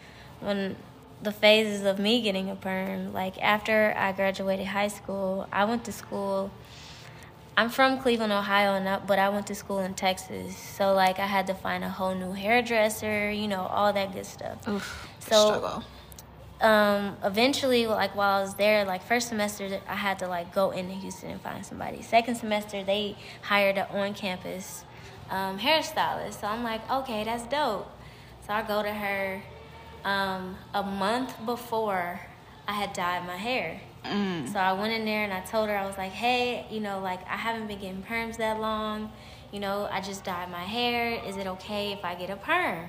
when 0.40 0.76
the 1.23 1.33
phases 1.33 1.85
of 1.85 1.99
me 1.99 2.21
getting 2.23 2.49
a 2.50 2.57
perm. 2.57 3.12
Like 3.12 3.40
after 3.43 3.95
I 3.97 4.12
graduated 4.12 4.67
high 4.67 4.88
school, 4.88 5.47
I 5.52 5.64
went 5.64 5.85
to 5.85 5.93
school. 5.93 6.50
I'm 7.57 7.69
from 7.69 7.99
Cleveland, 8.00 8.33
Ohio, 8.33 8.73
and 8.75 8.88
I, 8.88 8.99
but 9.00 9.19
I 9.19 9.29
went 9.29 9.47
to 9.49 9.55
school 9.55 9.81
in 9.81 9.93
Texas. 9.95 10.57
So 10.57 10.95
like 10.95 11.19
I 11.19 11.26
had 11.26 11.47
to 11.49 11.55
find 11.55 11.85
a 11.85 11.90
whole 11.90 12.14
new 12.14 12.33
hairdresser, 12.33 13.31
you 13.31 13.49
know, 13.49 13.62
all 13.67 13.93
that 13.93 14.12
good 14.14 14.25
stuff. 14.26 14.67
Oof. 14.69 15.08
So- 15.21 15.49
struggle. 15.49 15.84
Um 16.60 17.16
eventually 17.25 17.86
like 17.86 18.14
while 18.14 18.38
i 18.38 18.42
was 18.42 18.54
there 18.54 18.84
like 18.84 19.02
first 19.02 19.28
semester 19.28 19.80
i 19.88 19.94
had 19.94 20.18
to 20.18 20.28
like 20.28 20.52
go 20.54 20.70
into 20.70 20.92
houston 20.92 21.30
and 21.30 21.40
find 21.40 21.64
somebody 21.64 22.02
second 22.02 22.34
semester 22.34 22.84
they 22.84 23.16
hired 23.42 23.78
an 23.78 23.86
on-campus 23.92 24.84
um, 25.30 25.58
hairstylist 25.58 26.40
so 26.40 26.46
i'm 26.46 26.62
like 26.62 26.88
okay 26.90 27.25
that's 27.25 27.44
dope 27.44 27.90
so 28.46 28.52
i 28.52 28.62
go 28.62 28.82
to 28.82 28.92
her 28.92 29.42
um, 30.04 30.56
a 30.75 30.82
month 30.82 31.34
before 31.46 32.20
i 32.68 32.73
had 32.73 32.92
dyed 32.92 33.26
my 33.26 33.36
hair 33.36 33.80
Mm. 34.04 34.50
so 34.50 34.58
I 34.58 34.73
went 34.73 34.94
in 34.94 35.04
there 35.04 35.25
and 35.25 35.32
I 35.32 35.40
told 35.40 35.68
her 35.68 35.76
I 35.76 35.86
was 35.86 35.99
like, 35.99 36.12
hey, 36.12 36.64
you 36.70 36.80
know, 36.80 37.00
like 37.00 37.20
I 37.28 37.36
haven't 37.36 37.66
been 37.66 37.78
getting 37.78 38.02
perms 38.02 38.38
that 38.38 38.58
long. 38.58 39.12
You 39.52 39.60
know, 39.60 39.88
I 39.92 40.00
just 40.00 40.25
dyed 40.25 40.50
my 40.50 40.64
hair. 40.64 41.23
Is 41.26 41.36
it 41.36 41.46
okay 41.46 41.92
if 41.92 42.02
I 42.02 42.14
get 42.14 42.30
a 42.30 42.36
perm? 42.36 42.88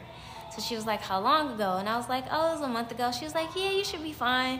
So 0.55 0.61
she 0.61 0.75
was 0.75 0.85
like, 0.85 1.01
how 1.01 1.19
long 1.21 1.53
ago? 1.53 1.77
And 1.77 1.87
I 1.87 1.95
was 1.97 2.09
like, 2.09 2.25
oh, 2.29 2.49
it 2.49 2.59
was 2.59 2.61
a 2.61 2.67
month 2.67 2.91
ago. 2.91 3.11
She 3.11 3.23
was 3.23 3.33
like, 3.33 3.49
yeah, 3.55 3.71
you 3.71 3.83
should 3.83 4.03
be 4.03 4.13
fine. 4.13 4.59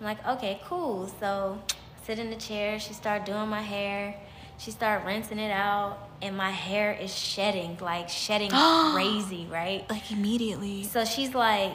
I'm 0.00 0.04
like, 0.04 0.26
okay, 0.26 0.60
cool. 0.64 1.10
So 1.20 1.60
sit 2.04 2.18
in 2.18 2.30
the 2.30 2.36
chair. 2.36 2.78
She 2.80 2.92
started 2.92 3.24
doing 3.24 3.48
my 3.48 3.62
hair. 3.62 4.16
She 4.58 4.72
started 4.72 5.06
rinsing 5.06 5.38
it 5.38 5.52
out, 5.52 6.08
and 6.20 6.36
my 6.36 6.50
hair 6.50 6.92
is 6.92 7.14
shedding, 7.14 7.78
like 7.80 8.08
shedding 8.08 8.50
crazy, 8.92 9.46
right? 9.48 9.88
Like 9.88 10.10
immediately. 10.10 10.82
So 10.82 11.04
she's 11.04 11.32
like, 11.32 11.74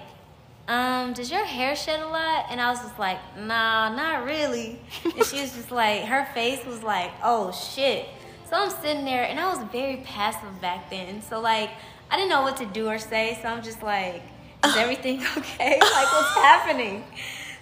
um, 0.68 1.14
does 1.14 1.32
your 1.32 1.46
hair 1.46 1.78
shed 1.78 2.02
a 2.02 2.08
lot? 2.08 2.48
And 2.50 2.60
I 2.60 2.70
was 2.70 2.82
just 2.82 3.00
like, 3.00 3.20
nah, 3.38 3.96
not 3.96 4.26
really. 4.26 4.82
and 5.06 5.26
she 5.26 5.40
was 5.40 5.54
just 5.54 5.72
like, 5.72 6.04
her 6.04 6.26
face 6.34 6.66
was 6.66 6.84
like, 6.84 7.12
oh 7.24 7.54
shit. 7.54 8.06
So 8.50 8.58
I'm 8.58 8.70
sitting 8.70 9.06
there, 9.06 9.24
and 9.24 9.40
I 9.40 9.48
was 9.48 9.64
very 9.72 9.98
passive 9.98 10.60
back 10.60 10.90
then. 10.90 11.22
So 11.22 11.40
like, 11.40 11.70
I 12.14 12.16
didn't 12.16 12.30
know 12.30 12.44
what 12.44 12.58
to 12.58 12.66
do 12.68 12.88
or 12.88 13.00
say. 13.00 13.40
So 13.42 13.48
I'm 13.48 13.64
just 13.64 13.82
like, 13.82 14.22
is 14.64 14.76
everything 14.76 15.20
okay? 15.38 15.80
like, 15.82 16.14
what's 16.14 16.36
happening? 16.36 17.04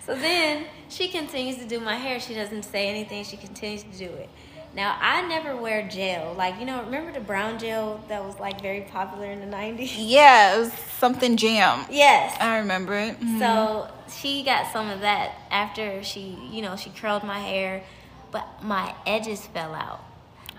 So 0.06 0.14
then 0.14 0.66
she 0.90 1.08
continues 1.08 1.56
to 1.60 1.66
do 1.66 1.80
my 1.80 1.96
hair. 1.96 2.20
She 2.20 2.34
doesn't 2.34 2.64
say 2.64 2.90
anything. 2.90 3.24
She 3.24 3.38
continues 3.38 3.84
to 3.84 3.98
do 3.98 4.12
it. 4.14 4.30
Now 4.76 4.98
I 5.00 5.22
never 5.26 5.56
wear 5.56 5.88
gel. 5.88 6.34
Like 6.34 6.60
you 6.60 6.66
know, 6.66 6.84
remember 6.84 7.14
the 7.14 7.22
brown 7.22 7.60
gel 7.60 8.04
that 8.10 8.24
was 8.26 8.38
like 8.42 8.62
very 8.62 8.82
popular 8.82 9.28
in 9.32 9.40
the 9.40 9.46
'90s? 9.46 9.94
Yeah, 9.98 10.56
it 10.56 10.60
was 10.60 10.74
something 10.74 11.38
jam. 11.38 11.86
Yes. 11.90 12.36
I 12.40 12.58
remember 12.58 12.96
it. 12.96 13.20
Mhm. 13.22 13.40
So 13.40 13.90
she 14.14 14.44
got 14.44 14.72
some 14.74 14.90
of 14.90 15.00
that 15.00 15.36
after 15.50 16.04
she, 16.04 16.38
you 16.52 16.62
know, 16.62 16.76
she 16.76 16.90
curled 16.90 17.24
my 17.24 17.40
hair, 17.40 17.84
but 18.32 18.46
my 18.64 18.94
edges 19.06 19.46
fell 19.48 19.74
out. 19.76 20.02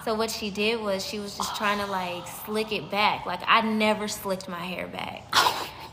So 0.04 0.14
what 0.14 0.30
she 0.30 0.50
did 0.50 0.80
was 0.80 1.06
she 1.06 1.20
was 1.20 1.36
just 1.36 1.56
trying 1.56 1.78
to 1.78 1.86
like 1.86 2.26
slick 2.44 2.72
it 2.72 2.90
back. 2.90 3.24
Like 3.24 3.40
I 3.46 3.60
never 3.60 4.08
slicked 4.08 4.48
my 4.48 4.58
hair 4.58 4.88
back. 4.88 5.32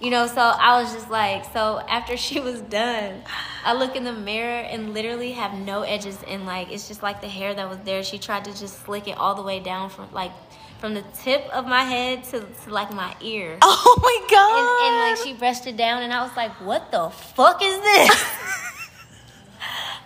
You 0.02 0.10
know, 0.10 0.28
so 0.28 0.40
I 0.40 0.82
was 0.82 0.94
just 0.94 1.12
like, 1.12 1.44
so 1.52 1.80
after 1.88 2.16
she 2.16 2.40
was 2.40 2.62
done, 2.62 3.22
I 3.66 3.74
look 3.74 3.96
in 3.96 4.06
the 4.06 4.14
mirror 4.14 4.62
and 4.62 4.94
literally 4.94 5.34
have 5.34 5.54
no 5.54 5.82
edges 5.84 6.18
and 6.28 6.46
like 6.46 6.72
it's 6.72 6.88
just 6.88 7.04
like 7.04 7.22
the 7.22 7.28
hair 7.28 7.54
that 7.54 7.70
was 7.70 7.80
there. 7.80 8.04
She 8.04 8.18
tried 8.18 8.46
to 8.46 8.58
just 8.58 8.84
slick 8.86 9.08
it 9.08 9.18
all 9.18 9.36
the 9.36 9.44
way 9.44 9.60
down 9.60 9.90
from 9.90 10.12
like 10.12 10.32
from 10.80 10.94
the 10.94 11.04
tip 11.14 11.44
of 11.54 11.66
my 11.66 11.84
head 11.84 12.24
to, 12.24 12.40
to 12.40 12.70
like 12.70 12.92
my 12.94 13.14
ear. 13.22 13.58
Oh 13.82 14.00
my 14.02 14.28
god. 14.30 14.60
And, 14.60 14.88
and 14.88 15.10
like 15.10 15.26
she 15.26 15.38
brushed 15.38 15.68
it 15.68 15.78
down, 15.78 16.04
and 16.04 16.14
I 16.14 16.24
was 16.24 16.36
like, 16.36 16.52
"What 16.62 16.92
the 16.92 17.10
fuck 17.10 17.62
is 17.62 17.80
this?" 17.82 18.26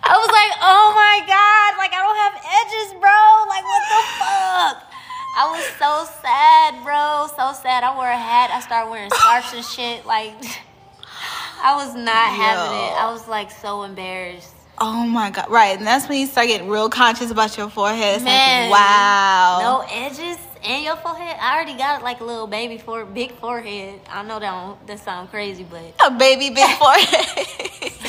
I 0.06 0.14
was 0.20 0.28
like, 0.28 0.52
"Oh 0.60 0.92
my 0.92 1.16
god! 1.24 1.70
Like 1.80 1.92
I 1.96 2.00
don't 2.04 2.20
have 2.20 2.36
edges, 2.60 2.92
bro! 3.00 3.20
Like 3.48 3.64
what 3.64 3.82
the 3.88 4.02
fuck?" 4.20 4.76
I 5.36 5.50
was 5.50 5.64
so 5.80 6.06
sad, 6.22 6.84
bro. 6.84 7.26
So 7.34 7.52
sad. 7.60 7.82
I 7.82 7.94
wore 7.96 8.06
a 8.06 8.16
hat. 8.16 8.50
I 8.52 8.60
started 8.60 8.90
wearing 8.90 9.10
scarves 9.10 9.52
and 9.52 9.64
shit. 9.64 10.06
Like 10.06 10.34
I 11.62 11.74
was 11.76 11.94
not 11.94 12.28
having 12.28 12.78
it. 12.78 12.92
I 13.00 13.10
was 13.10 13.26
like 13.26 13.50
so 13.50 13.82
embarrassed. 13.82 14.54
Oh 14.78 15.06
my 15.06 15.30
god. 15.30 15.50
Right. 15.50 15.76
And 15.78 15.86
that's 15.86 16.08
when 16.08 16.20
you 16.20 16.26
start 16.26 16.48
getting 16.48 16.68
real 16.68 16.88
conscious 16.88 17.30
about 17.30 17.56
your 17.56 17.70
forehead. 17.70 18.16
It's 18.16 18.24
Man, 18.24 18.70
like, 18.70 18.78
wow. 18.78 19.58
No 19.62 19.86
edges 19.90 20.38
and 20.62 20.84
your 20.84 20.96
forehead. 20.96 21.36
I 21.40 21.54
already 21.54 21.76
got 21.76 22.02
like 22.02 22.20
a 22.20 22.24
little 22.24 22.46
baby 22.46 22.78
for 22.78 23.04
big 23.04 23.32
forehead. 23.32 24.00
I 24.10 24.22
know 24.22 24.38
that 24.38 24.50
don't, 24.50 24.86
that 24.86 25.00
sound 25.00 25.30
crazy, 25.30 25.64
but 25.64 25.82
A 26.06 26.10
baby 26.10 26.50
big 26.50 26.68
forehead. 26.78 27.92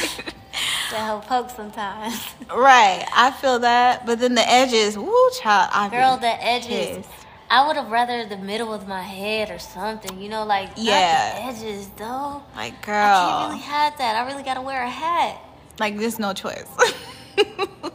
that 0.95 1.03
help 1.03 1.25
poke 1.25 1.49
sometimes. 1.49 2.23
right. 2.55 3.05
I 3.13 3.31
feel 3.31 3.59
that. 3.59 4.05
But 4.05 4.19
then 4.19 4.35
the 4.35 4.49
edges, 4.49 4.97
woo 4.97 5.29
child. 5.41 5.69
I 5.73 5.89
Girl, 5.89 6.17
the 6.17 6.43
edges. 6.43 6.97
pissed. 6.97 7.09
I 7.49 7.67
would 7.67 7.75
have 7.75 7.91
rather 7.91 8.25
the 8.25 8.37
middle 8.37 8.73
of 8.73 8.87
my 8.87 9.01
head 9.01 9.49
or 9.51 9.59
something. 9.59 10.19
You 10.19 10.29
know, 10.29 10.45
like 10.45 10.69
Yeah. 10.77 11.33
not 11.45 11.53
the 11.53 11.65
edges 11.67 11.89
though. 11.97 12.43
Like 12.55 12.83
girl, 12.85 12.95
I 12.95 13.29
can't 13.29 13.49
really 13.51 13.61
have 13.63 13.97
that. 13.99 14.15
I 14.15 14.25
really 14.29 14.43
gotta 14.43 14.61
wear 14.61 14.83
a 14.83 14.89
hat. 14.89 15.39
like 15.79 15.97
there's 15.97 16.17
no 16.19 16.33
choice. 16.33 16.65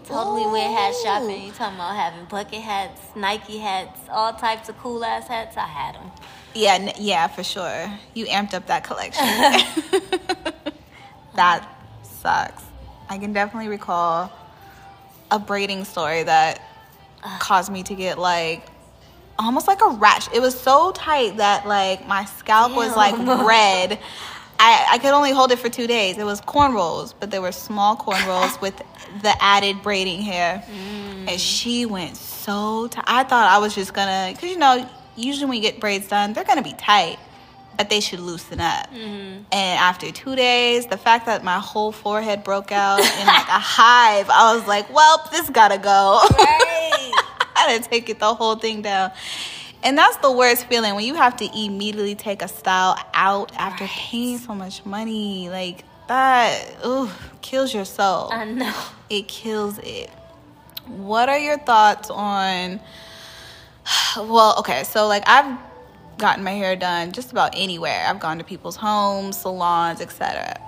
Totally 0.04 0.46
went 0.52 0.74
hat 0.76 0.94
shopping. 1.02 1.44
You 1.46 1.52
talking 1.52 1.76
about 1.76 1.96
having 1.96 2.24
bucket 2.26 2.60
hats, 2.60 3.00
Nike 3.16 3.58
hats, 3.58 3.98
all 4.10 4.32
types 4.34 4.68
of 4.68 4.76
cool 4.78 5.02
ass 5.04 5.26
hats? 5.28 5.56
I 5.56 5.66
had 5.66 5.94
them. 5.94 6.10
Yeah, 6.54 6.74
n- 6.74 6.92
yeah, 6.98 7.26
for 7.28 7.42
sure. 7.44 7.90
You 8.14 8.26
amped 8.26 8.54
up 8.54 8.66
that 8.66 8.84
collection. 8.84 9.24
that 11.34 11.62
uh-huh. 11.62 12.02
sucks. 12.02 12.64
I 13.10 13.18
can 13.18 13.32
definitely 13.32 13.68
recall 13.68 14.30
a 15.32 15.38
braiding 15.40 15.84
story 15.84 16.22
that 16.22 16.62
caused 17.40 17.70
me 17.70 17.82
to 17.82 17.94
get 17.96 18.18
like 18.20 18.64
almost 19.36 19.66
like 19.66 19.82
a 19.82 19.88
rash. 19.88 20.28
It 20.32 20.40
was 20.40 20.58
so 20.58 20.92
tight 20.92 21.38
that 21.38 21.66
like 21.66 22.06
my 22.06 22.24
scalp 22.24 22.72
was 22.72 22.94
like 22.96 23.18
red. 23.46 23.98
I, 24.60 24.86
I 24.90 24.98
could 24.98 25.10
only 25.10 25.32
hold 25.32 25.50
it 25.50 25.58
for 25.58 25.68
two 25.68 25.88
days. 25.88 26.18
It 26.18 26.24
was 26.24 26.40
cornrows, 26.40 27.12
but 27.18 27.32
they 27.32 27.40
were 27.40 27.50
small 27.50 27.96
cornrows 27.96 28.60
with 28.62 28.76
the 29.22 29.34
added 29.40 29.82
braiding 29.82 30.22
hair. 30.22 30.62
And 30.70 31.28
mm. 31.28 31.38
she 31.38 31.86
went 31.86 32.16
so 32.16 32.86
tight. 32.88 33.04
I 33.08 33.24
thought 33.24 33.50
I 33.50 33.58
was 33.58 33.74
just 33.74 33.92
gonna, 33.92 34.32
because 34.32 34.50
you 34.50 34.58
know, 34.58 34.88
usually 35.16 35.46
when 35.46 35.56
you 35.56 35.62
get 35.62 35.80
braids 35.80 36.06
done, 36.06 36.32
they're 36.32 36.44
gonna 36.44 36.62
be 36.62 36.74
tight, 36.74 37.18
but 37.80 37.88
they 37.88 38.00
should 38.00 38.20
loosen 38.20 38.60
up. 38.60 38.92
Mm-hmm. 38.92 39.42
And 39.52 39.80
after 39.80 40.12
two 40.12 40.36
days, 40.36 40.84
the 40.84 40.98
fact 40.98 41.24
that 41.24 41.42
my 41.42 41.58
whole 41.58 41.92
forehead 41.92 42.44
broke 42.44 42.72
out 42.72 42.98
in 43.00 43.26
like 43.26 43.48
a 43.48 43.58
hive, 43.58 44.28
I 44.28 44.54
was 44.54 44.68
like, 44.68 44.92
well, 44.92 45.26
this 45.32 45.48
gotta 45.48 45.78
go. 45.78 46.20
Right. 46.30 47.12
I 47.56 47.64
had 47.70 47.82
to 47.82 47.88
take 47.88 48.10
it 48.10 48.18
the 48.18 48.34
whole 48.34 48.56
thing 48.56 48.82
down. 48.82 49.12
And 49.82 49.96
that's 49.96 50.18
the 50.18 50.30
worst 50.30 50.66
feeling 50.66 50.94
when 50.94 51.04
you 51.06 51.14
have 51.14 51.38
to 51.38 51.46
immediately 51.58 52.14
take 52.14 52.42
a 52.42 52.48
style 52.48 52.98
out 53.14 53.50
after 53.56 53.84
Right. 53.84 53.90
paying 53.94 54.36
so 54.36 54.54
much 54.54 54.84
money. 54.84 55.48
Like 55.48 55.84
that, 56.06 56.62
ooh, 56.84 57.08
kills 57.40 57.72
your 57.72 57.86
soul. 57.86 58.28
I 58.30 58.44
know. 58.44 58.74
It 59.08 59.26
kills 59.26 59.78
it. 59.78 60.10
What 60.86 61.30
are 61.30 61.38
your 61.38 61.56
thoughts 61.56 62.10
on? 62.10 62.78
Well, 64.18 64.56
okay, 64.58 64.84
so 64.84 65.06
like 65.06 65.22
I've 65.26 65.56
gotten 66.20 66.44
my 66.44 66.52
hair 66.52 66.76
done 66.76 67.12
just 67.12 67.32
about 67.32 67.52
anywhere. 67.56 68.04
I've 68.06 68.20
gone 68.20 68.38
to 68.38 68.44
people's 68.44 68.76
homes, 68.76 69.38
salons, 69.38 70.00
etc. 70.00 70.60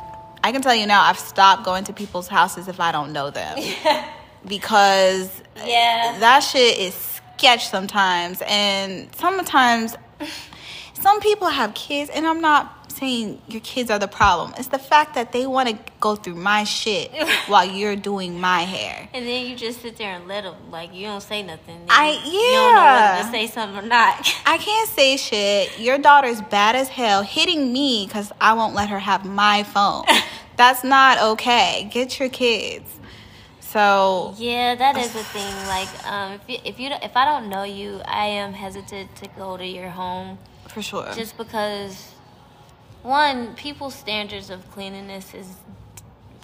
I 0.45 0.51
can 0.53 0.61
tell 0.63 0.75
you 0.75 0.87
now, 0.87 1.03
I've 1.03 1.19
stopped 1.19 1.65
going 1.65 1.85
to 1.85 1.93
people's 1.93 2.27
houses 2.29 2.67
if 2.69 2.81
I 2.81 2.91
don't 2.91 3.13
know 3.13 3.31
them 3.31 3.59
because 4.47 5.31
Yeah. 5.65 6.17
that 6.21 6.41
shit 6.41 6.79
is 6.79 6.95
sketch 7.39 7.69
sometimes 7.69 8.43
and 8.47 9.09
sometimes 9.17 9.95
some 10.95 11.21
people 11.21 11.49
have 11.49 11.75
kids 11.75 12.09
and 12.11 12.25
i'm 12.25 12.41
not 12.41 12.82
saying 13.03 13.43
your 13.49 13.61
kids 13.63 13.91
are 13.91 13.99
the 13.99 14.07
problem 14.21 14.55
it's 14.59 14.69
the 14.69 14.79
fact 14.79 15.15
that 15.19 15.33
they 15.33 15.45
want 15.47 15.69
to 15.69 15.77
go 15.99 16.15
through 16.15 16.37
my 16.37 16.63
shit 16.63 17.11
while 17.49 17.65
you're 17.79 17.97
doing 17.97 18.33
my 18.41 18.61
hair 18.63 19.09
And 19.13 19.27
then 19.27 19.41
you 19.47 19.57
just 19.57 19.83
sit 19.83 19.97
there 19.97 20.13
and 20.17 20.29
let 20.29 20.43
them, 20.45 20.55
like, 20.71 20.95
you 20.95 21.05
don't 21.11 21.21
say 21.33 21.43
nothing. 21.43 21.79
Then 21.87 21.91
I- 21.91 22.21
You 22.25 22.49
don't 22.59 22.75
know 22.79 22.87
whether 22.95 23.13
yeah. 23.19 23.23
to 23.25 23.31
say 23.37 23.47
something 23.49 23.79
or 23.85 23.89
not. 23.97 24.15
i 24.55 24.57
can't 24.69 24.89
say 24.99 25.17
shit 25.17 25.79
your 25.87 25.99
daughter's 25.99 26.41
bad 26.57 26.77
as 26.77 26.89
hell 26.89 27.23
hitting 27.37 27.73
me 27.73 28.07
because 28.07 28.29
i 28.41 28.51
won't 28.59 28.75
let 28.81 28.89
her 28.95 29.01
have 29.11 29.23
my 29.25 29.59
phone 29.75 30.05
that's 30.61 30.83
not 30.85 31.15
okay 31.33 31.89
get 31.93 32.21
your 32.21 32.29
kids 32.29 32.89
so 33.61 34.35
Yeah, 34.39 34.75
that 34.75 34.97
is 34.99 35.13
the 35.15 35.25
thing. 35.37 35.55
Like, 35.67 35.89
um, 36.07 36.33
if 36.33 36.43
you, 36.49 36.59
if 36.71 36.77
you 36.79 36.91
if 37.03 37.17
I 37.17 37.25
don't 37.25 37.49
know 37.49 37.63
you, 37.63 38.01
I 38.05 38.27
am 38.27 38.53
hesitant 38.53 39.17
to 39.17 39.27
go 39.43 39.57
to 39.57 39.65
your 39.67 39.89
home 39.89 40.39
for 40.69 40.83
sure 40.83 41.11
just 41.15 41.39
because 41.39 42.12
one 43.03 43.55
people's 43.55 43.95
standards 43.95 44.51
of 44.51 44.71
cleanliness 44.71 45.35
is 45.35 45.49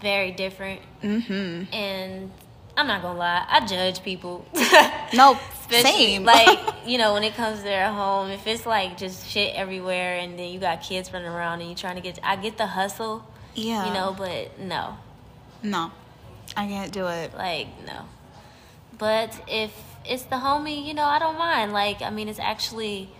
very 0.01 0.31
different, 0.33 0.81
mm-hmm. 1.03 1.73
And 1.75 2.31
I'm 2.77 2.87
not 2.87 3.03
gonna 3.03 3.18
lie, 3.18 3.44
I 3.49 3.66
judge 3.66 4.03
people. 4.03 4.47
no 5.14 5.38
Especially, 5.71 5.90
same. 5.90 6.25
like 6.37 6.59
you 6.87 6.97
know 6.97 7.12
when 7.12 7.25
it 7.25 7.35
comes 7.35 7.59
to 7.59 7.64
their 7.64 7.92
home 7.92 8.31
if 8.31 8.47
it's 8.47 8.64
like 8.64 8.97
just 8.97 9.29
shit 9.29 9.55
everywhere 9.55 10.18
and 10.18 10.38
then 10.38 10.51
you 10.51 10.59
got 10.59 10.81
kids 10.81 11.12
running 11.12 11.29
around 11.29 11.61
and 11.61 11.68
you 11.68 11.77
trying 11.77 11.97
to 11.97 12.01
get 12.01 12.18
i 12.23 12.37
get 12.37 12.57
the 12.57 12.66
hustle 12.66 13.27
yeah. 13.55 13.87
you 13.87 13.92
know 13.92 14.14
but 14.16 14.59
no. 14.59 14.97
No 15.62 15.90
i 16.57 16.66
can't 16.66 16.92
do 16.92 17.07
it. 17.07 17.35
Like 17.35 17.68
no. 17.87 18.07
But 18.97 19.40
if 19.47 19.73
it's 20.05 20.23
the 20.25 20.37
homie 20.37 20.87
you 20.87 20.94
know 20.94 21.05
i 21.05 21.18
don't 21.18 21.38
mind. 21.38 21.73
Like 21.73 22.01
i 22.01 22.11
mean 22.11 22.29
it's 22.29 22.38
actually 22.38 23.11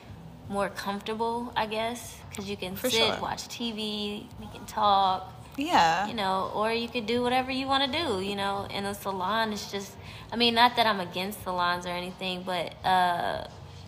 more 0.49 0.69
comfortable 0.71 1.53
i 1.57 1.67
guess 1.67 2.19
because 2.31 2.49
you 2.49 2.57
can 2.57 2.75
For 2.77 2.89
sit 2.91 3.01
sure. 3.01 3.19
watch 3.21 3.49
tv 3.49 4.25
we 4.41 4.47
can 4.53 4.65
talk 4.67 5.33
yeah 5.57 6.07
you 6.07 6.15
know, 6.15 6.53
or 6.55 6.73
you 6.73 6.89
could 6.89 7.07
do 7.07 7.21
whatever 7.23 7.51
you 7.51 7.67
want 7.67 7.83
to 7.93 7.99
do, 7.99 8.21
you 8.21 8.37
know. 8.37 8.69
In 8.71 8.85
a 8.87 8.95
salon, 8.95 9.53
it's 9.53 9.73
just, 9.73 9.91
I 10.33 10.37
mean, 10.37 10.55
not 10.55 10.77
that 10.77 10.87
I'm 10.87 11.01
against 11.01 11.43
salons 11.43 11.85
or 11.85 11.89
anything, 11.89 12.45
but 12.47 12.75
uh, 12.87 13.45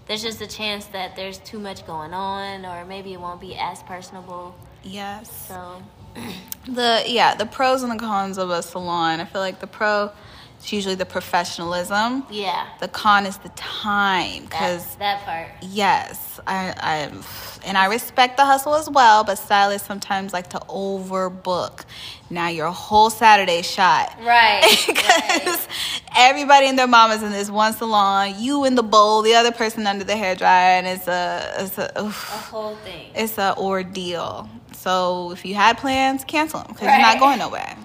there's 0.06 0.22
just 0.22 0.40
a 0.40 0.48
chance 0.48 0.86
that 0.86 1.14
there's 1.14 1.38
too 1.38 1.60
much 1.60 1.86
going 1.86 2.12
on, 2.12 2.66
or 2.66 2.84
maybe 2.84 3.12
it 3.12 3.20
won't 3.20 3.40
be 3.40 3.54
as 3.54 3.84
personable. 3.84 4.56
yes 4.82 5.30
So, 5.46 5.80
the 6.66 7.04
yeah 7.06 7.36
the 7.36 7.46
pros 7.46 7.84
and 7.84 7.92
the 7.92 7.98
cons 8.04 8.36
of 8.36 8.50
a 8.50 8.62
salon 8.62 9.20
i 9.20 9.24
feel 9.24 9.40
like 9.40 9.60
the 9.60 9.66
pro 9.68 10.10
is 10.62 10.72
usually 10.72 10.94
the 10.94 11.06
professionalism 11.06 12.24
yeah, 12.30 12.66
the 12.80 12.88
con 12.88 13.26
is 13.26 13.36
the 13.38 13.48
time 13.50 14.44
because 14.44 14.96
that 14.96 15.24
part. 15.24 15.48
yes 15.62 16.40
i 16.46 16.72
i 16.78 17.10
and 17.66 17.76
i 17.78 17.86
respect 17.86 18.36
the 18.36 18.44
hustle 18.44 18.74
as 18.74 18.88
well 18.88 19.24
but 19.24 19.36
stylists 19.36 19.86
sometimes 19.86 20.32
like 20.32 20.48
to 20.50 20.58
overbook 20.68 21.84
now 22.30 22.48
your 22.48 22.70
whole 22.70 23.10
saturday 23.10 23.62
shot 23.62 24.16
Right. 24.22 24.62
because 24.86 25.66
everybody 26.16 26.66
and 26.66 26.78
their 26.78 26.86
mamas 26.86 27.22
in 27.22 27.32
this 27.32 27.50
one 27.50 27.72
salon 27.72 28.34
you 28.38 28.64
in 28.64 28.74
the 28.74 28.82
bowl 28.82 29.22
the 29.22 29.34
other 29.34 29.52
person 29.52 29.86
under 29.86 30.04
the 30.04 30.16
hair 30.16 30.34
dryer 30.34 30.78
and 30.78 30.86
it's 30.86 31.08
a 31.08 31.54
it's 31.58 31.78
a 31.78 31.90
oof 32.02 32.30
A 32.32 32.36
whole 32.38 32.76
thing. 32.76 33.10
it's 33.14 33.38
a 33.38 33.56
ordeal. 33.56 34.48
So 34.72 35.32
if 35.32 35.44
you 35.44 35.54
had 35.54 35.76
plans, 35.76 36.24
cancel 36.24 36.60
them 36.60 36.68
because 36.72 36.88
you're 36.88 36.98
not 37.00 37.18
going 37.18 37.38
nowhere. 37.38 37.76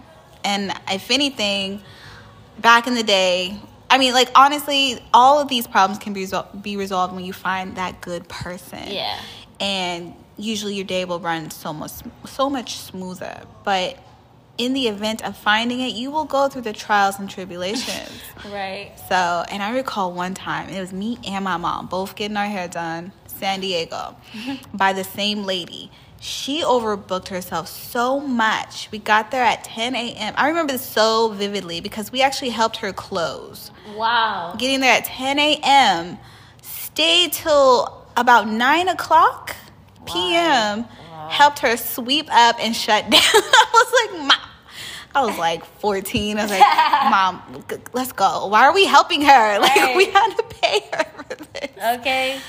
And 0.45 0.71
if 0.89 1.11
anything, 1.11 1.81
back 2.65 2.88
in 2.88 2.95
the 2.95 3.04
day, 3.04 3.56
I 3.91 3.99
mean, 3.99 4.13
like 4.13 4.32
honestly, 4.34 4.99
all 5.13 5.39
of 5.39 5.47
these 5.47 5.67
problems 5.67 5.99
can 5.99 6.13
be 6.13 6.23
resol- 6.23 6.62
be 6.63 6.75
resolved 6.78 7.13
when 7.13 7.23
you 7.23 7.32
find 7.32 7.75
that 7.75 8.01
good 8.01 8.28
person. 8.28 8.88
Yeah. 8.88 9.19
And 9.60 10.15
usually 10.36 10.73
your 10.73 10.84
day 10.84 11.06
will 11.06 11.19
run 11.19 11.51
so 11.51 11.71
much 11.71 11.91
so 12.25 12.49
much 12.49 12.78
smoother. 12.78 13.43
But 13.63 13.99
in 14.58 14.73
the 14.73 14.88
event 14.88 15.23
of 15.23 15.38
finding 15.38 15.80
it, 15.80 15.93
you 15.93 16.10
will 16.10 16.25
go 16.25 16.49
through 16.49 16.63
the 16.63 16.73
trials 16.73 17.19
and 17.19 17.30
tribulations. 17.30 18.10
Right. 18.45 18.91
So, 19.10 19.43
and 19.49 19.63
I 19.63 19.71
recall 19.71 20.13
one 20.13 20.36
time, 20.36 20.69
it 20.69 20.80
was 20.80 20.93
me 20.93 21.17
and 21.25 21.43
my 21.43 21.58
mom 21.58 21.88
both 21.88 22.15
getting 22.15 22.38
our 22.38 22.45
hair 22.45 22.67
done, 22.67 23.12
San 23.25 23.60
Diego, 23.60 24.15
by 24.73 24.93
the 24.93 25.04
same 25.04 25.45
lady. 25.45 25.89
She 26.19 26.63
overbooked 26.63 27.28
herself 27.28 27.67
so 27.67 28.19
much. 28.19 28.89
We 28.91 28.97
got 28.99 29.32
there 29.32 29.43
at 29.43 29.63
10 29.63 29.95
a.m. 29.95 30.34
I 30.38 30.47
remember 30.49 30.73
this 30.73 30.86
so 30.86 31.30
vividly 31.30 31.82
because 31.82 32.12
we 32.12 32.21
actually 32.21 32.49
helped 32.49 32.78
her 32.78 32.91
close. 32.93 33.69
Wow. 33.95 34.56
Getting 34.58 34.80
there 34.80 34.93
at 34.97 35.06
10 35.06 35.38
a.m., 35.38 36.17
stayed 36.63 37.34
till 37.34 38.06
about 38.17 38.47
9 38.47 38.88
o'clock 38.88 39.56
p.m., 40.08 40.86
Wow. 41.12 41.30
helped 41.30 41.60
her 41.60 41.78
sweep 41.78 42.28
up 42.32 42.56
and 42.60 42.75
shut 42.75 43.04
down. 43.10 43.21
I 43.23 43.69
was 43.73 44.12
like, 44.19 44.28
Mom. 44.28 44.39
I 45.13 45.25
was 45.25 45.38
like 45.38 45.63
14. 45.80 46.38
I 46.38 46.41
was 46.41 46.51
like, 46.51 46.62
Mom, 47.12 47.63
let's 47.93 48.12
go. 48.12 48.47
Why 48.47 48.63
are 48.65 48.73
we 48.73 48.86
helping 48.86 49.21
her? 49.21 49.60
Like, 49.60 49.75
Right. 49.75 49.95
we 49.95 50.06
had 50.06 50.36
to 50.36 50.43
pay 50.43 50.80
her 50.93 51.04
for 51.23 51.36
this. 51.36 51.99
Okay. 51.99 52.39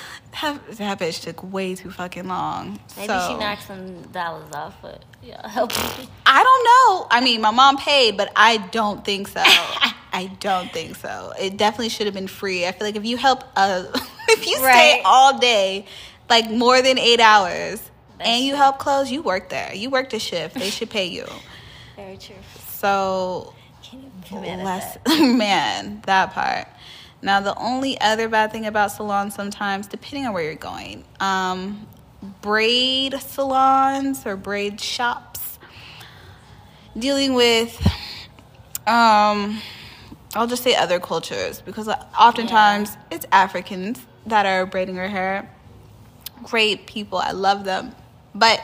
That, 0.43 0.71
that 0.73 0.99
bitch 0.99 1.23
took 1.23 1.43
way 1.43 1.75
too 1.75 1.91
fucking 1.91 2.29
long. 2.29 2.79
Maybe 2.97 3.07
so, 3.07 3.29
she 3.29 3.39
knocked 3.39 3.63
some 3.63 4.03
dollars 4.13 4.53
off, 4.53 4.75
but 4.83 5.03
yeah, 5.23 5.49
help 5.49 5.71
me. 5.71 6.09
I 6.27 6.43
don't 6.43 6.65
know. 6.65 7.07
I 7.11 7.21
mean, 7.23 7.41
my 7.41 7.51
mom 7.51 7.79
paid, 7.79 8.17
but 8.17 8.33
I 8.37 8.59
don't 8.59 9.05
think 9.05 9.29
so. 9.29 9.43
I 10.13 10.31
don't 10.41 10.71
think 10.73 10.97
so. 10.97 11.33
It 11.41 11.57
definitely 11.57 11.91
should 11.91 12.07
have 12.07 12.15
been 12.15 12.29
free. 12.29 12.67
I 12.67 12.73
feel 12.73 12.87
like 12.87 12.97
if 12.97 13.05
you 13.05 13.17
help, 13.17 13.45
uh, 13.55 13.85
if 14.29 14.47
you 14.47 14.57
stay 14.57 15.03
all 15.05 15.39
day, 15.39 15.87
like 16.29 16.51
more 16.51 16.83
than 16.83 16.99
eight 16.99 17.21
hours, 17.21 17.81
That's 18.19 18.31
and 18.31 18.45
you 18.45 18.53
true. 18.53 18.59
help 18.59 18.79
close, 18.79 19.11
you 19.11 19.23
work 19.23 19.49
there. 19.49 19.75
You 19.75 19.91
worked 19.91 20.13
a 20.15 20.19
shift. 20.19 20.55
They 20.55 20.71
should 20.71 20.91
pay 20.91 21.07
you. 21.07 21.27
Very 21.97 22.17
true. 22.19 22.37
So 22.69 23.55
Can't 23.83 24.05
even 24.27 24.43
be 24.43 24.65
less 24.65 24.99
man 25.19 26.03
that 26.07 26.33
part 26.33 26.69
now 27.27 27.41
the 27.41 27.55
only 27.59 28.01
other 28.01 28.29
bad 28.29 28.51
thing 28.51 28.65
about 28.65 28.91
salons 28.91 29.35
sometimes 29.35 29.87
depending 29.87 30.27
on 30.27 30.33
where 30.33 30.43
you're 30.43 30.55
going 30.55 31.05
um 31.21 31.87
braid 32.41 33.15
salons 33.21 34.25
or 34.25 34.37
braid 34.37 34.81
shops 34.81 35.59
dealing 36.99 37.35
with 37.35 37.77
um 38.87 39.61
i'll 40.35 40.47
just 40.47 40.63
say 40.63 40.75
other 40.75 40.99
cultures 40.99 41.61
because 41.61 41.89
oftentimes 42.19 42.97
it's 43.11 43.27
africans 43.31 44.01
that 44.27 44.45
are 44.45 44.67
braiding 44.67 44.97
their 44.97 45.09
hair. 45.09 45.51
Great 46.43 46.87
people 46.87 47.19
i 47.19 47.33
love 47.33 47.65
them. 47.65 47.95
But 48.35 48.63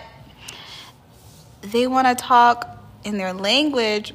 they 1.63 1.87
want 1.87 2.07
to 2.09 2.15
talk 2.15 2.69
in 3.05 3.17
their 3.17 3.33
language 3.33 4.13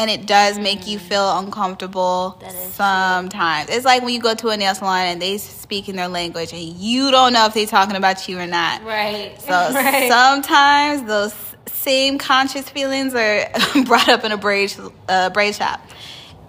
and 0.00 0.08
it 0.10 0.24
does 0.24 0.58
make 0.58 0.86
you 0.86 0.98
feel 0.98 1.38
uncomfortable 1.38 2.40
is 2.42 2.54
true. 2.54 2.70
sometimes. 2.70 3.68
It's 3.68 3.84
like 3.84 4.02
when 4.02 4.14
you 4.14 4.20
go 4.20 4.34
to 4.34 4.48
a 4.48 4.56
nail 4.56 4.74
salon 4.74 5.04
and 5.04 5.20
they 5.20 5.36
speak 5.36 5.90
in 5.90 5.96
their 5.96 6.08
language 6.08 6.54
and 6.54 6.62
you 6.62 7.10
don't 7.10 7.34
know 7.34 7.44
if 7.44 7.52
they're 7.52 7.66
talking 7.66 7.96
about 7.96 8.26
you 8.26 8.38
or 8.38 8.46
not. 8.46 8.82
Right. 8.82 9.38
So 9.38 9.50
right. 9.74 10.10
sometimes 10.10 11.02
those 11.02 11.34
same 11.66 12.16
conscious 12.16 12.66
feelings 12.66 13.14
are 13.14 13.44
brought 13.84 14.08
up 14.08 14.24
in 14.24 14.32
a 14.32 14.38
braid 14.38 14.74
uh, 15.06 15.28
braid 15.30 15.54
shop. 15.54 15.86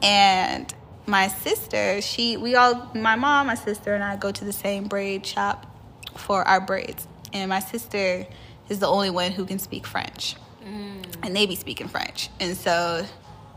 And 0.01 0.73
my 1.05 1.27
sister, 1.27 1.99
she 1.99 2.37
we 2.37 2.55
all 2.55 2.89
my 2.95 3.17
mom, 3.17 3.47
my 3.47 3.55
sister 3.55 3.93
and 3.93 4.01
I 4.01 4.15
go 4.15 4.31
to 4.31 4.45
the 4.45 4.53
same 4.53 4.85
braid 4.85 5.25
shop 5.25 5.67
for 6.15 6.47
our 6.47 6.61
braids. 6.61 7.05
And 7.33 7.49
my 7.49 7.59
sister 7.59 8.25
is 8.69 8.79
the 8.79 8.87
only 8.87 9.09
one 9.09 9.33
who 9.33 9.45
can 9.45 9.59
speak 9.59 9.85
French. 9.85 10.37
And 11.23 11.35
they 11.35 11.45
be 11.45 11.55
speaking 11.55 11.89
French. 11.89 12.29
And 12.39 12.55
so 12.55 13.05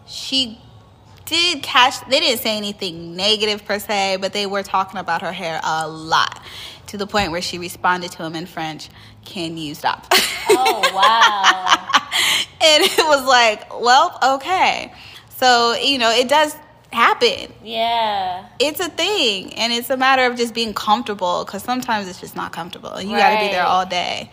she 0.07 0.59
did 1.25 1.63
catch 1.63 2.07
they 2.09 2.21
didn't 2.21 2.41
say 2.41 2.57
anything 2.57 3.17
negative 3.17 3.65
per 3.65 3.79
se, 3.79 4.19
but 4.21 4.33
they 4.33 4.47
were 4.47 4.63
talking 4.63 4.99
about 5.01 5.23
her 5.23 5.33
hair 5.33 5.61
a 5.63 5.89
lot. 5.89 6.43
To 6.89 6.99
the 6.99 7.07
point 7.07 7.33
where 7.33 7.43
she 7.43 7.59
responded 7.59 8.13
to 8.13 8.25
him 8.25 8.37
in 8.37 8.47
French, 8.47 8.89
Can 9.25 9.57
you 9.57 9.75
stop? 9.75 10.07
Oh 10.49 10.91
wow. 10.95 12.01
and 12.61 12.85
it 12.85 13.07
was 13.07 13.27
like, 13.27 13.81
well, 13.81 14.19
okay. 14.37 14.93
So, 15.31 15.75
you 15.75 15.99
know, 15.99 16.11
it 16.11 16.29
does 16.29 16.55
happen. 16.93 17.53
yeah. 17.63 18.47
It's 18.61 18.81
a 18.81 18.89
thing. 18.89 19.55
And 19.55 19.73
it's 19.73 19.91
a 19.91 19.97
matter 19.97 20.27
of 20.27 20.37
just 20.37 20.55
being 20.55 20.73
comfortable 20.75 21.45
because 21.45 21.63
sometimes 21.65 22.07
it's 22.07 22.21
just 22.21 22.37
not 22.37 22.53
comfortable. 22.53 22.91
And 22.93 23.11
you 23.11 23.17
got 23.17 23.31
to 23.31 23.41
be 23.41 23.51
there 23.51 23.65
all 23.65 23.85
day. 23.85 24.31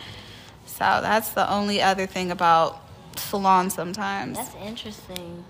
So 0.65 0.79
that's 0.79 1.29
the 1.29 1.51
only 1.51 1.81
other 1.81 2.05
thing 2.05 2.31
about 2.31 2.81
salon 3.15 3.69
sometimes. 3.69 4.37
That's 4.37 4.55
interesting. 4.55 5.43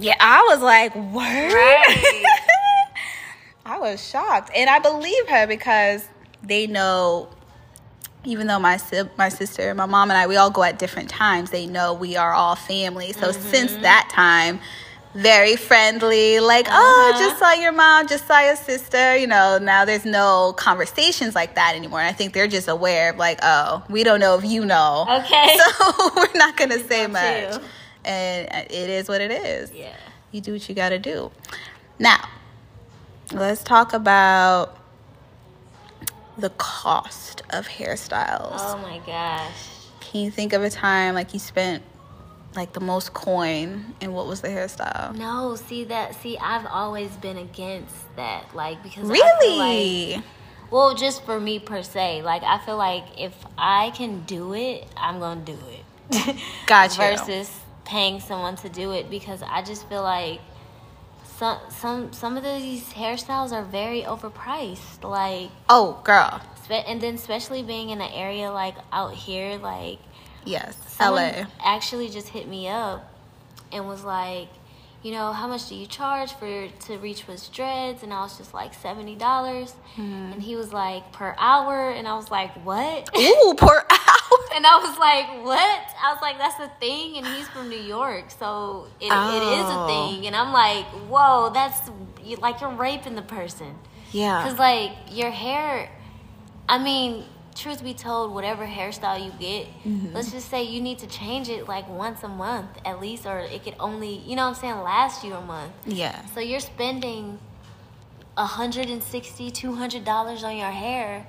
Yeah, 0.00 0.16
I 0.20 0.46
was 0.50 0.60
like, 0.62 0.94
word? 0.94 1.52
Right. 1.52 2.24
I 3.66 3.78
was 3.78 4.04
shocked. 4.06 4.50
And 4.54 4.68
I 4.68 4.78
believe 4.78 5.28
her 5.28 5.46
because 5.46 6.08
they 6.42 6.66
know 6.66 7.28
even 8.24 8.46
though 8.46 8.58
my 8.58 8.78
my 9.16 9.28
sister, 9.30 9.74
my 9.74 9.86
mom 9.86 10.10
and 10.10 10.18
I, 10.18 10.26
we 10.26 10.36
all 10.36 10.50
go 10.50 10.62
at 10.62 10.78
different 10.78 11.08
times. 11.08 11.50
They 11.50 11.66
know 11.66 11.94
we 11.94 12.16
are 12.16 12.32
all 12.32 12.54
family. 12.54 13.12
So 13.12 13.32
since 13.32 13.72
that 13.76 14.10
time, 14.12 14.60
very 15.14 15.56
friendly. 15.56 16.38
Like, 16.40 16.66
oh, 16.68 17.10
Uh-huh. 17.14 17.18
just 17.18 17.38
saw 17.38 17.52
your 17.54 17.72
mom, 17.72 18.06
just 18.08 18.26
saw 18.26 18.40
your 18.40 18.56
sister. 18.56 19.16
You 19.16 19.26
know, 19.26 19.58
now 19.58 19.84
there's 19.86 20.04
no 20.04 20.52
conversations 20.56 21.34
like 21.34 21.54
that 21.54 21.74
anymore. 21.76 22.00
And 22.00 22.08
I 22.08 22.12
think 22.12 22.34
they're 22.34 22.46
just 22.46 22.68
aware 22.68 23.10
of 23.10 23.16
like, 23.16 23.38
oh, 23.42 23.82
we 23.88 24.04
don't 24.04 24.20
know 24.20 24.36
if 24.38 24.44
you 24.44 24.64
know. 24.66 25.06
Okay. 25.22 25.58
So 25.78 26.10
we're 26.16 26.28
not 26.34 26.56
gonna 26.56 26.78
say 26.80 27.06
much. 27.06 27.54
you. 27.54 27.60
And 28.04 28.48
uh, 28.50 28.64
it 28.70 28.90
is 28.90 29.08
what 29.08 29.20
it 29.20 29.30
is 29.30 29.72
Yeah. 29.72 29.94
you 30.32 30.40
do 30.40 30.52
what 30.52 30.68
you 30.68 30.74
got 30.74 30.88
to 30.90 30.98
do. 30.98 31.30
Now, 31.98 32.28
let's 33.32 33.62
talk 33.62 33.92
about 33.92 34.76
the 36.38 36.50
cost 36.50 37.42
of 37.50 37.68
hairstyles. 37.68 38.54
Oh 38.56 38.78
my 38.82 38.98
gosh. 39.06 39.52
Can 40.00 40.22
you 40.22 40.30
think 40.30 40.52
of 40.52 40.62
a 40.62 40.70
time 40.70 41.14
like 41.14 41.34
you 41.34 41.38
spent 41.40 41.82
like 42.56 42.72
the 42.72 42.80
most 42.80 43.12
coin 43.12 43.94
and 44.00 44.14
what 44.14 44.26
was 44.26 44.40
the 44.40 44.48
hairstyle? 44.48 45.14
No, 45.14 45.54
see 45.56 45.84
that. 45.84 46.14
See, 46.20 46.36
I've 46.38 46.66
always 46.66 47.10
been 47.16 47.36
against 47.36 47.94
that. 48.16 48.54
Like 48.54 48.82
because 48.82 49.04
like- 49.04 49.20
Really? 49.22 50.22
well, 50.70 50.94
just 50.94 51.24
for 51.24 51.38
me 51.38 51.58
per 51.58 51.82
se. 51.82 52.22
Like 52.22 52.42
I 52.42 52.58
feel 52.64 52.76
like 52.78 53.04
if 53.18 53.34
I 53.58 53.90
can 53.90 54.22
do 54.22 54.54
it, 54.54 54.88
I'm 54.96 55.18
gonna 55.20 55.42
do 55.42 55.58
it. 55.68 56.36
Got 56.66 56.90
you. 56.92 57.04
Versus 57.04 57.59
paying 57.90 58.20
someone 58.20 58.54
to 58.54 58.68
do 58.68 58.92
it 58.92 59.10
because 59.10 59.42
I 59.42 59.62
just 59.62 59.88
feel 59.88 60.02
like 60.02 60.40
some 61.38 61.58
some 61.70 62.12
some 62.12 62.36
of 62.36 62.44
these 62.44 62.84
hairstyles 62.92 63.50
are 63.52 63.64
very 63.64 64.02
overpriced. 64.02 65.02
Like 65.02 65.50
oh, 65.68 66.00
girl. 66.04 66.40
and 66.70 67.00
then 67.00 67.14
especially 67.16 67.62
being 67.64 67.90
in 67.90 68.00
an 68.00 68.12
area 68.12 68.50
like 68.52 68.76
out 68.92 69.14
here, 69.14 69.58
like 69.58 69.98
Yes. 70.44 70.76
LA. 71.00 71.44
actually 71.64 72.08
just 72.08 72.28
hit 72.28 72.46
me 72.48 72.68
up 72.68 73.12
and 73.72 73.86
was 73.88 74.04
like, 74.04 74.48
you 75.02 75.12
know, 75.12 75.32
how 75.32 75.46
much 75.48 75.68
do 75.68 75.74
you 75.74 75.86
charge 75.86 76.32
for 76.34 76.68
to 76.86 76.98
reach 76.98 77.26
with 77.26 77.50
dreads? 77.52 78.02
And 78.04 78.12
I 78.12 78.20
was 78.22 78.38
just 78.38 78.54
like 78.54 78.72
seventy 78.74 79.16
dollars, 79.16 79.72
Hmm. 79.96 80.32
and 80.32 80.42
he 80.42 80.54
was 80.56 80.72
like 80.72 81.10
per 81.12 81.34
hour, 81.38 81.90
and 81.90 82.06
I 82.06 82.14
was 82.14 82.30
like, 82.30 82.52
what? 82.64 83.10
Ooh, 83.18 83.54
per 83.56 83.84
hour. 83.90 84.09
And 84.54 84.66
I 84.66 84.76
was 84.78 84.98
like, 84.98 85.44
what? 85.44 85.94
I 86.02 86.12
was 86.12 86.20
like, 86.22 86.38
that's 86.38 86.58
a 86.60 86.68
thing, 86.80 87.16
and 87.18 87.26
he's 87.26 87.48
from 87.48 87.68
New 87.68 87.78
York, 87.78 88.30
so 88.30 88.86
it, 89.00 89.06
it 89.06 89.08
is 89.10 89.66
a 89.66 89.78
Oh. 89.78 89.86
thing. 89.86 90.26
And 90.26 90.34
I'm 90.36 90.52
like, 90.52 90.86
whoa, 91.08 91.50
that's 91.52 91.90
like 92.40 92.60
you're 92.60 92.70
raping 92.70 93.14
the 93.14 93.22
person. 93.22 93.76
Yeah. 94.12 94.42
Cause 94.42 94.58
like 94.58 94.92
your 95.10 95.30
hair, 95.30 95.88
I 96.68 96.78
mean, 96.78 97.24
truth 97.54 97.82
be 97.82 97.94
told, 97.94 98.32
whatever 98.34 98.66
hairstyle 98.66 99.24
you 99.24 99.32
get, 99.38 99.66
Mm-hmm. 99.84 100.14
let's 100.14 100.30
just 100.30 100.48
say 100.50 100.62
you 100.64 100.80
need 100.80 100.98
to 101.00 101.06
change 101.06 101.48
it 101.48 101.66
like 101.68 101.88
once 101.88 102.22
a 102.22 102.28
month 102.28 102.70
at 102.84 103.00
least, 103.00 103.26
or 103.26 103.38
it 103.40 103.64
could 103.64 103.76
only, 103.80 104.18
you 104.18 104.36
know 104.36 104.42
what 104.48 104.56
I'm 104.56 104.60
saying, 104.60 104.78
last 104.80 105.24
you 105.24 105.34
a 105.34 105.40
month. 105.40 105.72
Yeah. 105.86 106.24
So 106.26 106.40
you're 106.40 106.60
spending 106.60 107.38
a 108.36 108.44
hundred 108.46 108.88
and 108.88 109.02
sixty, 109.02 109.50
two 109.50 109.74
hundred 109.74 110.04
dollars 110.04 110.44
on 110.44 110.56
your 110.56 110.70
hair 110.70 111.26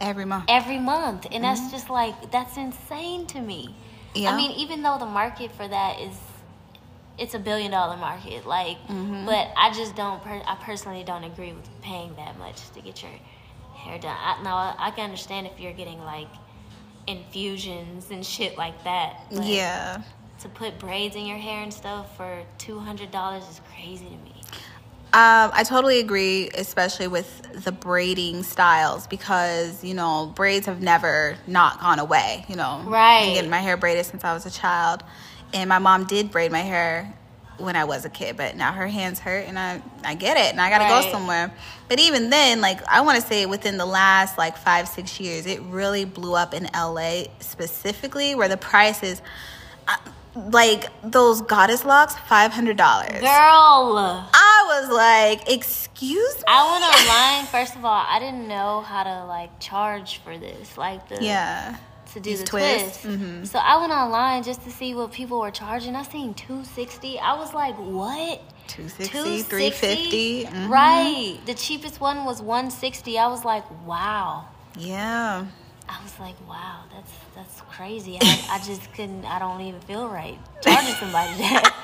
Every 0.00 0.24
month. 0.24 0.44
every 0.48 0.78
month, 0.78 1.26
and 1.30 1.44
that's 1.44 1.70
just 1.70 1.90
like 1.90 2.30
that's 2.30 2.56
insane 2.56 3.26
to 3.28 3.40
me. 3.40 3.66
Mm-hmm. 3.68 4.22
Yeah. 4.22 4.32
I 4.32 4.36
mean, 4.36 4.50
even 4.52 4.82
though 4.82 4.98
the 4.98 5.06
market 5.06 5.52
for 5.52 5.66
that 5.68 6.00
is, 6.00 6.16
it's 7.18 7.34
a 7.34 7.38
billion 7.38 7.70
dollar 7.70 7.96
market, 7.96 8.46
like, 8.46 8.78
Mm-hmm. 8.88 9.26
but 9.26 9.50
I 9.56 9.72
just 9.72 9.94
don't. 9.96 10.22
Per- 10.22 10.42
I 10.46 10.56
personally 10.62 11.04
don't 11.04 11.24
agree 11.24 11.52
with 11.52 11.68
paying 11.82 12.14
that 12.16 12.38
much 12.38 12.70
to 12.72 12.80
get 12.80 13.02
your 13.02 13.12
hair 13.74 13.98
done. 13.98 14.16
I, 14.18 14.42
now 14.42 14.56
I, 14.56 14.74
I 14.78 14.90
can 14.90 15.04
understand 15.04 15.46
if 15.46 15.58
you're 15.60 15.72
getting 15.72 16.00
like 16.04 16.28
infusions 17.06 18.10
and 18.10 18.24
shit 18.24 18.56
like 18.56 18.82
that. 18.84 19.26
yeah. 19.30 20.02
To 20.40 20.48
put 20.48 20.78
braids 20.78 21.16
in 21.16 21.26
your 21.26 21.36
hair 21.36 21.62
and 21.62 21.72
stuff 21.72 22.16
for 22.16 22.42
two 22.56 22.78
hundred 22.78 23.10
dollars 23.10 23.42
is 23.48 23.60
crazy 23.74 24.06
to 24.06 24.10
me. 24.24 24.39
Um, 25.12 25.50
I 25.52 25.64
totally 25.64 25.98
agree, 25.98 26.50
especially 26.54 27.08
with 27.08 27.64
the 27.64 27.72
braiding 27.72 28.44
styles 28.44 29.08
because 29.08 29.82
you 29.82 29.92
know 29.94 30.32
braids 30.36 30.66
have 30.66 30.80
never 30.80 31.36
not 31.48 31.80
gone 31.80 31.98
away. 31.98 32.44
You 32.48 32.54
know, 32.54 32.82
Right. 32.86 33.24
Been 33.24 33.34
getting 33.34 33.50
my 33.50 33.58
hair 33.58 33.76
braided 33.76 34.06
since 34.06 34.22
I 34.22 34.32
was 34.34 34.46
a 34.46 34.50
child, 34.52 35.02
and 35.52 35.68
my 35.68 35.80
mom 35.80 36.04
did 36.04 36.30
braid 36.30 36.52
my 36.52 36.60
hair 36.60 37.12
when 37.58 37.74
I 37.74 37.84
was 37.84 38.04
a 38.04 38.08
kid, 38.08 38.36
but 38.36 38.56
now 38.56 38.70
her 38.72 38.86
hands 38.86 39.18
hurt, 39.18 39.46
and 39.48 39.58
I 39.58 39.82
I 40.04 40.14
get 40.14 40.36
it, 40.36 40.52
and 40.52 40.60
I 40.60 40.70
gotta 40.70 40.84
Right. 40.84 41.02
go 41.02 41.10
somewhere. 41.10 41.52
But 41.88 41.98
even 41.98 42.30
then, 42.30 42.60
like 42.60 42.80
I 42.88 43.00
want 43.00 43.20
to 43.20 43.26
say 43.26 43.46
within 43.46 43.78
the 43.78 43.86
last 43.86 44.38
like 44.38 44.56
five 44.56 44.86
six 44.86 45.18
years, 45.18 45.44
it 45.44 45.60
really 45.62 46.04
blew 46.04 46.36
up 46.36 46.54
in 46.54 46.68
LA 46.72 47.24
specifically, 47.40 48.36
where 48.36 48.48
the 48.48 48.56
prices. 48.56 49.20
Uh, 49.88 49.96
like 50.34 50.86
those 51.02 51.42
goddess 51.42 51.84
locks, 51.84 52.14
five 52.28 52.52
hundred 52.52 52.76
dollars. 52.76 53.20
Girl, 53.20 53.26
I 54.32 54.64
was 54.80 54.88
like, 54.90 55.50
excuse 55.52 56.36
me. 56.38 56.44
I 56.48 56.70
went 56.70 56.84
online. 56.94 57.46
First 57.46 57.76
of 57.76 57.84
all, 57.84 58.04
I 58.08 58.18
didn't 58.18 58.46
know 58.48 58.80
how 58.82 59.02
to 59.04 59.24
like 59.26 59.58
charge 59.60 60.18
for 60.18 60.38
this, 60.38 60.78
like 60.78 61.08
the 61.08 61.22
Yeah. 61.22 61.76
to 62.12 62.20
do 62.20 62.30
These 62.30 62.40
the 62.40 62.46
twists? 62.46 63.02
twist. 63.02 63.20
Mhm. 63.20 63.46
So 63.46 63.58
I 63.58 63.76
went 63.80 63.92
online 63.92 64.42
just 64.42 64.62
to 64.64 64.70
see 64.70 64.94
what 64.94 65.12
people 65.12 65.40
were 65.40 65.50
charging. 65.50 65.96
I 65.96 66.02
seen 66.04 66.34
two 66.34 66.64
sixty. 66.64 67.18
I 67.18 67.34
was 67.34 67.52
like, 67.54 67.74
what? 67.76 68.40
260, 68.68 69.42
350. 69.42 70.44
Mhm. 70.46 70.68
Right. 70.68 71.38
The 71.44 71.54
cheapest 71.54 72.00
one 72.00 72.24
was 72.24 72.40
one 72.40 72.70
sixty. 72.70 73.18
I 73.18 73.26
was 73.26 73.44
like, 73.44 73.64
wow. 73.84 74.44
Yeah. 74.78 75.46
I 75.90 76.02
was 76.04 76.18
like, 76.20 76.36
wow, 76.48 76.84
that's 76.94 77.12
that's 77.34 77.60
crazy. 77.62 78.18
I, 78.20 78.44
I 78.48 78.58
just 78.60 78.92
couldn't. 78.94 79.24
I 79.24 79.38
don't 79.40 79.60
even 79.62 79.80
feel 79.80 80.08
right 80.08 80.38
charging 80.60 80.94
somebody 80.94 81.34
that. 81.38 81.74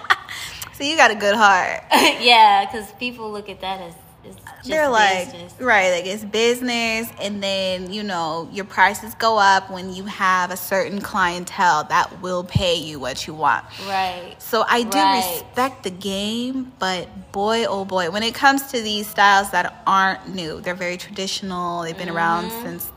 So 0.74 0.84
you 0.84 0.96
got 0.96 1.10
a 1.10 1.16
good 1.16 1.34
heart. 1.34 1.82
yeah, 2.22 2.64
because 2.66 2.92
people 2.92 3.30
look 3.32 3.48
at 3.48 3.60
that 3.62 3.80
as 3.80 3.94
just 4.24 4.38
They're 4.68 4.88
like, 4.88 5.32
business. 5.32 5.54
right, 5.60 5.90
like 5.92 6.06
it's 6.06 6.24
business. 6.24 7.08
And 7.20 7.42
then, 7.42 7.92
you 7.92 8.02
know, 8.04 8.48
your 8.52 8.64
prices 8.64 9.14
go 9.14 9.38
up 9.38 9.70
when 9.70 9.92
you 9.92 10.04
have 10.04 10.50
a 10.50 10.56
certain 10.56 11.00
clientele 11.00 11.84
that 11.84 12.20
will 12.22 12.44
pay 12.44 12.74
you 12.76 13.00
what 13.00 13.26
you 13.26 13.34
want. 13.34 13.64
right. 13.88 14.34
So 14.38 14.64
I 14.68 14.82
do 14.84 14.98
Right. 14.98 15.10
respect 15.16 15.82
the 15.82 15.90
game, 15.90 16.72
but 16.78 17.32
boy, 17.32 17.64
oh 17.66 17.84
boy, 17.84 18.10
when 18.10 18.22
it 18.22 18.34
comes 18.34 18.62
to 18.72 18.80
these 18.80 19.08
styles 19.08 19.50
that 19.50 19.82
aren't 19.86 20.34
new, 20.34 20.60
they're 20.60 20.74
very 20.74 20.96
traditional, 20.96 21.82
they've 21.82 21.96
been 21.96 22.10
around 22.10 22.50
Mm-hmm. 22.50 22.62
since 22.62 22.92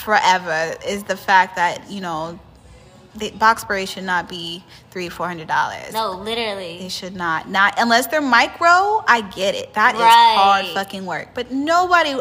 forever, 0.00 0.74
is 0.86 1.04
the 1.04 1.16
fact 1.16 1.56
that, 1.56 1.90
you 1.90 2.00
know, 2.00 2.38
the 3.16 3.30
box 3.32 3.64
braids 3.64 3.90
should 3.90 4.04
not 4.04 4.28
be 4.28 4.64
three, 4.90 5.08
four 5.08 5.26
hundred 5.26 5.48
dollars. 5.48 5.92
No, 5.92 6.10
literally 6.12 6.54
They 6.54 6.72
literally. 6.74 6.88
should 6.88 7.16
not. 7.16 7.48
Not 7.48 7.74
unless 7.78 8.06
they're 8.06 8.20
micro, 8.20 9.02
I 9.08 9.28
get 9.34 9.54
it. 9.56 9.74
That 9.74 9.94
is 9.96 10.00
Right. 10.00 10.34
hard 10.38 10.66
fucking 10.66 11.04
work. 11.06 11.30
But 11.34 11.50
nobody 11.50 12.14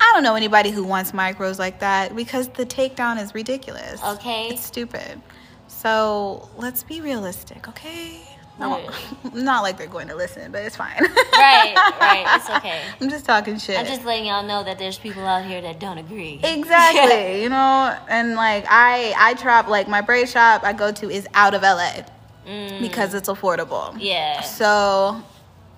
I 0.00 0.10
don't 0.14 0.22
know 0.22 0.36
anybody 0.36 0.70
who 0.70 0.84
wants 0.84 1.12
micros 1.12 1.58
like 1.58 1.80
that 1.80 2.14
because 2.14 2.48
the 2.50 2.64
takedown 2.66 3.20
is 3.20 3.34
ridiculous. 3.34 4.00
Okay. 4.04 4.48
It's 4.50 4.64
stupid. 4.64 5.20
So 5.66 6.48
let's 6.56 6.82
be 6.84 7.00
realistic, 7.00 7.66
okay? 7.68 8.20
No, 8.58 8.88
not 9.32 9.62
like 9.62 9.78
they're 9.78 9.86
going 9.86 10.08
to 10.08 10.14
listen, 10.16 10.50
but 10.52 10.62
it's 10.62 10.76
fine. 10.76 11.00
Right, 11.00 11.74
right. 12.00 12.24
It's 12.36 12.50
okay. 12.50 12.82
I'm 13.00 13.08
just 13.08 13.24
talking 13.24 13.58
shit. 13.58 13.78
I'm 13.78 13.86
just 13.86 14.04
letting 14.04 14.26
y'all 14.26 14.42
know 14.46 14.64
that 14.64 14.78
there's 14.78 14.98
people 14.98 15.24
out 15.24 15.44
here 15.44 15.60
that 15.60 15.78
don't 15.78 15.98
agree. 15.98 16.40
exactly, 16.44 17.42
you 17.42 17.48
know, 17.48 17.96
and 18.08 18.34
like 18.34 18.64
I 18.68 19.14
I 19.16 19.34
shop 19.36 19.68
like 19.68 19.86
my 19.88 20.00
braid 20.00 20.28
shop 20.28 20.62
I 20.64 20.72
go 20.72 20.90
to 20.92 21.10
is 21.10 21.26
out 21.34 21.54
of 21.54 21.62
LA 21.62 22.02
Mm, 22.46 22.80
because 22.80 23.12
it's 23.12 23.28
affordable. 23.28 23.94
yeah. 23.98 24.40
So 24.40 25.22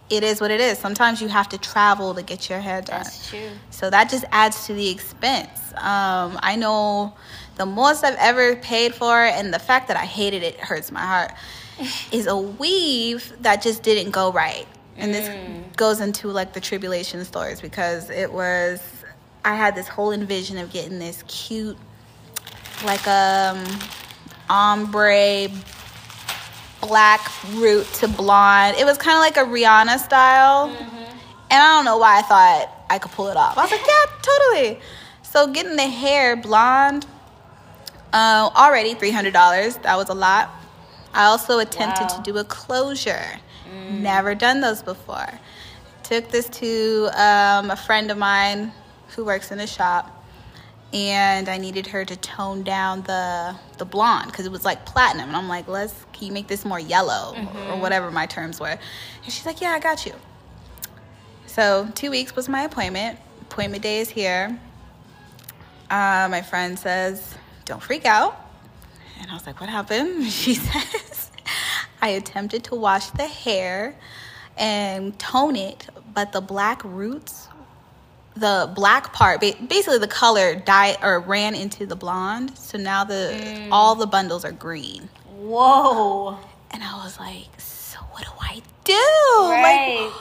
it 0.08 0.22
is 0.22 0.40
what 0.40 0.50
it 0.52 0.60
is. 0.60 0.78
Sometimes 0.78 1.20
you 1.20 1.26
have 1.28 1.48
to 1.48 1.58
travel 1.58 2.14
to 2.14 2.22
get 2.22 2.48
your 2.48 2.60
hair 2.60 2.80
done. 2.80 3.02
That's 3.02 3.28
true. 3.28 3.50
So 3.70 3.90
that 3.90 4.08
just 4.08 4.24
adds 4.30 4.66
to 4.66 4.74
the 4.74 4.88
expense. 4.88 5.58
Um, 5.74 6.38
I 6.42 6.54
know 6.56 7.14
the 7.56 7.66
most 7.66 8.04
I've 8.04 8.16
ever 8.18 8.54
paid 8.56 8.94
for, 8.94 9.16
and 9.20 9.52
the 9.52 9.58
fact 9.58 9.88
that 9.88 9.96
I 9.96 10.04
hated 10.04 10.42
it 10.44 10.60
hurts 10.60 10.92
my 10.92 11.00
heart, 11.04 11.32
is 12.12 12.26
a 12.26 12.36
weave 12.36 13.32
that 13.42 13.62
just 13.62 13.82
didn't 13.82 14.10
go 14.12 14.32
right. 14.32 14.66
And 14.96 15.14
this 15.14 15.30
goes 15.76 16.00
into 16.00 16.28
like 16.28 16.52
the 16.52 16.60
tribulation 16.60 17.24
stories 17.24 17.60
because 17.60 18.10
it 18.10 18.30
was, 18.30 18.82
I 19.44 19.54
had 19.54 19.74
this 19.74 19.88
whole 19.88 20.12
envision 20.12 20.58
of 20.58 20.70
getting 20.70 20.98
this 20.98 21.24
cute, 21.26 21.78
like 22.84 23.06
um, 23.08 23.64
ombre 24.50 25.48
black 26.82 27.20
root 27.54 27.86
to 27.94 28.08
blonde. 28.08 28.76
It 28.78 28.84
was 28.84 28.98
kind 28.98 29.16
of 29.16 29.20
like 29.20 29.36
a 29.36 29.50
Rihanna 29.50 29.98
style. 29.98 30.68
And 31.50 31.62
I 31.62 31.76
don't 31.76 31.84
know 31.84 31.98
why 31.98 32.18
I 32.18 32.22
thought 32.22 32.84
I 32.90 32.98
could 32.98 33.12
pull 33.12 33.28
it 33.28 33.36
off. 33.36 33.56
I 33.56 33.62
was 33.62 33.70
like, 33.70 33.80
yeah, 33.86 34.04
totally. 34.22 34.80
So 35.22 35.46
getting 35.46 35.76
the 35.76 35.88
hair 35.88 36.36
blonde, 36.36 37.06
uh, 38.12 38.50
already 38.54 38.94
$300. 38.94 39.82
That 39.82 39.96
was 39.96 40.08
a 40.08 40.14
lot. 40.14 40.50
I 41.14 41.24
also 41.24 41.58
attempted 41.58 42.02
Wow. 42.10 42.16
to 42.16 42.22
do 42.32 42.38
a 42.38 42.44
closure. 42.44 43.24
Never 43.90 44.34
done 44.34 44.60
those 44.60 44.82
before. 44.82 45.28
Took 46.02 46.28
this 46.30 46.48
to 46.48 47.08
um, 47.14 47.70
a 47.70 47.76
friend 47.76 48.10
of 48.10 48.18
mine 48.18 48.72
who 49.16 49.24
works 49.24 49.50
in 49.50 49.60
a 49.60 49.66
shop 49.66 50.16
and 50.92 51.48
I 51.48 51.56
needed 51.58 51.86
her 51.88 52.04
to 52.04 52.16
tone 52.16 52.64
down 52.64 53.02
the 53.02 53.54
the 53.78 53.84
blonde 53.84 54.26
because 54.26 54.44
it 54.44 54.50
was 54.50 54.64
like 54.64 54.84
platinum, 54.86 55.28
and 55.28 55.36
I'm 55.36 55.46
like, 55.48 55.68
let's 55.68 55.94
can 56.12 56.26
you 56.26 56.32
make 56.32 56.48
this 56.48 56.64
more 56.64 56.80
yellow 56.80 57.36
or 57.70 57.76
whatever 57.78 58.10
my 58.10 58.26
terms 58.26 58.58
were, 58.58 58.66
and 59.24 59.32
she's 59.32 59.46
like, 59.46 59.60
yeah, 59.60 59.70
I 59.70 59.78
got 59.78 60.04
you. 60.04 60.12
So 61.46 61.88
two 61.94 62.10
weeks 62.10 62.34
was 62.34 62.48
my 62.48 62.62
appointment. 62.62 63.20
Appointment 63.42 63.84
day 63.84 64.00
is 64.00 64.08
here. 64.10 64.58
Uh, 65.90 66.26
my 66.28 66.42
friend 66.42 66.76
says, 66.76 67.36
don't 67.66 67.82
freak 67.82 68.04
out, 68.04 68.49
and 69.20 69.30
I 69.30 69.34
was 69.34 69.46
like, 69.46 69.60
what 69.60 69.68
happened? 69.70 70.26
She 70.30 70.54
says, 70.54 71.30
I 72.02 72.08
attempted 72.08 72.64
to 72.64 72.74
wash 72.74 73.06
the 73.10 73.26
hair 73.26 73.96
and 74.56 75.18
tone 75.18 75.56
it, 75.56 75.88
but 76.14 76.32
the 76.32 76.40
black 76.40 76.82
roots 76.84 77.48
the 78.36 78.70
black 78.74 79.12
part 79.12 79.40
basically 79.40 79.98
the 79.98 80.06
color 80.08 80.54
dyed 80.54 80.96
or 81.02 81.18
ran 81.20 81.54
into 81.54 81.84
the 81.84 81.96
blonde 81.96 82.56
so 82.56 82.78
now 82.78 83.02
the 83.04 83.32
mm. 83.34 83.68
all 83.72 83.96
the 83.96 84.06
bundles 84.06 84.44
are 84.44 84.52
green 84.52 85.08
Whoa. 85.36 86.38
and 86.70 86.82
i 86.82 87.04
was 87.04 87.18
like 87.18 87.60
so 87.60 87.98
what 88.12 88.24
do 88.24 88.30
i 88.40 88.62
do 88.84 89.50
Right. 89.50 90.00
like 90.00 90.12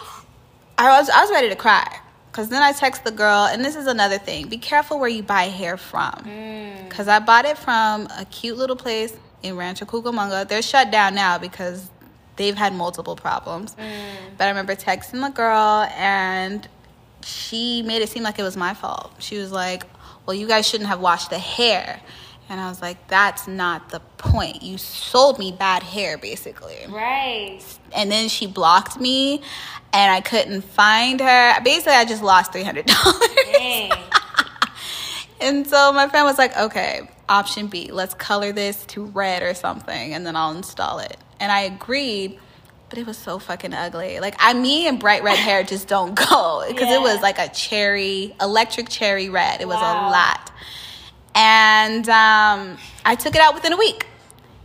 i 0.80 1.00
was 1.00 1.10
i 1.10 1.22
was 1.22 1.30
ready 1.32 1.50
to 1.50 1.56
cry 1.56 2.00
because 2.40 2.50
then 2.50 2.64
i 2.64 2.72
text 2.72 3.04
the 3.04 3.12
girl 3.12 3.46
and 3.52 3.66
this 3.66 3.76
is 3.76 3.86
another 3.86 4.18
thing 4.18 4.48
be 4.48 4.58
careful 4.58 4.98
where 4.98 5.10
you 5.10 5.22
buy 5.22 5.44
hair 5.44 5.76
from 5.76 6.14
Mm. 6.24 6.88
because 6.88 7.10
i 7.10 7.20
bought 7.20 7.44
it 7.44 7.58
from 7.58 8.08
a 8.18 8.24
cute 8.32 8.58
little 8.58 8.78
place 8.78 9.14
in 9.44 9.58
rancho 9.58 9.84
cucamonga 9.86 10.48
they're 10.48 10.62
shut 10.62 10.90
down 10.90 11.14
now 11.16 11.38
because 11.38 11.90
they've 12.38 12.56
had 12.56 12.74
multiple 12.74 13.18
problems 13.18 13.76
but 14.38 14.46
i 14.46 14.48
remember 14.48 14.74
texting 14.74 15.22
the 15.22 15.30
girl 15.36 15.86
and 15.98 16.66
she 17.26 17.82
made 17.82 18.02
it 18.02 18.08
seem 18.08 18.24
like 18.24 18.40
it 18.40 18.44
was 18.44 18.56
my 18.56 18.74
fault. 18.74 19.12
She 19.20 19.38
was 19.38 19.52
like, 19.52 19.84
Well, 20.26 20.34
you 20.34 20.48
guys 20.48 20.66
shouldn't 20.66 20.88
have 20.88 21.02
washed 21.02 21.30
the 21.30 21.38
hair. 21.38 22.00
And 22.50 22.60
I 22.60 22.68
was 22.68 22.82
like, 22.82 23.08
That's 23.08 23.48
not 23.48 23.90
the 23.90 24.00
point. 24.18 24.64
You 24.64 24.78
sold 24.78 25.38
me 25.40 25.52
bad 25.52 25.84
hair, 25.84 26.18
basically. 26.18 26.78
Right. 26.90 27.62
And 27.96 28.12
then 28.12 28.28
she 28.28 28.48
blocked 28.48 29.00
me 29.00 29.42
and 29.94 30.12
I 30.12 30.22
couldn't 30.22 30.62
find 30.62 31.20
her. 31.20 31.62
Basically, 31.64 31.94
I 31.94 32.06
just 32.06 32.24
lost 32.24 32.52
$300. 32.52 32.86
Dang. 33.54 33.92
and 35.42 35.66
so 35.68 35.92
my 35.94 36.08
friend 36.08 36.26
was 36.26 36.38
like, 36.38 36.56
Okay, 36.58 37.10
option 37.28 37.68
B, 37.68 37.92
let's 37.92 38.14
color 38.16 38.52
this 38.52 38.86
to 38.88 39.06
red 39.06 39.44
or 39.44 39.54
something 39.54 40.14
and 40.14 40.26
then 40.26 40.36
I'll 40.36 40.52
install 40.56 41.00
it. 41.00 41.18
And 41.40 41.52
I 41.52 41.62
agreed. 41.62 42.40
But 42.90 42.98
it 42.98 43.06
was 43.06 43.20
so 43.20 43.38
fucking 43.38 43.72
ugly. 43.76 44.20
Like 44.20 44.34
I, 44.40 44.54
me 44.56 44.88
and 44.88 45.00
bright 45.00 45.22
red 45.22 45.38
hair 45.38 45.62
just 45.62 45.88
don't 45.88 46.16
go 46.16 46.66
because 46.68 46.90
Yeah. 46.90 46.96
it 46.96 47.02
was 47.02 47.22
like 47.22 47.38
a 47.38 47.48
cherry, 47.50 48.34
electric 48.42 48.90
cherry 48.90 49.30
red. 49.30 49.62
It 49.62 49.68
was 49.68 49.76
Wow. 49.78 50.10
a 50.10 50.12
lot, 50.12 50.52
and 51.40 52.08
um, 52.10 52.78
I 53.06 53.16
took 53.16 53.34
it 53.34 53.42
out 53.42 53.54
within 53.56 53.72
a 53.74 53.78
week. 53.78 54.06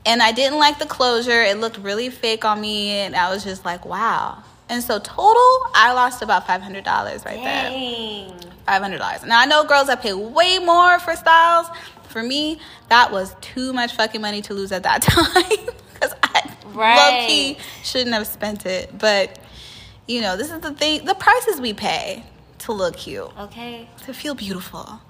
And 0.06 0.20
I 0.22 0.32
didn't 0.32 0.58
like 0.58 0.78
the 0.78 0.84
closure. 0.84 1.42
It 1.42 1.56
looked 1.58 1.78
really 1.78 2.10
fake 2.10 2.44
on 2.44 2.60
me, 2.60 2.90
and 2.90 3.16
I 3.16 3.30
was 3.32 3.42
just 3.42 3.64
like, 3.64 3.86
wow. 3.86 4.42
And 4.68 4.82
so 4.82 4.98
total, 4.98 5.66
I 5.74 5.92
lost 5.94 6.20
about 6.20 6.46
five 6.46 6.60
hundred 6.60 6.84
dollars 6.84 7.24
right 7.24 7.42
there 7.42 7.70
five 8.66 8.82
hundred 8.82 8.98
dollars. 8.98 9.22
Now 9.24 9.40
I 9.40 9.46
know 9.46 9.64
girls 9.64 9.86
that 9.86 10.02
pay 10.02 10.12
way 10.14 10.58
more 10.58 10.98
for 10.98 11.14
styles. 11.16 11.66
For 12.08 12.22
me, 12.22 12.60
that 12.90 13.10
was 13.12 13.34
too 13.40 13.72
much 13.72 13.94
fucking 13.94 14.20
money 14.20 14.40
to 14.42 14.54
lose 14.54 14.72
at 14.72 14.82
that 14.84 15.02
time 15.10 15.66
because 15.94 16.14
I 16.22 16.50
Right. 16.66 16.96
low 17.20 17.26
key 17.26 17.56
shouldn't 17.82 18.14
have 18.14 18.26
spent 18.26 18.66
it. 18.66 18.98
But 18.98 19.38
you 20.06 20.20
know, 20.20 20.36
this 20.36 20.50
is 20.50 20.60
the 20.60 20.72
thing: 20.72 21.04
the 21.06 21.14
prices 21.14 21.60
we 21.60 21.72
pay 21.72 22.24
to 22.60 22.72
look 22.72 22.96
cute, 22.96 23.30
Okay. 23.38 23.88
to 24.06 24.12
feel 24.14 24.34
beautiful, 24.34 25.00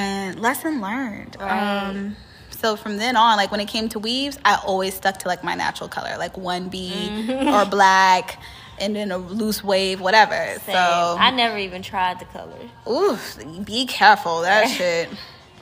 and 0.00 0.40
lesson 0.40 0.80
learned. 0.80 1.36
Right. 1.40 1.88
Um, 1.88 2.16
so 2.50 2.76
from 2.76 2.96
then 2.96 3.16
on, 3.16 3.36
like 3.36 3.50
when 3.50 3.60
it 3.60 3.68
came 3.68 3.88
to 3.90 3.98
weaves, 3.98 4.38
I 4.44 4.58
always 4.64 4.94
stuck 4.94 5.18
to 5.20 5.28
like 5.28 5.42
my 5.44 5.54
natural 5.54 5.88
color, 5.88 6.16
like 6.18 6.36
one 6.36 6.68
B 6.68 6.90
Mm-hmm. 7.10 7.48
or 7.48 7.64
black, 7.66 8.40
and 8.80 8.94
then 8.96 9.10
a 9.12 9.18
loose 9.18 9.62
wave, 9.64 10.00
whatever. 10.00 10.34
Same. 10.34 10.74
So 10.74 11.16
I 11.18 11.30
never 11.30 11.56
even 11.58 11.82
tried 11.82 12.18
the 12.18 12.24
color. 12.26 12.56
Ooh, 12.88 13.18
be 13.64 13.86
careful 13.86 14.42
that 14.42 14.68
shit. 14.76 15.08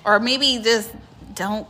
Or 0.04 0.18
maybe 0.20 0.60
just 0.62 0.90
don't. 1.34 1.66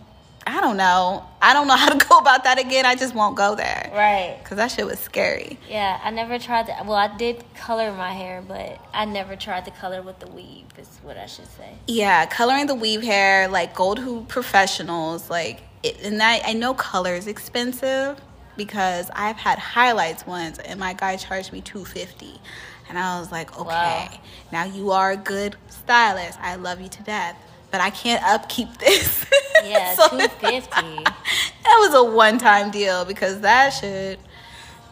I 0.47 0.61
don't 0.61 0.77
know. 0.77 1.25
I 1.41 1.53
don't 1.53 1.67
know 1.67 1.77
how 1.85 1.89
to 1.97 2.07
go 2.07 2.19
about 2.19 2.45
that 2.45 2.59
again. 2.59 2.85
I 2.87 2.95
just 2.95 3.15
won't 3.15 3.37
go 3.37 3.55
there 3.55 3.91
Right. 3.95 4.39
because 4.43 4.57
that 4.59 4.71
shit 4.71 4.87
was 4.87 4.99
scary. 4.99 5.59
Yeah, 5.69 6.01
I 6.03 6.11
never 6.11 6.39
tried 6.39 6.67
that. 6.67 6.85
Well, 6.87 6.97
I 6.97 7.15
did 7.17 7.45
color 7.55 7.93
my 7.93 8.13
hair, 8.13 8.43
but 8.47 8.79
I 8.93 9.05
never 9.07 9.37
tried 9.37 9.65
the 9.65 9.71
color 9.71 10.03
with 10.03 10.19
the 10.21 10.29
weave. 10.29 10.67
Is 10.79 10.89
what 11.03 11.17
I 11.17 11.27
should 11.27 11.47
say. 11.49 11.71
Yeah, 11.87 12.27
coloring 12.27 12.67
the 12.67 12.75
weave 12.75 13.03
hair 13.03 13.49
like 13.49 13.75
Gold 13.75 13.99
Hoop 13.99 14.29
professionals, 14.29 15.31
like, 15.31 15.63
it, 15.83 16.03
and 16.03 16.23
I 16.23 16.41
I 16.45 16.53
know 16.53 16.75
color 16.75 17.15
is 17.15 17.27
expensive 17.27 18.21
because 18.57 19.11
I've 19.15 19.37
had 19.37 19.59
highlights 19.59 20.27
once 20.27 20.59
and 20.59 20.79
my 20.79 20.93
guy 20.95 21.17
charged 21.17 21.53
me 21.53 21.61
two 21.61 21.85
fifty, 21.85 22.41
and 22.89 22.99
I 22.99 23.19
was 23.21 23.31
like, 23.33 23.59
okay, 23.59 23.69
Wow. 23.69 24.09
now 24.53 24.65
you 24.65 24.91
are 24.93 25.13
a 25.13 25.17
good 25.17 25.57
stylist. 25.69 26.39
I 26.41 26.57
love 26.57 26.81
you 26.81 26.89
to 26.89 27.03
death, 27.03 27.37
but 27.75 27.81
I 27.81 27.91
can't 27.91 28.23
upkeep 28.23 28.79
this. 28.79 29.27
Yeah, 29.65 29.95
So- 29.95 30.09
two 30.11 30.29
fifty. 30.29 31.05
that 31.05 31.77
was 31.81 31.95
a 31.95 32.05
one 32.05 32.39
time 32.39 32.71
deal 32.71 33.05
because 33.07 33.41
that 33.41 33.71
shit, 33.71 34.21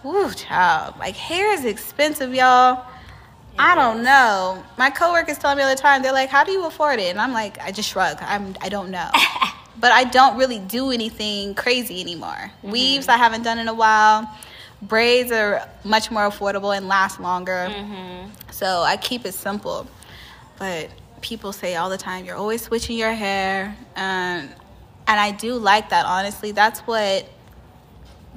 woo, 0.02 0.32
child. 0.32 0.94
Like 0.98 1.14
hair 1.14 1.52
is 1.52 1.64
expensive, 1.66 2.34
y'all. 2.34 2.82
I 3.58 3.74
don't 3.74 4.02
know. 4.02 4.64
My 4.78 4.88
coworkers 4.88 5.36
tell 5.36 5.54
me 5.54 5.62
all 5.62 5.68
the 5.68 5.80
time. 5.80 6.02
They're 6.02 6.12
like, 6.12 6.30
"How 6.30 6.42
do 6.42 6.52
you 6.52 6.64
afford 6.64 7.00
it?" 7.00 7.10
And 7.10 7.20
I'm 7.20 7.32
like, 7.32 7.58
I 7.60 7.70
just 7.70 7.90
shrug. 7.90 8.16
I'm. 8.22 8.56
I 8.62 8.70
don't 8.70 8.90
know. 8.90 9.10
but 9.78 9.92
I 9.92 10.04
don't 10.04 10.38
really 10.38 10.58
do 10.58 10.90
anything 10.90 11.54
crazy 11.54 12.00
anymore. 12.00 12.30
Mm-hmm. 12.30 12.70
Weaves 12.70 13.08
I 13.08 13.18
haven't 13.18 13.42
done 13.42 13.58
in 13.58 13.68
a 13.68 13.74
while. 13.74 14.26
Braids 14.80 15.30
are 15.32 15.68
much 15.84 16.10
more 16.10 16.22
affordable 16.30 16.74
and 16.74 16.88
last 16.88 17.20
longer. 17.20 17.68
Mm-hmm. 17.70 18.30
So 18.52 18.80
I 18.80 18.96
keep 18.96 19.26
it 19.26 19.34
simple. 19.34 19.86
But 20.58 20.88
people 21.22 21.52
say 21.52 21.76
all 21.76 21.88
the 21.88 21.98
time, 21.98 22.24
you're 22.24 22.36
always 22.36 22.62
switching 22.62 22.98
your 22.98 23.12
hair. 23.12 23.74
Um, 23.96 24.48
and 25.06 25.20
I 25.20 25.30
do 25.32 25.54
like 25.54 25.90
that, 25.90 26.04
honestly. 26.04 26.52
That's 26.52 26.80
what 26.80 27.26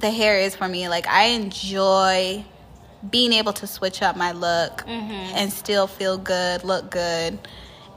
the 0.00 0.10
hair 0.10 0.38
is 0.38 0.56
for 0.56 0.66
me. 0.66 0.88
Like, 0.88 1.06
I 1.06 1.24
enjoy 1.26 2.44
being 3.10 3.32
able 3.32 3.52
to 3.52 3.66
switch 3.66 4.02
up 4.02 4.16
my 4.16 4.32
look 4.32 4.82
and 5.34 5.52
still 5.52 5.86
feel 5.86 6.18
good, 6.18 6.64
look 6.64 6.90
good. 6.90 7.38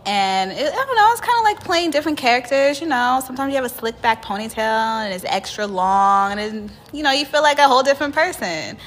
And 0.05 0.51
it, 0.51 0.73
I 0.73 0.75
don't 0.75 0.95
know, 0.95 1.09
it's 1.11 1.21
kind 1.21 1.37
of 1.39 1.43
like 1.43 1.63
playing 1.63 1.91
different 1.91 2.17
characters, 2.17 2.79
you 2.81 2.87
know. 2.87 3.21
Sometimes 3.25 3.51
you 3.51 3.55
have 3.55 3.65
a 3.65 3.69
slick 3.69 4.01
back 4.01 4.23
ponytail 4.23 5.03
and 5.03 5.13
it's 5.13 5.25
extra 5.25 5.67
long, 5.67 6.39
and 6.39 6.71
you 6.93 7.03
know, 7.03 7.11
you 7.11 7.25
feel 7.25 7.41
like 7.41 7.59
a 7.59 7.67
whole 7.67 7.83
different 7.83 8.15
person. 8.15 8.77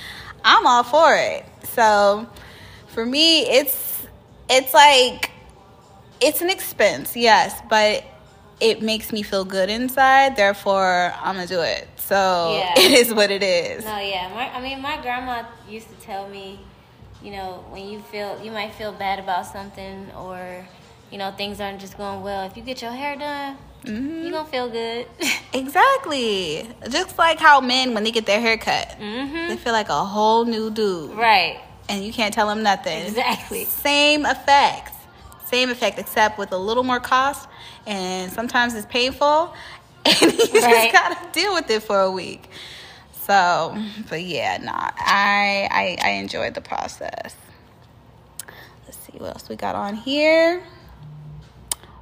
I'm 0.45 0.67
all 0.67 0.83
for 0.83 1.15
it. 1.15 1.45
So 1.65 2.27
for 2.89 3.05
me, 3.05 3.43
it's 3.43 4.07
it's 4.49 4.73
like 4.75 5.32
it's 6.23 6.41
an 6.41 6.51
expense, 6.51 7.17
yes, 7.17 7.61
but 7.69 8.05
it 8.61 8.81
makes 8.81 9.13
me 9.13 9.23
feel 9.23 9.45
good 9.45 9.69
inside. 9.71 10.37
Therefore, 10.37 11.13
I'm 11.21 11.35
gonna 11.35 11.47
do 11.47 11.61
it. 11.61 11.89
So 11.97 12.57
Yeah. 12.59 12.75
it 12.77 12.93
is 12.93 13.13
what 13.13 13.31
it 13.31 13.43
is. 13.43 13.85
No, 13.85 13.99
yeah. 13.99 14.29
My, 14.35 14.55
I 14.55 14.61
mean, 14.63 14.81
my 14.81 15.01
grandma 15.03 15.45
used 15.69 15.89
to 15.89 15.97
tell 16.07 16.29
me, 16.29 16.61
you 17.23 17.33
know, 17.33 17.65
when 17.71 17.89
you 17.89 18.01
feel 18.01 18.41
you 18.43 18.51
might 18.53 18.73
feel 18.75 18.93
bad 18.93 19.19
about 19.19 19.47
something 19.47 20.11
or, 20.17 20.67
you 21.11 21.19
know, 21.19 21.31
things 21.33 21.61
aren't 21.61 21.81
just 21.81 21.97
going 21.97 22.23
well. 22.23 22.47
If 22.47 22.57
you 22.57 22.63
get 22.63 22.81
your 22.83 22.93
hair 22.93 23.17
done, 23.17 23.59
Mm-hmm. 23.85 24.23
you 24.25 24.31
gonna 24.31 24.49
feel 24.49 24.69
good. 24.71 25.07
Exactly. 25.55 26.69
Just 26.89 27.19
like 27.19 27.39
how 27.41 27.61
men 27.61 27.95
when 27.95 28.05
they 28.05 28.13
get 28.13 28.27
their 28.27 28.41
hair 28.41 28.57
cut, 28.57 28.97
mhm. 29.01 29.49
they 29.49 29.57
feel 29.57 29.73
like 29.73 29.89
a 29.89 30.05
whole 30.05 30.45
new 30.45 30.71
dude. 30.71 31.11
Right. 31.17 31.61
and 31.89 32.05
you 32.05 32.13
can't 32.13 32.33
tell 32.33 32.47
them 32.47 32.63
nothing. 32.63 33.07
Exactly. 33.07 33.65
Same 33.65 34.25
effect. 34.25 34.92
Same 35.53 35.69
effect, 35.69 35.99
except 35.99 36.39
with 36.39 36.51
a 36.53 36.57
little 36.57 36.83
more 36.83 36.99
cost, 36.99 37.47
and 37.87 38.33
sometimes 38.33 38.75
it's 38.75 38.87
painful, 38.87 39.53
and 40.07 40.21
you 40.23 40.29
Right. 40.31 40.91
just 40.91 40.93
gotta 40.93 41.19
deal 41.33 41.53
with 41.53 41.69
it 41.71 41.83
for 41.83 42.01
a 42.01 42.11
week. 42.11 42.49
So, 43.27 43.77
but 44.09 44.23
yeah, 44.23 44.57
nah, 44.63 44.73
I 44.97 45.69
I, 45.71 45.99
I 46.03 46.11
enjoyed 46.13 46.55
the 46.55 46.63
process. 46.63 47.37
Let's 48.87 48.97
see 49.07 49.13
what 49.19 49.29
else 49.35 49.49
we 49.51 49.57
got 49.57 49.75
on 49.75 49.95
here. 49.95 50.63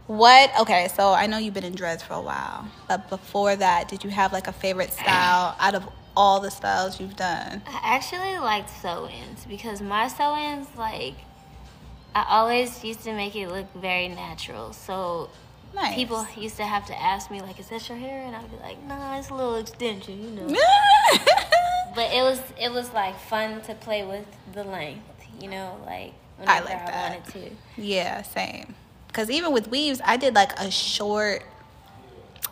What? 0.07 0.51
Okay, 0.61 0.89
so 0.95 1.13
I 1.13 1.27
know 1.27 1.39
you've 1.39 1.55
been 1.55 1.65
in 1.65 1.75
dreads 1.75 2.03
for 2.05 2.15
a 2.15 2.21
while, 2.23 2.69
but 2.89 3.09
before 3.11 3.55
that, 3.57 3.89
did 3.89 4.05
you 4.05 4.11
have 4.11 4.33
like 4.33 4.47
a 4.47 4.53
favorite 4.53 4.93
style 4.93 5.57
out 5.59 5.75
of 5.75 5.89
all 6.17 6.39
the 6.41 6.51
styles 6.51 7.01
you've 7.01 7.17
done? 7.17 7.63
I 7.67 7.81
actually 7.97 8.39
liked 8.39 8.71
sew-ins 8.71 9.45
because 9.47 9.81
my 9.83 10.09
sew-ins, 10.09 10.67
like, 10.77 11.15
I 12.15 12.25
always 12.29 12.83
used 12.85 13.05
to 13.05 13.13
make 13.13 13.37
it 13.37 13.49
look 13.49 13.67
very 13.75 14.09
natural. 14.09 14.73
So 14.73 15.31
Nice. 15.75 15.95
people 15.95 16.27
used 16.37 16.57
to 16.57 16.65
have 16.65 16.87
to 16.87 17.01
ask 17.01 17.31
me, 17.31 17.41
like, 17.41 17.61
"Is 17.61 17.69
that 17.69 17.89
your 17.89 17.97
hair?" 17.99 18.23
And 18.27 18.35
I'd 18.35 18.51
be 18.51 18.57
like, 18.57 18.83
"Nah, 18.85 19.19
it's 19.19 19.29
a 19.31 19.35
little 19.35 19.57
extension, 19.57 20.23
you 20.23 20.31
know." 20.31 20.57
But 21.95 22.13
it 22.13 22.23
was 22.23 22.41
it 22.59 22.71
was 22.73 22.93
like 22.93 23.19
fun 23.19 23.61
to 23.63 23.75
play 23.75 24.05
with 24.05 24.25
the 24.53 24.63
length, 24.63 25.03
you 25.41 25.49
know, 25.49 25.77
like 25.87 26.13
I 26.47 26.61
whenever 26.61 26.65
like 26.67 26.83
I, 26.83 26.87
that. 26.91 27.11
wanted 27.11 27.33
to. 27.33 27.51
Yeah, 27.83 28.23
same. 28.23 28.75
Because 29.09 29.29
even 29.29 29.53
with 29.53 29.69
weaves, 29.69 30.01
I 30.05 30.17
did 30.17 30.35
like 30.35 30.53
a 30.61 30.71
short, 30.71 31.43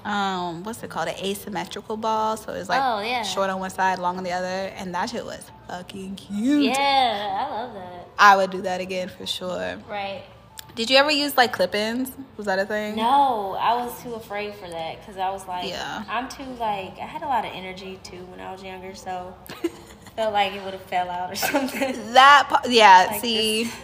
um, 0.04 0.64
what's 0.64 0.82
it 0.82 0.90
called? 0.90 1.06
An 1.08 1.14
asymmetrical 1.24 1.96
ball. 1.96 2.36
So 2.36 2.52
it's 2.52 2.68
like 2.68 2.82
Oh, 2.82 3.00
yeah. 3.00 3.22
short 3.22 3.48
on 3.48 3.60
one 3.60 3.70
side, 3.70 4.00
long 4.00 4.16
on 4.18 4.24
the 4.24 4.32
other. 4.32 4.72
And 4.76 4.92
that 4.94 5.10
shit 5.10 5.24
was 5.24 5.44
fucking 5.68 6.16
cute. 6.16 6.64
Yeah, 6.64 7.46
I 7.48 7.54
love 7.62 7.74
that. 7.74 8.08
I 8.18 8.36
would 8.36 8.50
do 8.50 8.62
that 8.62 8.80
again 8.80 9.08
for 9.08 9.26
sure. 9.26 9.78
Right. 9.88 10.22
Did 10.74 10.90
you 10.90 10.96
ever 10.96 11.10
use 11.10 11.36
like 11.36 11.52
clip 11.52 11.74
ins? 11.74 12.10
Was 12.36 12.46
that 12.46 12.58
a 12.58 12.66
thing? 12.66 12.96
No, 12.96 13.56
I 13.58 13.74
was 13.84 14.00
too 14.02 14.14
afraid 14.14 14.54
for 14.54 14.68
that 14.68 15.00
because 15.00 15.16
I 15.16 15.30
was 15.30 15.46
like, 15.46 15.68
Yeah. 15.68 16.04
I'm 16.08 16.28
too 16.28 16.44
like 16.58 16.98
I 16.98 17.06
had 17.06 17.22
a 17.22 17.26
lot 17.26 17.44
of 17.44 17.52
energy 17.54 17.98
too 18.02 18.24
when 18.26 18.40
I 18.40 18.52
was 18.52 18.62
younger, 18.62 18.94
so 18.94 19.34
felt 20.16 20.32
like 20.32 20.52
it 20.52 20.62
would 20.64 20.74
have 20.74 20.82
fell 20.82 21.10
out 21.10 21.30
or 21.32 21.34
something. 21.52 22.12
That, 22.12 22.60
yeah, 22.68 23.08
Like 23.10 23.20
see. 23.20 23.64
this- 23.64 23.74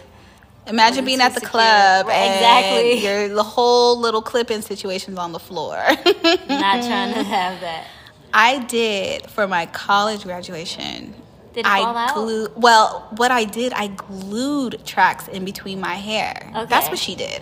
Imagine 0.67 1.05
being 1.05 1.21
at 1.21 1.29
the 1.35 1.41
secure. 1.41 1.51
club 1.51 2.09
and 2.09 2.33
exactly. 2.33 2.93
your 3.05 3.27
the 3.27 3.43
whole 3.43 3.99
little 3.99 4.23
clip-in 4.23 4.63
situation's 4.63 5.19
on 5.19 5.31
the 5.31 5.37
floor. 5.37 5.75
Not 5.77 6.83
trying 6.83 7.13
to 7.13 7.21
have 7.23 7.61
that. 7.61 7.85
I 8.33 8.57
did 8.59 9.29
for 9.29 9.47
my 9.47 9.67
college 9.67 10.23
graduation. 10.23 11.13
Did 11.55 11.65
it 11.65 11.71
I 11.71 11.79
fall 11.79 11.97
out? 11.97 12.13
glued 12.13 12.51
well, 12.55 13.07
what 13.17 13.31
I 13.31 13.45
did, 13.45 13.73
I 13.73 13.87
glued 13.87 14.85
tracks 14.85 15.27
in 15.27 15.43
between 15.45 15.79
my 15.79 15.95
hair. 15.95 16.51
That's 16.69 16.89
what 16.89 16.99
she 16.99 17.15
did. 17.15 17.41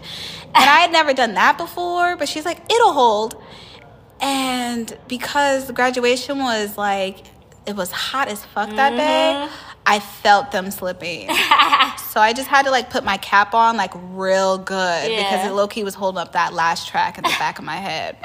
And 0.56 0.70
I 0.70 0.80
had 0.80 0.92
never 0.92 1.14
done 1.14 1.34
that 1.34 1.58
before, 1.58 2.16
but 2.16 2.30
she's 2.30 2.46
like, 2.46 2.60
it'll 2.72 2.94
hold. 2.94 3.42
And 4.22 4.98
because 5.08 5.68
the 5.68 5.74
graduation 5.74 6.40
was 6.40 6.78
like 6.78 7.26
it 7.66 7.76
was 7.76 7.92
hot 7.92 8.28
as 8.28 8.44
fuck 8.46 8.70
that 8.76 8.92
day, 8.92 9.34
Mm-hmm. 9.48 9.70
I 9.86 10.00
felt 10.00 10.52
them 10.52 10.72
slipping. 10.72 11.28
so 12.10 12.22
I 12.22 12.32
just 12.34 12.48
had 12.48 12.64
to 12.64 12.72
like 12.72 12.90
put 12.90 13.04
my 13.04 13.18
cap 13.18 13.54
on 13.54 13.76
like 13.76 13.92
real 14.14 14.58
good 14.58 15.10
because 15.10 15.46
it 15.46 15.52
low 15.52 15.68
key 15.68 15.84
was 15.84 15.94
holding 15.94 16.20
up 16.22 16.32
that 16.34 16.54
last 16.54 16.88
track 16.88 17.18
in 17.18 17.24
the 17.26 17.36
back 17.38 17.60
of 17.60 17.66
my 17.66 17.76
head. 17.76 18.16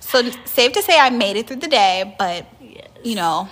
So 0.00 0.22
safe 0.46 0.72
to 0.72 0.82
say 0.82 0.98
I 0.98 1.10
made 1.10 1.36
it 1.36 1.46
through 1.46 1.56
the 1.56 1.68
day, 1.68 2.14
but 2.18 2.46
Yes. 2.60 2.86
you 3.02 3.16
know, 3.16 3.48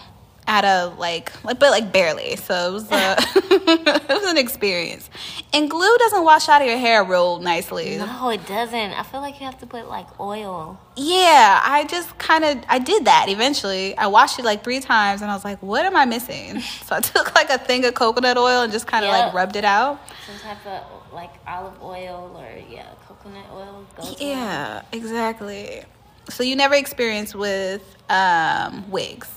at 0.47 0.65
a 0.65 0.93
like, 0.99 1.33
like 1.45 1.59
but 1.59 1.71
like 1.71 1.93
barely. 1.93 2.37
So 2.37 2.69
it 2.69 2.73
was 2.73 2.91
a, 2.91 3.17
it 3.19 4.09
was 4.09 4.31
an 4.31 4.39
experience. 4.39 5.09
And 5.53 5.71
glue 5.71 5.97
doesn't 5.99 6.25
wash 6.25 6.49
out 6.49 6.63
of 6.63 6.69
your 6.69 6.79
hair 6.79 7.05
real 7.05 7.39
nicely. 7.39 7.97
No, 7.97 8.31
it 8.31 8.47
doesn't. 8.47 8.93
I 8.93 9.03
feel 9.03 9.21
like 9.21 9.39
you 9.41 9.47
have 9.47 9.59
to 9.61 9.67
put 9.67 9.89
like 9.89 10.07
oil. 10.21 10.79
Yeah, 10.97 11.61
I 11.65 11.85
just 11.85 12.19
kind 12.19 12.45
of 12.45 12.59
I 12.69 12.79
did 12.79 13.05
that 13.05 13.27
eventually. 13.29 13.97
I 13.97 14.07
washed 14.09 14.39
it 14.39 14.45
like 14.45 14.65
three 14.65 14.81
times, 14.81 15.23
and 15.23 15.31
I 15.31 15.35
was 15.35 15.45
like, 15.45 15.63
"What 15.63 15.85
am 15.87 15.97
I 15.97 16.05
missing?" 16.05 16.61
So 16.83 16.97
I 16.97 17.01
took 17.01 17.35
like 17.35 17.49
a 17.49 17.59
thing 17.59 17.85
of 17.85 17.95
coconut 17.95 18.37
oil 18.37 18.63
and 18.63 18.73
just 18.73 18.87
kind 18.87 19.05
of 19.05 19.11
like 19.11 19.33
rubbed 19.33 19.57
it 19.57 19.65
out. 19.65 20.01
Some 20.27 20.39
type 20.39 20.67
of 20.67 21.13
like 21.13 21.31
olive 21.47 21.81
oil 21.83 22.35
or 22.37 22.59
yeah, 22.71 22.87
coconut 23.07 23.47
oil. 23.53 23.87
Yeah, 24.19 24.83
exactly. 24.93 25.85
So 26.29 26.43
you 26.43 26.57
never 26.57 26.75
experienced 26.75 27.35
with 27.35 27.97
um, 28.09 28.91
wigs. 28.91 29.29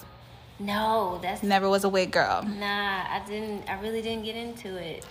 No, 0.60 1.20
that's 1.22 1.44
Never 1.44 1.70
was 1.70 1.84
a 1.84 1.90
wig 1.90 2.12
girl. 2.12 2.44
nah. 2.44 2.66
I 2.68 3.22
didn't. 3.28 3.70
I 3.70 3.80
really 3.82 4.02
didn't 4.02 4.24
get 4.24 4.36
into 4.36 4.76
it. 4.78 5.06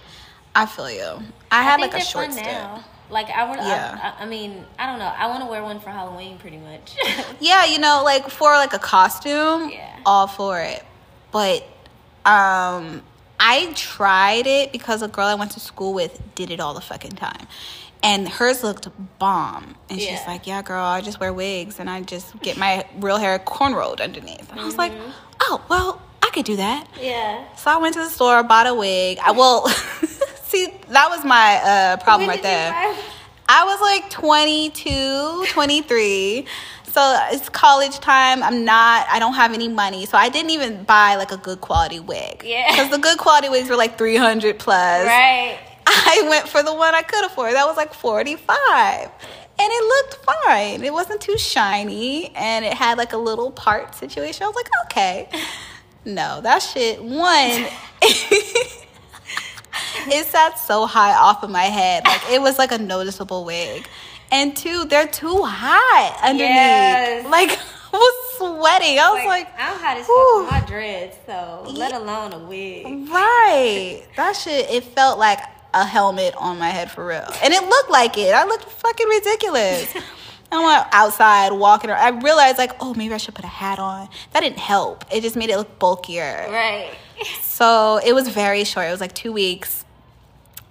I 0.55 0.67
feel 0.67 0.91
you. 0.91 1.19
I 1.51 1.63
had 1.63 1.81
like 1.81 1.95
a 1.95 2.01
short 2.01 2.33
stint. 2.33 2.47
now. 2.47 2.85
Like 3.11 3.29
I 3.29 3.49
would. 3.51 3.59
Yeah. 3.59 4.15
I, 4.19 4.23
I 4.23 4.27
mean, 4.27 4.65
I 4.79 4.87
don't 4.87 4.99
know. 4.99 5.05
I 5.17 5.27
want 5.27 5.41
to 5.43 5.47
wear 5.51 5.63
one 5.63 5.81
for 5.81 5.91
Halloween, 5.91 6.39
pretty 6.39 6.57
much. 6.59 6.97
Yeah, 7.41 7.67
you 7.67 7.79
know, 7.79 8.03
like 8.05 8.31
for 8.31 8.53
like 8.55 8.73
a 8.73 8.79
costume, 8.79 9.69
Yeah. 9.71 9.99
all 10.07 10.27
for 10.27 10.61
it. 10.61 10.83
But 11.33 11.63
um 12.25 13.03
I 13.39 13.73
tried 13.75 14.47
it 14.47 14.73
because 14.73 15.03
a 15.03 15.09
girl 15.09 15.27
I 15.27 15.35
went 15.35 15.51
to 15.53 15.61
school 15.61 15.93
with 15.93 16.23
did 16.35 16.51
it 16.51 16.61
all 16.61 16.73
the 16.73 16.81
fucking 16.81 17.13
time. 17.13 17.47
And 18.03 18.29
hers 18.29 18.63
looked 18.63 18.89
bomb. 19.19 19.75
And 19.91 20.01
she's 20.01 20.21
like, 20.27 20.47
Yeah, 20.47 20.63
girl, 20.63 20.85
I 20.85 21.01
just 21.03 21.21
wear 21.21 21.33
wigs 21.33 21.79
and 21.81 21.91
I 21.91 22.01
just 22.03 22.41
get 22.41 22.57
my 22.57 22.85
real 22.99 23.17
hair 23.19 23.39
cornrowed 23.39 24.01
underneath. 24.01 24.51
And 24.51 24.61
I 24.61 24.65
was 24.65 24.77
like, 24.79 24.93
Mm-hmm. 24.93 25.11
Oh, 25.47 25.65
well, 25.69 26.01
I 26.23 26.31
could 26.31 26.45
do 26.47 26.57
that. 26.57 26.87
yeah. 27.01 27.55
So 27.57 27.71
I 27.71 27.77
went 27.77 27.95
to 27.95 28.01
the 28.01 28.09
store, 28.09 28.43
bought 28.43 28.67
a 28.67 28.75
wig. 28.75 29.19
I 29.23 29.31
will 29.33 29.69
see 30.45 30.73
that 30.89 31.09
was 31.11 31.25
my 31.25 31.57
uh 31.63 31.97
problem 31.99 32.27
When 32.29 32.37
right 32.37 32.43
there. 32.43 32.73
I 33.47 33.65
was 33.65 33.81
like 33.81 34.09
22, 34.11 35.45
23. 35.53 36.47
So 36.87 37.19
it's 37.33 37.49
college 37.49 37.99
time. 37.99 38.43
I'm 38.43 38.65
not, 38.65 39.07
I 39.11 39.19
don't 39.19 39.35
have 39.35 39.53
any 39.53 39.69
money. 39.69 40.07
So 40.07 40.17
I 40.17 40.29
didn't 40.29 40.51
even 40.51 40.85
buy 40.85 41.17
like 41.17 41.33
a 41.33 41.37
good 41.37 41.61
quality 41.61 42.01
wig. 42.01 42.43
Yeah. 42.45 42.71
Because 42.71 42.91
the 42.91 42.99
good 42.99 43.19
quality 43.19 43.49
wigs 43.49 43.69
were 43.69 43.77
like 43.77 43.99
300 43.99 44.59
plus. 44.59 45.05
Right. 45.07 45.59
I 45.87 46.27
went 46.31 46.49
for 46.49 46.63
the 46.63 46.73
one 46.73 46.95
I 46.95 47.03
could 47.03 47.25
afford. 47.27 47.53
That 47.55 47.67
was 47.67 47.77
like 47.77 47.93
45. 47.93 49.11
And 49.57 49.71
it 49.73 49.85
looked 49.85 50.27
fine. 50.45 50.83
It 50.83 50.93
wasn't 50.93 51.21
too 51.21 51.39
shiny. 51.39 52.35
And 52.35 52.65
it 52.65 52.75
had 52.75 52.99
like 52.99 53.13
a 53.13 53.17
little 53.17 53.51
part 53.53 53.95
situation. 53.95 54.43
I 54.43 54.47
was 54.49 54.57
like, 54.57 54.71
okay. 54.87 55.29
No, 56.05 56.41
that 56.43 56.59
shit, 56.59 57.03
one, 57.03 57.67
it 60.07 60.27
sat 60.27 60.59
so 60.59 60.87
high 60.87 61.15
off 61.15 61.43
of 61.43 61.51
my 61.51 61.63
head. 61.63 62.05
Like 62.05 62.21
it 62.31 62.41
was 62.43 62.59
like 62.59 62.73
a 62.73 62.79
noticeable 62.79 63.45
wig. 63.45 63.87
And 64.31 64.57
two, 64.57 64.85
they're 64.87 65.07
too 65.07 65.43
hot 65.45 66.19
underneath. 66.23 66.51
Yes. 66.51 67.27
Like 67.31 67.51
I 67.93 67.97
was 67.97 68.37
sweating. 68.37 68.99
I 68.99 69.11
was 69.13 69.25
like, 69.27 69.49
I'm 69.57 69.79
hot 69.79 69.97
as 69.97 70.07
fuck 70.07 70.51
my 70.51 70.67
dreads, 70.67 71.17
so 71.27 71.65
let 71.73 71.93
alone 71.93 72.33
a 72.33 72.39
wig. 72.41 72.85
right. 73.09 74.03
That 74.17 74.33
shit, 74.35 74.69
it 74.71 74.83
felt 74.85 75.19
like 75.19 75.39
a 75.75 75.85
helmet 75.85 76.35
on 76.37 76.59
my 76.59 76.69
head 76.69 76.91
for 76.91 77.07
real. 77.07 77.29
And 77.43 77.53
it 77.53 77.63
looked 77.63 77.91
like 77.91 78.17
it. 78.17 78.35
I 78.35 78.45
looked 78.45 78.65
fucking 78.65 79.09
ridiculous. 79.09 79.95
I 80.53 80.65
went 80.65 80.87
outside 80.93 81.53
walking 81.53 81.91
around. 81.91 82.01
I 82.01 82.21
realized 82.21 82.59
like, 82.59 82.73
oh, 82.81 82.95
maybe 82.95 83.13
I 83.13 83.17
should 83.17 83.35
put 83.35 83.45
a 83.45 83.49
hat 83.49 83.79
on. 83.79 84.09
That 84.33 84.41
didn't 84.41 84.59
help. 84.59 85.05
It 85.11 85.23
just 85.23 85.37
made 85.37 85.51
it 85.51 85.57
look 85.57 85.79
bulkier. 85.79 86.47
Right. 86.49 86.93
So 87.41 88.01
it 88.05 88.13
was 88.13 88.29
very 88.29 88.65
short. 88.65 88.87
It 88.87 88.91
was 88.91 89.01
like 89.01 89.15
two 89.15 89.33
weeks. 89.33 89.84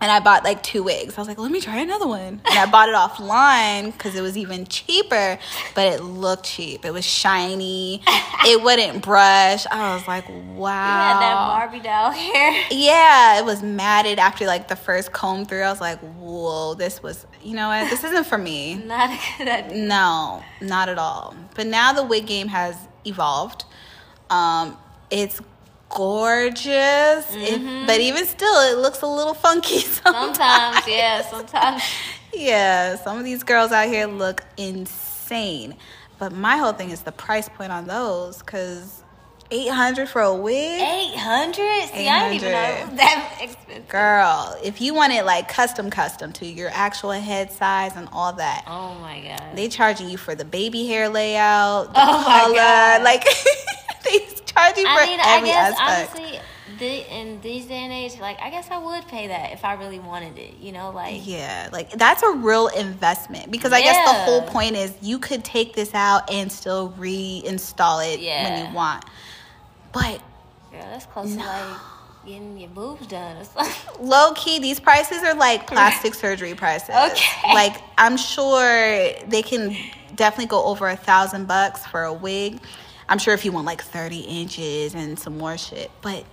And 0.04 0.12
I 0.12 0.20
bought 0.20 0.44
like 0.44 0.62
two 0.62 0.84
wigs. 0.84 1.18
I 1.18 1.22
was 1.22 1.30
like, 1.30 1.38
let 1.38 1.50
me 1.50 1.62
try 1.62 1.80
another 1.80 2.06
one. 2.08 2.42
And 2.44 2.60
I 2.60 2.70
bought 2.70 2.90
it 2.90 2.96
offline 2.96 3.94
because 3.94 4.16
it 4.16 4.22
was 4.22 4.38
even 4.38 4.66
cheaper, 4.66 5.40
but 5.76 5.94
it 5.94 6.04
looked 6.04 6.44
cheap. 6.44 6.84
It 6.84 6.92
was 6.92 7.06
shiny. 7.06 8.04
it 8.46 8.62
wouldn't 8.62 9.02
brush. 9.02 9.66
I 9.72 9.96
was 9.96 10.06
like, 10.06 10.28
wow. 10.28 10.34
You 10.36 11.14
had 11.14 11.22
that 11.22 11.36
Barbie 11.36 11.80
doll 11.80 12.12
hair. 12.12 12.66
Yeah, 12.74 13.40
it 13.40 13.46
was 13.46 13.64
matted 13.64 14.20
after 14.20 14.46
like 14.46 14.68
the 14.68 14.76
first 14.76 15.14
comb 15.14 15.46
through. 15.46 15.62
I 15.62 15.72
was 15.72 15.80
like, 15.80 16.00
whoa, 16.00 16.74
this 16.74 17.02
was, 17.02 17.26
you 17.42 17.56
know 17.56 17.70
what? 17.70 17.90
This 17.90 18.04
isn't 18.04 18.26
for 18.26 18.38
me. 18.38 18.76
Not 18.76 19.10
a 19.10 19.20
good 19.38 19.48
idea. 19.48 19.86
No, 19.88 20.44
not 20.60 20.90
at 20.90 20.98
all. 20.98 21.34
But 21.56 21.68
now 21.68 21.94
the 21.94 22.04
wig 22.04 22.28
game 22.28 22.50
has 22.50 22.76
evolved. 23.06 23.64
Um, 24.30 24.78
it's 25.10 25.40
gorgeous, 25.96 26.66
It- 27.36 27.62
mm-hmm. 27.62 27.86
but 27.86 28.00
even 28.00 28.26
still, 28.26 28.72
it 28.72 28.78
looks 28.78 29.02
a 29.02 29.08
little 29.08 29.34
funky 29.34 29.80
sometimes. 29.80 30.38
Sometimes, 30.38 30.88
yeah, 30.88 31.22
sometimes. 31.30 31.84
Yeah, 32.34 32.96
some 32.98 33.18
of 33.20 33.24
these 33.26 33.44
girls 33.44 33.72
out 33.72 33.88
here 33.88 34.08
look 34.08 34.44
insane. 34.58 35.76
But 36.20 36.32
my 36.32 36.58
whole 36.58 36.74
thing 36.74 36.90
is 36.92 37.02
the 37.02 37.12
price 37.12 37.50
point 37.50 37.72
on 37.72 37.86
those, 37.88 38.40
because 38.40 39.04
800 39.52 40.08
for 40.10 40.22
a 40.22 40.34
wig? 40.34 40.82
800? 40.82 41.90
See, 41.90 42.08
I 42.08 42.20
didn't 42.30 42.36
even 42.36 42.52
know 42.52 42.96
that 42.98 43.38
expensive. 43.42 43.88
Girl, 43.90 44.56
if 44.64 44.82
you 44.82 44.94
want 44.94 45.14
it 45.14 45.26
like 45.26 45.48
custom, 45.50 45.90
custom 45.90 46.32
to 46.34 46.46
your 46.46 46.70
actual 46.74 47.12
head 47.12 47.52
size 47.52 47.96
and 47.96 48.08
all 48.14 48.34
that, 48.34 48.64
Oh 48.68 48.96
my 49.02 49.20
god. 49.22 49.56
they 49.56 49.68
charging 49.68 50.10
you 50.10 50.18
for 50.18 50.34
the 50.34 50.46
baby 50.46 50.88
hair 50.88 51.10
layout, 51.10 51.94
the 51.94 52.00
Oh 52.00 52.24
color, 52.56 53.04
like 53.04 53.26
charge 54.54 54.78
you 54.78 54.84
for 54.84 54.90
I 54.90 55.06
mean, 55.06 55.20
I 55.20 55.42
guess 55.42 55.80
aspect. 55.80 56.16
honestly, 56.16 56.40
the, 56.78 57.14
in 57.14 57.42
these 57.42 57.66
day 57.66 57.76
and 57.76 57.94
age, 57.94 58.20
like 58.20 58.40
I 58.42 58.50
guess 58.50 58.70
I 58.72 58.78
would 58.78 59.08
pay 59.08 59.28
that 59.28 59.52
if 59.52 59.66
I 59.66 59.74
really 59.74 60.00
wanted 60.00 60.38
it. 60.38 60.58
You 60.60 60.72
know, 60.72 60.92
like 60.92 61.26
Yeah, 61.26 61.70
like 61.72 61.92
that's 61.92 62.24
a 62.24 62.32
real 62.32 62.68
investment 62.68 63.52
because 63.52 63.74
I 63.74 63.82
guess 63.82 63.98
the 64.06 64.14
whole 64.14 64.42
point 64.44 64.76
is 64.76 64.94
you 65.02 65.20
could 65.20 65.44
take 65.44 65.74
this 65.74 65.94
out 65.94 66.32
and 66.32 66.52
still 66.52 66.94
reinstall 66.98 68.04
it 68.14 68.20
when 68.20 68.68
you 68.68 68.76
want. 68.76 69.06
But 69.92 70.20
girl, 70.72 70.82
that's 70.90 71.06
close 71.06 71.34
to 71.34 71.40
like 71.40 71.78
getting 72.26 72.58
your 72.58 72.70
boobs 72.70 73.08
done 73.08 73.38
or 73.38 73.44
something. 73.44 73.74
low 74.02 74.34
key, 74.34 74.60
these 74.60 74.80
prices 74.80 75.24
are 75.24 75.36
like 75.36 75.68
plastic 75.68 76.14
surgery 76.14 76.56
prices. 76.56 76.96
Okay. 76.96 77.54
Like 77.54 77.82
I'm 77.98 78.18
sure 78.18 79.14
they 79.28 79.42
can 79.44 79.76
definitely 80.16 80.48
go 80.48 80.64
over 80.66 80.88
a 80.88 80.96
thousand 80.96 81.48
bucks 81.48 81.86
for 81.86 82.04
a 82.04 82.14
wig. 82.14 82.60
I'm 83.10 83.18
sure 83.20 83.34
if 83.34 83.44
you 83.46 83.52
want 83.52 83.66
like 83.66 83.82
30 83.84 84.20
inches 84.22 84.96
and 84.96 85.18
some 85.20 85.38
more 85.38 85.58
shit, 85.58 85.92
but 86.02 86.24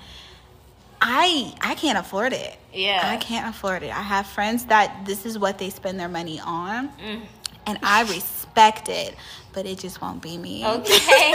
I 1.01 1.55
I 1.61 1.75
can't 1.75 1.99
afford 1.99 2.33
it. 2.33 2.57
Yeah. 2.73 3.01
I 3.03 3.17
can't 3.17 3.49
afford 3.55 3.83
it. 3.83 3.91
I 3.91 4.03
have 4.03 4.27
friends 4.27 4.67
that 4.67 5.05
this 5.07 5.25
is 5.27 5.39
what 5.39 5.59
they 5.59 5.71
spend 5.71 5.99
their 5.99 6.09
money 6.09 6.39
on, 6.41 6.89
Mm. 6.91 7.23
and 7.67 7.79
I 7.83 8.03
respect 8.03 8.89
it, 8.89 9.15
but 9.53 9.67
it 9.67 9.79
just 9.79 10.01
won't 10.01 10.23
be 10.23 10.37
me. 10.39 10.65
Okay. 10.67 11.35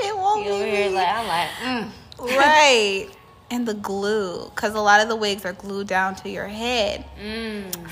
it 0.00 0.16
won't 0.16 0.44
you 0.46 0.52
be 0.52 0.70
here 0.70 0.88
me. 0.90 0.94
like 0.96 1.08
I'm 1.08 1.26
like, 1.28 1.50
mm. 1.60 2.36
right. 2.36 3.08
And 3.50 3.68
the 3.68 3.74
glue, 3.74 4.50
because 4.54 4.74
a 4.74 4.80
lot 4.80 5.00
of 5.02 5.08
the 5.08 5.16
wigs 5.16 5.44
are 5.44 5.52
glued 5.52 5.86
down 5.86 6.16
to 6.16 6.28
your 6.30 6.48
head. 6.48 7.04
Mm. 7.22 7.88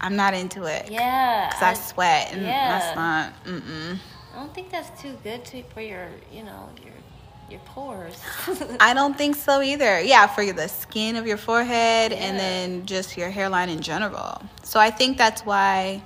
I'm 0.00 0.16
not 0.16 0.34
into 0.34 0.64
it. 0.64 0.90
Yeah. 0.90 1.50
Cause 1.52 1.62
I 1.62 1.74
sweat, 1.74 2.32
and 2.32 2.42
Yeah. 2.42 2.78
that's 2.78 2.96
not. 2.96 3.44
Mm-mm. 3.44 3.98
I 4.32 4.38
don't 4.38 4.54
think 4.54 4.70
that's 4.70 5.00
too 5.00 5.16
good 5.22 5.44
to 5.46 5.62
for 5.74 5.80
your, 5.80 6.08
you 6.32 6.42
know, 6.42 6.70
your 6.82 6.92
your 7.52 7.60
pores. 7.60 8.18
I 8.80 8.94
don't 8.94 9.16
think 9.16 9.36
so 9.36 9.60
either. 9.60 10.00
Yeah, 10.00 10.26
for 10.26 10.50
the 10.52 10.68
skin 10.68 11.16
of 11.16 11.26
your 11.26 11.36
forehead 11.36 12.12
and 12.12 12.38
then 12.38 12.86
just 12.86 13.16
your 13.16 13.30
hairline 13.30 13.68
in 13.68 13.80
general. 13.82 14.42
So 14.62 14.80
I 14.80 14.90
think 14.90 15.18
that's 15.18 15.42
why. 15.44 16.02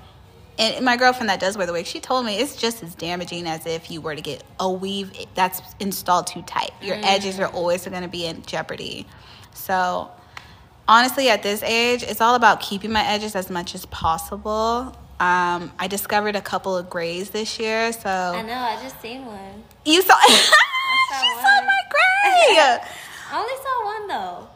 And 0.59 0.85
my 0.85 0.97
girlfriend 0.97 1.29
that 1.29 1.39
does 1.39 1.57
wear 1.57 1.67
the 1.67 1.73
wig, 1.73 1.87
she 1.87 2.01
told 2.01 2.25
me 2.25 2.39
it's 2.39 2.57
just 2.57 2.83
as 2.83 2.95
damaging 2.95 3.47
as 3.47 3.67
if 3.67 3.91
you 3.91 4.01
were 4.01 4.17
to 4.17 4.23
get 4.23 4.43
a 4.59 4.71
weave 4.71 5.13
that's 5.35 5.61
installed 5.81 6.27
too 6.27 6.41
tight. 6.43 6.71
Your 6.81 6.97
mm. 6.97 7.05
edges 7.05 7.39
are 7.39 7.49
always 7.49 7.87
going 7.87 8.03
to 8.03 8.09
be 8.09 8.25
in 8.25 8.41
jeopardy. 8.43 9.07
So 9.53 10.11
honestly, 10.89 11.29
at 11.29 11.43
this 11.43 11.63
age, 11.63 12.03
it's 12.03 12.23
all 12.23 12.37
about 12.37 12.61
keeping 12.61 12.91
my 12.91 13.07
edges 13.07 13.37
as 13.37 13.51
much 13.51 13.75
as 13.75 13.85
possible. 13.87 14.97
Um, 15.19 15.73
I 15.79 15.87
discovered 15.89 16.37
a 16.37 16.41
couple 16.43 16.77
of 16.77 16.91
grays 16.91 17.31
this 17.31 17.59
year, 17.59 17.93
so 17.93 18.09
I 18.11 18.43
know. 18.43 18.53
I 18.55 18.79
just 18.83 19.01
seen 19.01 19.25
one. 19.25 19.65
you 19.85 20.03
saw. 20.03 20.15
she 20.27 20.33
saw 20.35 21.21
saw 21.41 21.57
one. 21.57 21.67
my 21.67 21.81
gray. 21.91 22.57
I 23.33 23.39
only 23.39 23.55
saw 23.63 23.85
one 23.85 24.09
though. 24.09 24.49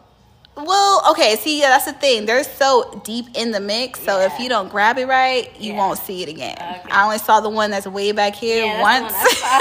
Well, 0.66 1.02
okay, 1.12 1.36
see, 1.36 1.60
yeah, 1.60 1.70
that's 1.70 1.86
the 1.86 1.94
thing. 1.94 2.26
They're 2.26 2.44
so 2.44 3.00
deep 3.04 3.26
in 3.34 3.50
the 3.52 3.60
mix, 3.60 4.00
so 4.00 4.20
if 4.20 4.38
you 4.38 4.48
don't 4.50 4.68
grab 4.68 4.98
it 4.98 5.06
right, 5.06 5.50
you 5.58 5.72
Yeah. 5.72 5.78
won't 5.78 5.98
see 5.98 6.22
it 6.22 6.28
again. 6.28 6.56
Okay. 6.58 6.90
I 6.90 7.04
only 7.04 7.18
saw 7.18 7.40
the 7.40 7.48
one 7.48 7.70
that's 7.70 7.86
way 7.86 8.12
back 8.12 8.34
here 8.34 8.64
Yeah, 8.66 8.82
once. 8.82 9.12
that's 9.14 9.40
the 9.40 9.46
one 9.46 9.52
I 9.54 9.60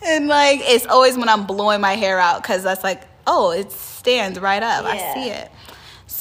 saw. 0.00 0.08
and 0.08 0.26
like, 0.26 0.60
it's 0.64 0.86
always 0.86 1.16
when 1.16 1.28
I'm 1.28 1.46
blowing 1.46 1.80
my 1.80 1.92
hair 1.94 2.18
out 2.18 2.42
because 2.42 2.64
that's 2.64 2.82
like, 2.82 3.02
oh, 3.28 3.52
it 3.52 3.70
stands 3.70 4.40
right 4.40 4.62
up. 4.62 4.84
I 4.84 5.14
see 5.14 5.30
it. 5.30 5.50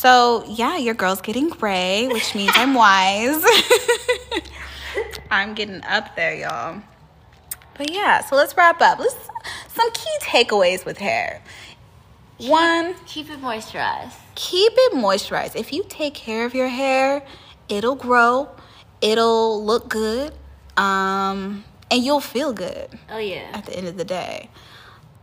So, 0.06 0.43
yeah, 0.47 0.78
your 0.78 0.93
girl's 0.93 1.20
getting 1.20 1.49
gray, 1.49 2.08
which 2.08 2.36
means 2.36 2.51
I'm 2.53 2.76
wise. 2.76 3.43
I'm 5.32 5.56
getting 5.56 5.84
up 5.84 6.16
there, 6.16 6.36
y'all. 6.36 6.80
But 7.76 7.89
yeah, 7.91 8.24
so 8.24 8.36
let's 8.36 8.56
wrap 8.56 8.80
up. 8.82 8.99
Let's 8.99 9.16
some 9.70 9.89
key 9.93 10.16
takeaways 10.22 10.86
with 10.86 10.99
hair. 10.99 11.41
One, 12.38 12.93
Keep 13.08 13.32
it 13.32 13.41
moisturized. 13.41 14.14
keep 14.36 14.74
it 14.76 14.93
moisturized. 14.93 15.56
If 15.56 15.74
you 15.74 15.84
take 15.89 16.14
care 16.14 16.45
of 16.45 16.53
your 16.53 16.68
hair, 16.68 17.26
it'll 17.68 17.95
grow, 17.95 18.47
it'll 19.01 19.66
look 19.66 19.89
good, 19.89 20.34
um, 20.78 21.64
and 21.89 22.03
you'll 22.03 22.20
feel 22.20 22.53
good 22.53 22.89
Oh 23.10 23.18
yeah. 23.18 23.49
at 23.53 23.66
the 23.66 23.76
end 23.76 23.88
of 23.88 23.97
the 23.97 24.06
day. 24.06 24.51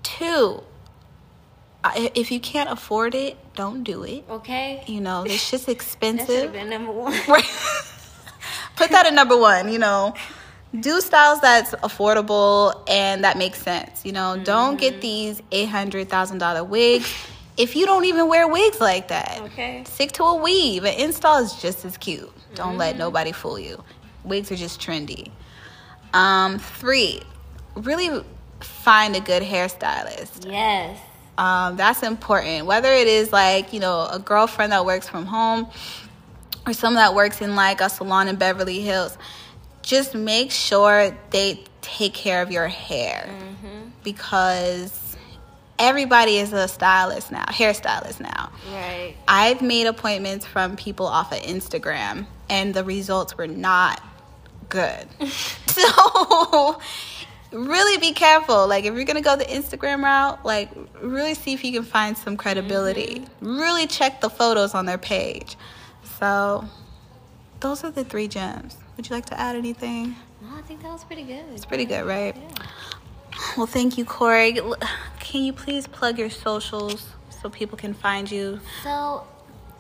Two, 0.03 0.65
if 1.85 2.31
you 2.31 2.41
can't 2.41 2.71
afford 2.71 3.15
it, 3.15 3.37
don't 3.55 3.83
do 3.83 4.03
it. 4.05 4.25
Okay. 4.29 4.83
You 4.87 5.01
know, 5.01 5.25
it's 5.27 5.51
just 5.51 5.67
That 5.67 5.73
expensive. 5.73 6.53
been 6.53 6.71
number 6.71 6.93
one. 6.93 7.13
Right. 7.29 7.45
Put 8.77 8.91
that 8.91 9.07
at 9.07 9.15
number 9.15 9.37
one, 9.37 9.73
you 9.73 9.79
know. 9.79 10.15
Do 10.81 11.01
styles 11.03 11.41
that's 11.41 11.73
affordable 11.77 12.83
and 12.89 13.25
that 13.25 13.37
makes 13.37 13.61
sense. 13.61 14.07
You 14.07 14.13
know, 14.13 14.41
don't 14.43 14.79
get 14.81 15.03
these 15.03 15.43
eight 15.53 15.69
hundred 15.69 16.09
thousand 16.09 16.39
dollar 16.39 16.65
wigs 16.65 17.13
if 17.59 17.77
you 17.77 17.85
don't 17.85 18.07
even 18.07 18.29
wear 18.29 18.49
wigs 18.49 18.81
like 18.81 19.09
that. 19.09 19.39
Okay. 19.43 19.85
Stick 19.87 20.13
to 20.13 20.23
a 20.25 20.37
weave. 20.37 20.85
An 20.85 20.95
install 20.99 21.45
is 21.45 21.53
just 21.61 21.85
as 21.85 21.99
cute. 21.99 22.33
Don't 22.55 22.79
let 22.79 22.97
nobody 22.97 23.33
fool 23.33 23.59
you. 23.59 23.85
Wigs 24.25 24.51
are 24.51 24.57
just 24.57 24.81
trendy. 24.81 25.31
Um, 26.15 26.59
three, 26.59 27.21
really 27.77 28.25
find 28.61 29.15
a 29.15 29.21
good 29.21 29.43
hairstylist. 29.43 30.51
Yes. 30.51 30.99
Um, 31.39 31.77
that's 31.77 32.03
important. 32.03 32.67
Whether 32.67 32.93
it 32.93 33.09
is 33.09 33.33
like, 33.33 33.73
you 33.73 33.81
know, 33.81 34.07
a 34.11 34.19
girlfriend 34.19 34.73
that 34.73 34.85
works 34.85 35.09
from 35.09 35.27
home 35.27 35.69
or 36.67 36.73
someone 36.73 37.03
that 37.03 37.15
works 37.15 37.41
in 37.41 37.57
like 37.57 37.81
a 37.81 37.89
salon 37.89 38.29
in 38.29 38.37
Beverly 38.37 38.81
Hills, 38.81 39.17
just 39.83 40.15
make 40.15 40.51
sure 40.51 41.17
they 41.31 41.65
take 41.81 42.15
care 42.15 42.43
of 42.43 42.51
your 42.53 42.69
hair 42.69 43.29
because 44.05 45.17
everybody 45.79 46.37
is 46.37 46.53
a 46.53 46.69
stylist 46.69 47.33
now, 47.33 47.45
hairstylist 47.47 48.21
now. 48.21 48.51
Right. 48.71 49.15
I've 49.27 49.63
made 49.63 49.87
appointments 49.87 50.47
from 50.47 50.77
people 50.77 51.07
off 51.07 51.33
of 51.33 51.39
Instagram 51.39 52.27
and 52.49 52.73
the 52.75 52.85
results 52.85 53.37
were 53.37 53.49
not 53.49 54.01
good. 54.69 55.07
so 55.67 56.79
really 57.53 57.99
be 57.99 58.13
careful. 58.13 58.67
Like 58.67 58.85
if 58.85 58.95
you're 58.95 59.05
gonna 59.05 59.21
go 59.21 59.37
the 59.37 59.45
Instagram 59.45 60.03
route, 60.03 60.45
like 60.45 60.71
really 61.01 61.35
see 61.35 61.53
if 61.53 61.65
you 61.65 61.73
can 61.73 61.85
find 61.85 62.17
some 62.17 62.37
credibility. 62.37 63.21
Mm-hmm. 63.21 63.59
Really 63.59 63.87
check 63.87 64.21
the 64.21 64.31
photos 64.31 64.75
on 64.75 64.87
their 64.87 64.99
page. 64.99 65.57
So 66.19 66.65
those 67.61 67.85
are 67.85 67.91
the 67.91 68.05
three 68.05 68.29
gems. 68.29 68.77
Would 68.97 69.09
you 69.09 69.15
like 69.15 69.27
to 69.27 69.41
add 69.41 69.57
anything? 69.57 70.17
No, 70.43 70.57
I 70.57 70.63
think 70.63 70.83
that 70.83 70.93
was 70.93 71.05
pretty 71.05 71.23
good. 71.23 71.45
It's 71.55 71.65
pretty 71.65 71.85
good, 71.85 72.05
right? 72.05 72.37
Yeah. 72.37 72.67
Well, 73.57 73.67
thank 73.67 73.97
you, 73.97 74.05
Kori. 74.05 74.59
Can 75.21 75.43
you 75.43 75.53
please 75.53 75.87
plug 75.87 76.19
your 76.19 76.31
socials 76.31 77.09
so 77.31 77.49
people 77.49 77.79
can 77.79 77.95
find 77.95 78.31
you? 78.31 78.61
So, 78.83 79.27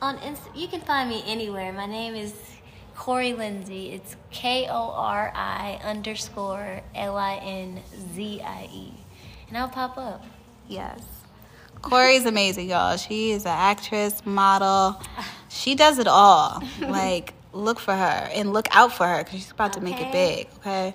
on 0.01 0.18
Inst- 0.18 0.55
you 0.55 0.68
can 0.68 0.81
find 0.81 1.09
me 1.09 1.23
anywhere. 1.27 1.73
My 1.73 1.87
name 1.87 2.14
is 2.14 2.35
Kori 3.03 3.33
Linzie. 3.33 3.95
It's 3.95 4.15
K 4.31 4.69
O 4.69 4.93
R 4.95 5.33
I 5.35 5.81
underscore 5.83 6.83
L 6.95 7.17
I 7.17 7.35
N 7.35 7.81
Z 8.15 8.41
I 8.41 8.69
E, 8.73 8.93
and 9.49 9.59
I'll 9.59 9.69
pop 9.69 9.99
up. 9.99 10.25
Yes. 10.69 11.03
Kori's 11.81 12.27
amazing, 12.27 12.71
y'all. 12.71 12.97
She 12.97 13.33
is 13.33 13.45
an 13.45 13.57
actress, 13.57 14.25
model. 14.25 15.03
She 15.49 15.75
does 15.75 15.99
it 15.99 16.07
all. 16.07 16.63
Like, 16.81 17.35
look 17.53 17.81
for 17.81 17.93
her 17.93 18.31
and 18.37 18.53
look 18.53 18.69
out 18.71 18.93
for 18.93 19.09
her 19.09 19.25
because 19.25 19.41
she's 19.41 19.51
about 19.51 19.73
to 19.73 19.81
make 19.81 20.01
it 20.01 20.13
big, 20.13 20.47
okay? 20.59 20.95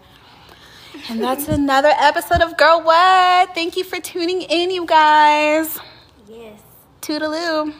And 1.09 1.21
that's 1.21 1.49
another 1.49 1.91
episode 1.99 2.39
of 2.41 2.55
Girl 2.55 2.83
What? 2.83 3.53
Thank 3.53 3.75
you 3.75 3.83
for 3.83 3.99
tuning 3.99 4.43
in, 4.43 4.71
you 4.71 4.85
guys. 4.85 5.77
Yes. 6.25 6.61
Toodaloo. 7.01 7.73